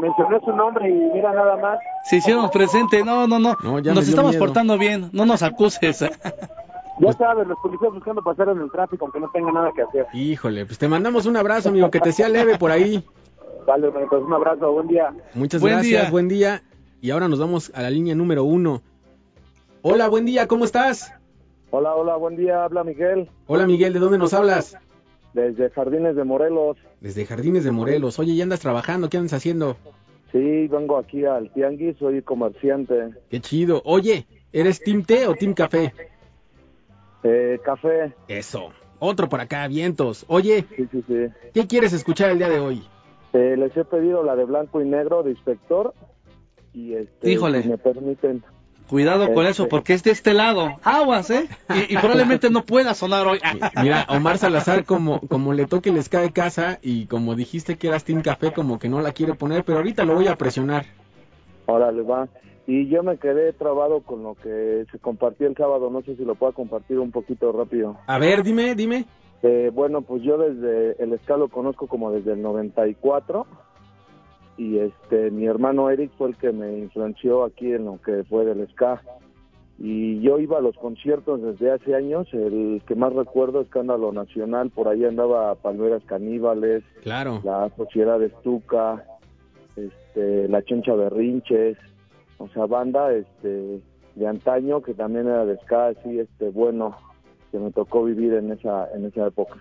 Mencioné 0.00 0.38
su 0.44 0.52
nombre 0.52 0.88
y 0.88 0.92
mira 0.92 1.32
nada 1.32 1.56
más. 1.56 1.78
Se 2.04 2.16
hicieron 2.16 2.50
presente. 2.50 3.02
No, 3.04 3.26
no, 3.26 3.38
no. 3.38 3.56
No, 3.62 3.78
ya 3.78 3.92
me 3.92 3.96
nos 4.00 4.08
estamos 4.08 4.32
miedo. 4.32 4.44
portando 4.44 4.76
bien. 4.78 5.08
No 5.12 5.24
nos 5.26 5.42
acuses. 5.42 6.04
Ya 7.00 7.12
sabes, 7.12 7.46
los 7.46 7.56
policías 7.60 7.92
buscando 7.92 8.20
pasar 8.24 8.48
en 8.48 8.58
el 8.60 8.72
tráfico 8.72 9.04
aunque 9.04 9.20
no 9.20 9.30
tengan 9.30 9.54
nada 9.54 9.70
que 9.72 9.82
hacer. 9.82 10.06
Híjole, 10.14 10.66
pues 10.66 10.78
te 10.78 10.88
mandamos 10.88 11.26
un 11.26 11.36
abrazo, 11.36 11.68
amigo. 11.68 11.92
Que 11.92 12.00
te 12.00 12.10
sea 12.10 12.28
leve 12.28 12.58
por 12.58 12.72
ahí. 12.72 13.04
Vale, 13.68 13.88
pues 13.92 14.20
un 14.24 14.32
abrazo, 14.32 14.72
buen 14.72 14.88
día. 14.88 15.14
Muchas 15.34 15.60
Buen 15.60 15.74
gracias, 15.74 16.02
día. 16.02 16.10
buen 16.10 16.26
día. 16.28 16.62
Y 17.00 17.10
ahora 17.10 17.28
nos 17.28 17.38
vamos 17.38 17.70
a 17.74 17.82
la 17.82 17.90
línea 17.90 18.14
número 18.14 18.44
uno. 18.44 18.82
Hola, 19.82 20.08
buen 20.08 20.24
día, 20.26 20.48
¿cómo 20.48 20.64
estás? 20.64 21.12
Hola, 21.70 21.94
hola, 21.94 22.16
buen 22.16 22.36
día, 22.36 22.64
habla 22.64 22.82
Miguel. 22.82 23.28
Hola, 23.46 23.66
Miguel, 23.66 23.92
¿de 23.92 23.98
dónde 24.00 24.18
nos 24.18 24.32
hablas? 24.34 24.76
Desde 25.34 25.70
Jardines 25.70 26.16
de 26.16 26.24
Morelos. 26.24 26.76
Desde 27.00 27.26
Jardines 27.26 27.62
de 27.64 27.70
Morelos. 27.70 28.18
Oye, 28.18 28.34
¿ya 28.34 28.42
andas 28.42 28.60
trabajando? 28.60 29.08
¿Qué 29.08 29.18
andas 29.18 29.34
haciendo? 29.34 29.76
Sí, 30.32 30.66
vengo 30.68 30.98
aquí 30.98 31.24
al 31.24 31.50
Tianguis, 31.52 31.96
soy 31.98 32.22
comerciante. 32.22 33.10
Qué 33.30 33.40
chido. 33.40 33.82
Oye, 33.84 34.26
¿eres 34.52 34.82
Team 34.82 35.04
Té 35.04 35.26
o 35.26 35.34
Team 35.34 35.54
Café? 35.54 35.92
Eh, 37.22 37.60
café. 37.64 38.14
Eso. 38.28 38.70
Otro 38.98 39.28
por 39.28 39.40
acá, 39.40 39.66
vientos. 39.68 40.24
Oye, 40.28 40.64
Sí, 40.76 40.88
sí, 40.90 41.04
sí. 41.06 41.26
¿qué 41.54 41.66
quieres 41.66 41.92
escuchar 41.92 42.30
el 42.30 42.38
día 42.38 42.48
de 42.48 42.58
hoy? 42.58 42.82
Eh, 43.32 43.56
les 43.56 43.76
he 43.76 43.84
pedido 43.84 44.22
la 44.24 44.34
de 44.36 44.44
blanco 44.44 44.80
y 44.80 44.88
negro 44.88 45.22
de 45.22 45.30
inspector. 45.30 45.94
Y 46.78 46.94
este, 46.94 47.30
Híjole. 47.32 47.62
si 47.62 47.68
me 47.70 47.78
permiten. 47.78 48.42
Cuidado 48.88 49.26
con 49.34 49.44
Este- 49.44 49.50
eso, 49.50 49.68
porque 49.68 49.92
es 49.92 50.02
de 50.04 50.12
este 50.12 50.32
lado. 50.32 50.76
Aguas, 50.82 51.28
¿eh? 51.30 51.46
Y, 51.74 51.92
y 51.92 51.96
probablemente 51.98 52.48
no 52.50 52.64
pueda 52.64 52.94
sonar 52.94 53.26
hoy. 53.26 53.38
Mira, 53.82 54.06
Omar 54.08 54.38
Salazar, 54.38 54.84
como, 54.84 55.20
como 55.28 55.52
le 55.52 55.66
toque 55.66 55.92
les 55.92 56.08
cae 56.08 56.32
casa 56.32 56.78
y 56.80 57.04
como 57.06 57.34
dijiste 57.34 57.76
que 57.76 57.88
eras 57.88 58.04
Team 58.04 58.22
Café, 58.22 58.52
como 58.52 58.78
que 58.78 58.88
no 58.88 59.00
la 59.02 59.12
quiere 59.12 59.34
poner, 59.34 59.64
pero 59.64 59.78
ahorita 59.78 60.04
lo 60.06 60.14
voy 60.14 60.28
a 60.28 60.36
presionar. 60.36 60.86
Órale, 61.66 62.00
va. 62.02 62.28
Y 62.66 62.88
yo 62.88 63.02
me 63.02 63.18
quedé 63.18 63.52
trabado 63.52 64.00
con 64.00 64.22
lo 64.22 64.34
que 64.36 64.86
se 64.90 64.98
compartió 64.98 65.46
el 65.48 65.56
sábado. 65.56 65.90
No 65.90 66.00
sé 66.02 66.16
si 66.16 66.24
lo 66.24 66.34
puedo 66.34 66.52
compartir 66.52 66.98
un 66.98 67.10
poquito 67.10 67.50
rápido. 67.52 67.98
A 68.06 68.18
ver, 68.18 68.42
dime, 68.42 68.74
dime. 68.74 69.04
Eh, 69.42 69.70
bueno, 69.72 70.00
pues 70.02 70.22
yo 70.22 70.38
desde 70.38 71.02
el 71.02 71.18
ska 71.20 71.36
lo 71.36 71.48
conozco 71.48 71.86
como 71.88 72.10
desde 72.10 72.32
el 72.32 72.42
94 72.42 73.46
y 74.58 74.78
este 74.78 75.30
mi 75.30 75.46
hermano 75.46 75.88
Eric 75.88 76.10
fue 76.18 76.28
el 76.30 76.36
que 76.36 76.52
me 76.52 76.78
influenció 76.78 77.44
aquí 77.44 77.72
en 77.72 77.86
lo 77.86 78.02
que 78.02 78.24
fue 78.24 78.44
del 78.44 78.68
ska 78.68 79.00
y 79.78 80.20
yo 80.20 80.40
iba 80.40 80.58
a 80.58 80.60
los 80.60 80.76
conciertos 80.76 81.40
desde 81.40 81.70
hace 81.70 81.94
años, 81.94 82.26
el 82.32 82.82
que 82.84 82.96
más 82.96 83.12
recuerdo 83.12 83.60
Escándalo 83.60 84.12
Nacional, 84.12 84.70
por 84.70 84.88
ahí 84.88 85.04
andaba 85.04 85.54
Palmeras 85.54 86.02
Caníbales, 86.04 86.82
Claro. 87.02 87.40
la 87.44 87.70
Sociedad 87.76 88.20
Estuca, 88.20 89.04
este, 89.76 90.48
la 90.48 90.62
Chencha 90.64 90.94
Berrinches, 90.94 91.78
o 92.38 92.48
sea, 92.48 92.66
banda 92.66 93.12
este 93.12 93.80
de 94.16 94.26
antaño 94.26 94.82
que 94.82 94.94
también 94.94 95.28
era 95.28 95.44
de 95.44 95.56
ska, 95.58 95.88
así 95.88 96.18
este 96.18 96.48
bueno, 96.50 96.96
que 97.52 97.60
me 97.60 97.70
tocó 97.70 98.02
vivir 98.02 98.34
en 98.34 98.50
esa 98.50 98.88
en 98.92 99.04
esa 99.04 99.28
época. 99.28 99.58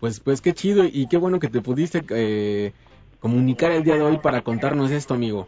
Pues, 0.00 0.18
pues 0.18 0.40
qué 0.40 0.52
chido 0.52 0.82
y 0.84 1.06
qué 1.06 1.16
bueno 1.16 1.38
que 1.38 1.46
te 1.48 1.60
pudiste 1.60 2.02
eh, 2.10 2.72
comunicar 3.20 3.70
el 3.72 3.84
día 3.84 3.94
de 3.94 4.02
hoy 4.02 4.18
para 4.18 4.42
contarnos 4.42 4.90
esto, 4.90 5.14
amigo. 5.14 5.46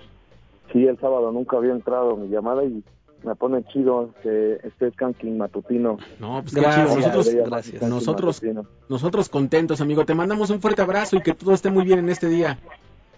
Sí, 0.73 0.87
el 0.87 0.99
sábado 0.99 1.33
nunca 1.33 1.57
había 1.57 1.73
entrado 1.73 2.17
mi 2.17 2.29
llamada 2.29 2.65
y 2.65 2.83
me 3.25 3.35
pone 3.35 3.65
chido 3.65 4.11
que 4.23 4.59
esté 4.65 4.91
Skanking 4.93 5.37
matutino. 5.39 5.99
No, 6.19 6.41
pues 6.43 6.55
qué 6.55 6.61
Gracias, 6.61 6.89
chido. 6.89 6.97
Nosotros, 6.97 7.35
gracias. 7.47 7.83
nosotros, 7.83 8.43
nosotros 8.89 9.29
contentos, 9.29 9.81
amigo. 9.81 10.05
Te 10.05 10.15
mandamos 10.15 10.51
un 10.51 10.61
fuerte 10.61 10.83
abrazo 10.83 11.17
y 11.17 11.23
que 11.23 11.35
todo 11.35 11.53
esté 11.53 11.71
muy 11.71 11.85
bien 11.85 11.99
en 11.99 12.09
este 12.09 12.29
día. 12.29 12.59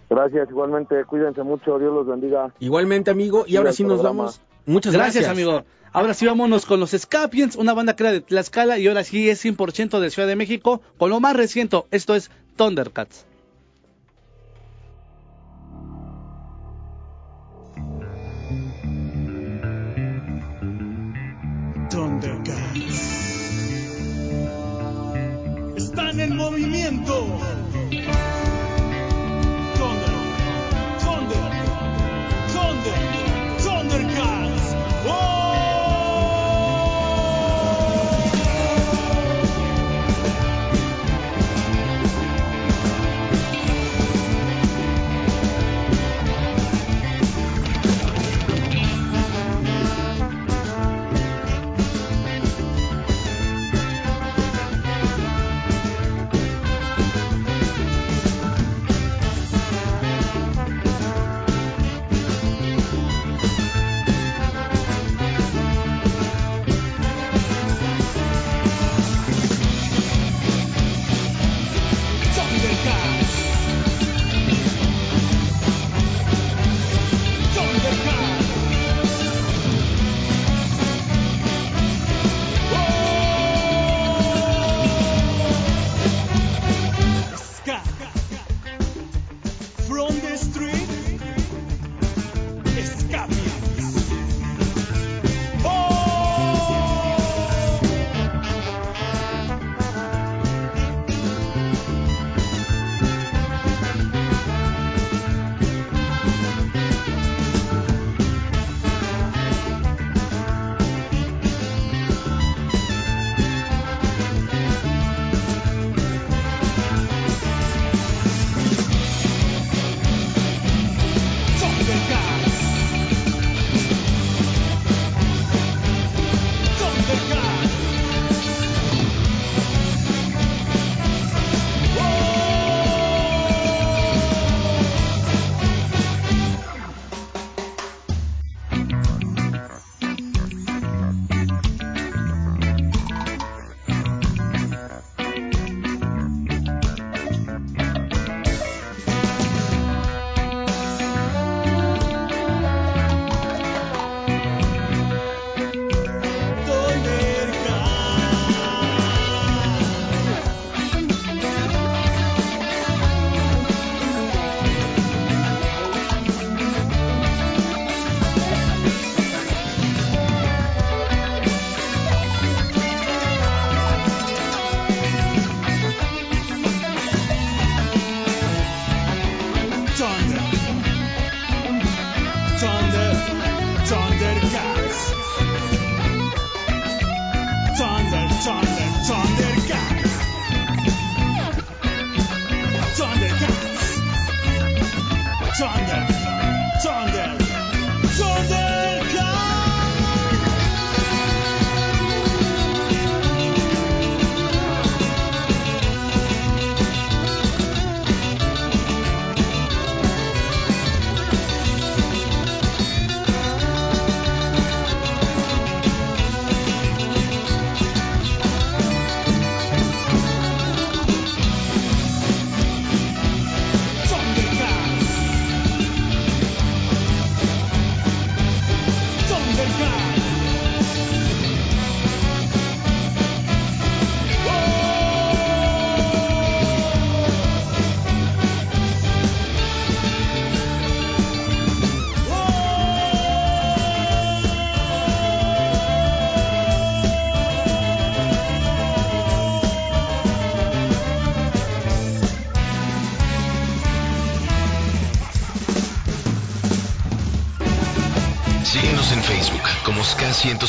Gracias, 0.09 0.49
igualmente, 0.49 1.03
cuídense 1.05 1.41
mucho, 1.43 1.79
Dios 1.79 1.93
los 1.93 2.05
bendiga. 2.05 2.53
Igualmente, 2.59 3.09
amigo. 3.09 3.45
Y 3.47 3.55
ahora 3.55 3.73
sí 3.73 3.83
nos 3.83 3.93
programa. 3.93 4.23
vamos. 4.23 4.41
Muchas 4.65 4.93
gracias. 4.93 5.27
amigo. 5.27 5.63
Ahora 5.91 6.13
sí 6.13 6.25
vámonos 6.25 6.65
con 6.65 6.79
los 6.81 6.91
Scapiens, 6.91 7.55
una 7.55 7.73
banda 7.73 7.95
que 7.95 8.03
era 8.03 8.11
de 8.11 8.19
Tlaxcala 8.19 8.77
y 8.77 8.87
ahora 8.87 9.03
sí 9.05 9.29
es 9.29 9.43
100% 9.43 9.99
de 9.99 10.09
Ciudad 10.09 10.27
de 10.27 10.35
México, 10.35 10.81
con 10.97 11.09
lo 11.09 11.21
más 11.21 11.35
reciente, 11.37 11.83
esto 11.91 12.15
es. 12.15 12.29
Thundercats. 12.57 13.25
Movimiento. 26.45 27.54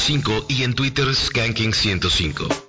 105 0.07 0.47
y 0.49 0.62
en 0.62 0.74
Twitter 0.74 1.12
Skanking 1.12 1.74
105. 1.74 2.65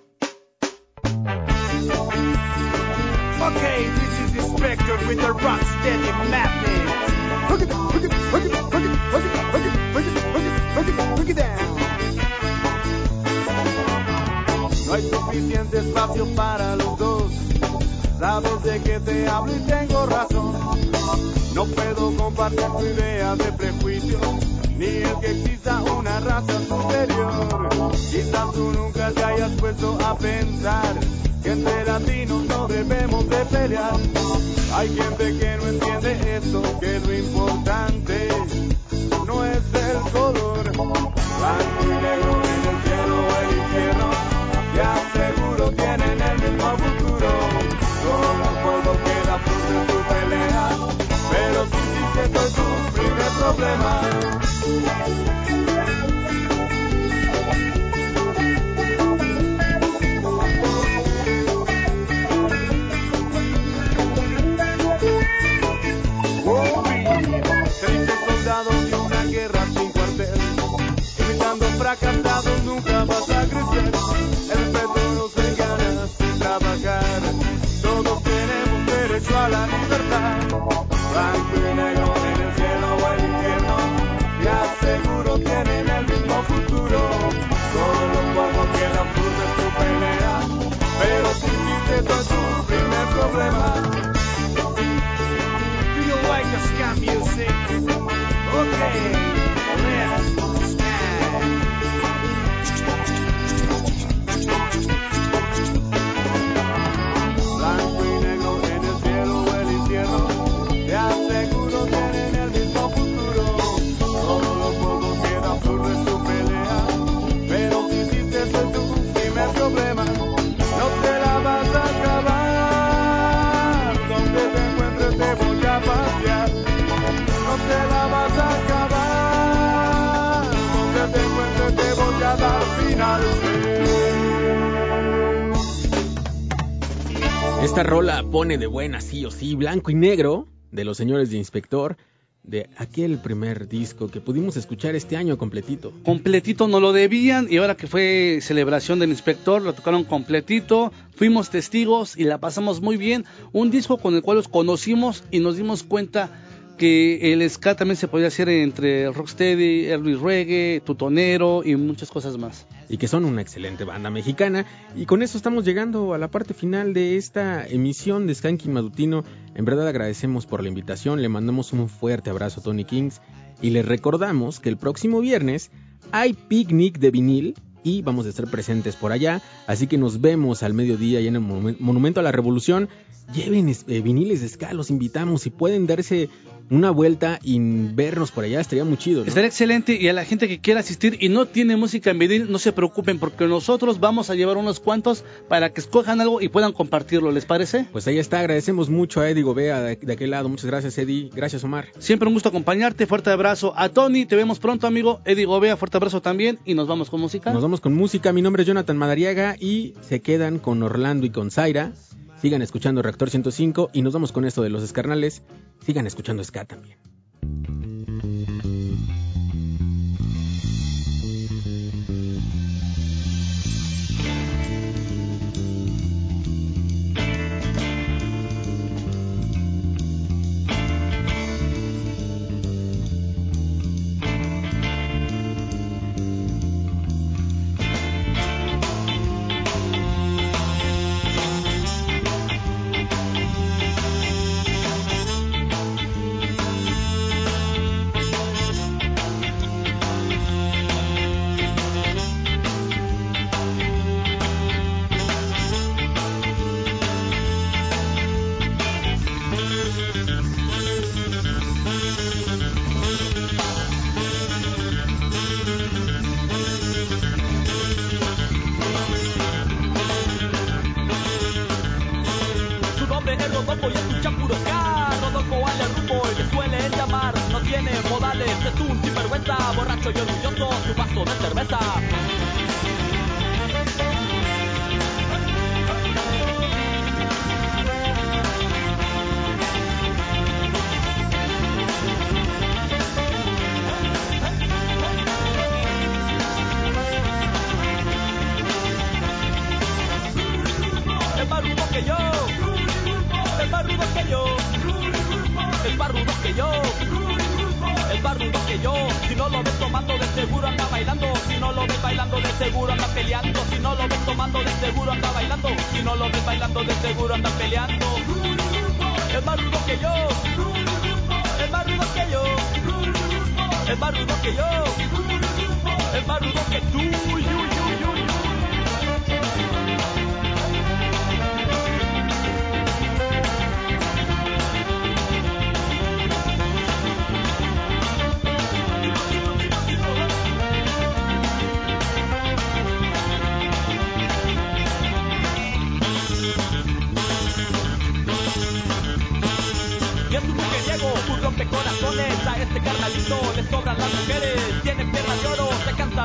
Pone 138.38 138.60
de 138.60 138.68
buena 138.68 139.02
sí 139.02 139.26
o 139.26 139.32
sí, 139.32 139.56
blanco 139.56 139.90
y 139.90 139.96
negro, 139.96 140.48
de 140.72 140.86
los 140.86 140.96
señores 140.96 141.32
de 141.32 141.38
Inspector, 141.38 141.98
de 142.44 142.70
aquel 142.78 143.18
primer 143.18 143.68
disco 143.68 144.10
que 144.10 144.22
pudimos 144.22 144.56
escuchar 144.58 144.94
este 144.94 145.18
año 145.18 145.40
completito. 145.40 145.92
Completito 146.04 146.68
no 146.68 146.80
lo 146.80 146.94
debían 146.94 147.48
y 147.50 147.58
ahora 147.58 147.76
que 147.76 147.88
fue 147.88 148.38
celebración 148.44 149.00
del 149.00 149.10
inspector 149.10 149.60
lo 149.64 149.74
tocaron 149.74 150.04
completito, 150.04 150.94
fuimos 151.16 151.50
testigos 151.50 152.16
y 152.16 152.26
la 152.26 152.38
pasamos 152.38 152.80
muy 152.80 152.96
bien. 152.96 153.26
Un 153.54 153.72
disco 153.72 153.98
con 153.98 154.14
el 154.14 154.22
cual 154.22 154.38
los 154.38 154.48
conocimos 154.48 155.24
y 155.32 155.40
nos 155.40 155.58
dimos 155.58 155.82
cuenta 155.82 156.30
que 156.78 157.34
el 157.34 157.50
ska 157.50 157.76
también 157.76 157.98
se 157.98 158.08
podía 158.08 158.28
hacer 158.28 158.50
entre 158.50 159.12
rocksteady, 159.12 159.88
early 159.88 160.14
reggae, 160.14 160.80
tutonero 160.86 161.64
y 161.66 161.76
muchas 161.76 162.12
cosas 162.12 162.38
más. 162.38 162.68
Y 162.90 162.98
que 162.98 163.08
son 163.08 163.26
una 163.26 163.42
excelente 163.42 163.84
banda 163.84 164.10
mexicana. 164.10 164.66
Y 164.96 165.06
con 165.06 165.22
eso 165.22 165.38
estamos 165.38 165.66
llegando 165.66 166.14
a 166.14 166.18
la 166.18 166.30
parte 166.30 166.54
final 166.54 166.94
de 166.94 167.18
esta 167.18 167.66
emisión 167.68 168.28
de 168.28 168.36
Skanky 168.36 168.70
Madutino. 168.70 169.24
En 169.56 169.66
verdad 169.66 169.88
agradecemos 169.88 170.46
por 170.46 170.62
la 170.62 170.70
invitación, 170.70 171.22
le 171.22 171.30
mandamos 171.30 171.74
un 171.74 171.90
fuerte 171.90 172.30
abrazo 172.30 172.60
a 172.60 172.64
Tony 172.64 172.86
Kings 172.86 173.22
y 173.62 173.72
les 173.72 173.86
recordamos 173.86 174.60
que 174.60 174.70
el 174.70 174.78
próximo 174.78 175.20
viernes 175.20 175.72
hay 176.12 176.34
picnic 176.34 177.00
de 177.00 177.12
vinil 177.12 177.56
y 177.84 178.02
vamos 178.02 178.26
a 178.26 178.30
estar 178.30 178.48
presentes 178.50 178.96
por 178.96 179.12
allá. 179.12 179.42
Así 179.66 179.88
que 179.88 179.98
nos 179.98 180.20
vemos 180.22 180.64
al 180.64 180.74
mediodía 180.74 181.22
y 181.22 181.28
en 181.28 181.36
el 181.36 181.42
Monumen- 181.42 181.78
Monumento 181.80 182.20
a 182.20 182.24
la 182.24 182.32
Revolución. 182.32 182.90
Lleven 183.34 183.68
eh, 183.70 184.02
viniles 184.02 184.42
de 184.42 184.48
ska, 184.48 184.74
los 184.74 184.90
invitamos. 184.90 185.42
Si 185.42 185.50
pueden 185.50 185.86
darse 185.88 186.30
una 186.70 186.92
vuelta 186.92 187.40
y 187.44 187.60
vernos 187.60 188.32
por 188.32 188.44
allá, 188.44 188.60
estaría 188.60 188.84
muy 188.84 188.98
chido. 188.98 189.22
¿no? 189.22 189.28
Estaría 189.28 189.48
excelente 189.48 189.98
y 190.00 190.08
a 190.08 190.14
la 190.14 190.26
gente 190.26 190.48
que 190.48 190.60
quiera 190.60 190.82
asistir 190.82 191.18
y 191.20 191.30
no 191.30 191.46
tiene 191.46 191.78
música 191.78 192.12
en 192.12 192.20
vinil, 192.20 192.52
no 192.52 192.60
se 192.60 192.74
preocupen 192.74 193.20
porque 193.20 193.48
nosotros 193.48 194.00
vamos 194.00 194.30
a 194.30 194.36
llevar 194.36 194.58
unos 194.58 194.80
cuantos 194.80 195.24
para 195.48 195.72
que 195.72 195.82
escojan 195.82 196.22
algo 196.22 196.42
y 196.42 196.50
puedan 196.50 196.74
compartirlo, 196.74 197.32
¿les 197.32 197.46
parece? 197.46 197.86
Pues 197.92 198.08
ahí 198.08 198.20
está, 198.20 198.40
agradecemos 198.40 198.90
mucho 198.90 199.22
a 199.22 199.30
Eddie 199.30 199.44
Gobea 199.44 199.82
de, 199.82 199.96
de 199.96 200.14
aquel 200.14 200.32
lado. 200.32 200.50
Muchas 200.50 200.66
gracias, 200.66 200.98
Eddie. 200.98 201.30
Gracias, 201.34 201.64
Omar. 201.64 201.88
Siempre 202.00 202.28
un 202.28 202.34
gusto 202.34 202.50
acompañarte, 202.50 203.08
fuerte 203.08 203.30
abrazo 203.30 203.74
a 203.76 203.90
Tony, 203.90 204.26
te 204.26 204.36
vemos 204.36 204.60
pronto 204.60 204.88
amigo, 204.88 205.22
Eddie 205.26 205.46
Gobea, 205.46 205.78
fuerte 205.78 205.98
abrazo 205.98 206.22
también 206.22 206.60
y 206.66 206.74
nos 206.74 206.88
vamos 206.88 207.10
con 207.10 207.22
música. 207.22 207.54
Nos 207.54 207.64
vamos 207.64 207.82
con 207.82 207.94
música. 207.94 208.34
Mi 208.34 208.42
nombre 208.42 208.64
es 208.64 208.68
Jonathan 208.68 208.98
Madariaga 208.98 209.56
y 209.60 209.94
se 210.02 210.22
quedan 210.22 210.60
con 210.60 210.84
Orlando 210.84 211.26
y 211.26 211.30
con 211.30 211.52
Zaira. 211.52 211.94
Sigan 212.42 212.62
escuchando 212.62 213.02
Reactor 213.02 213.32
105 213.32 213.90
y 213.94 214.04
nos 214.04 214.14
vamos 214.14 214.32
con 214.32 214.46
esto 214.46 214.62
de 214.62 214.70
los 214.70 214.84
escarnales. 214.84 215.42
Sigan 215.84 216.06
escuchando 216.06 216.44
Ska 216.44 216.66
también. 216.66 217.00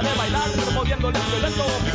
De 0.02 0.14
bailar 0.14 0.50
Moviendo 0.74 1.08
el 1.10 1.16
esqueleto 1.16 1.91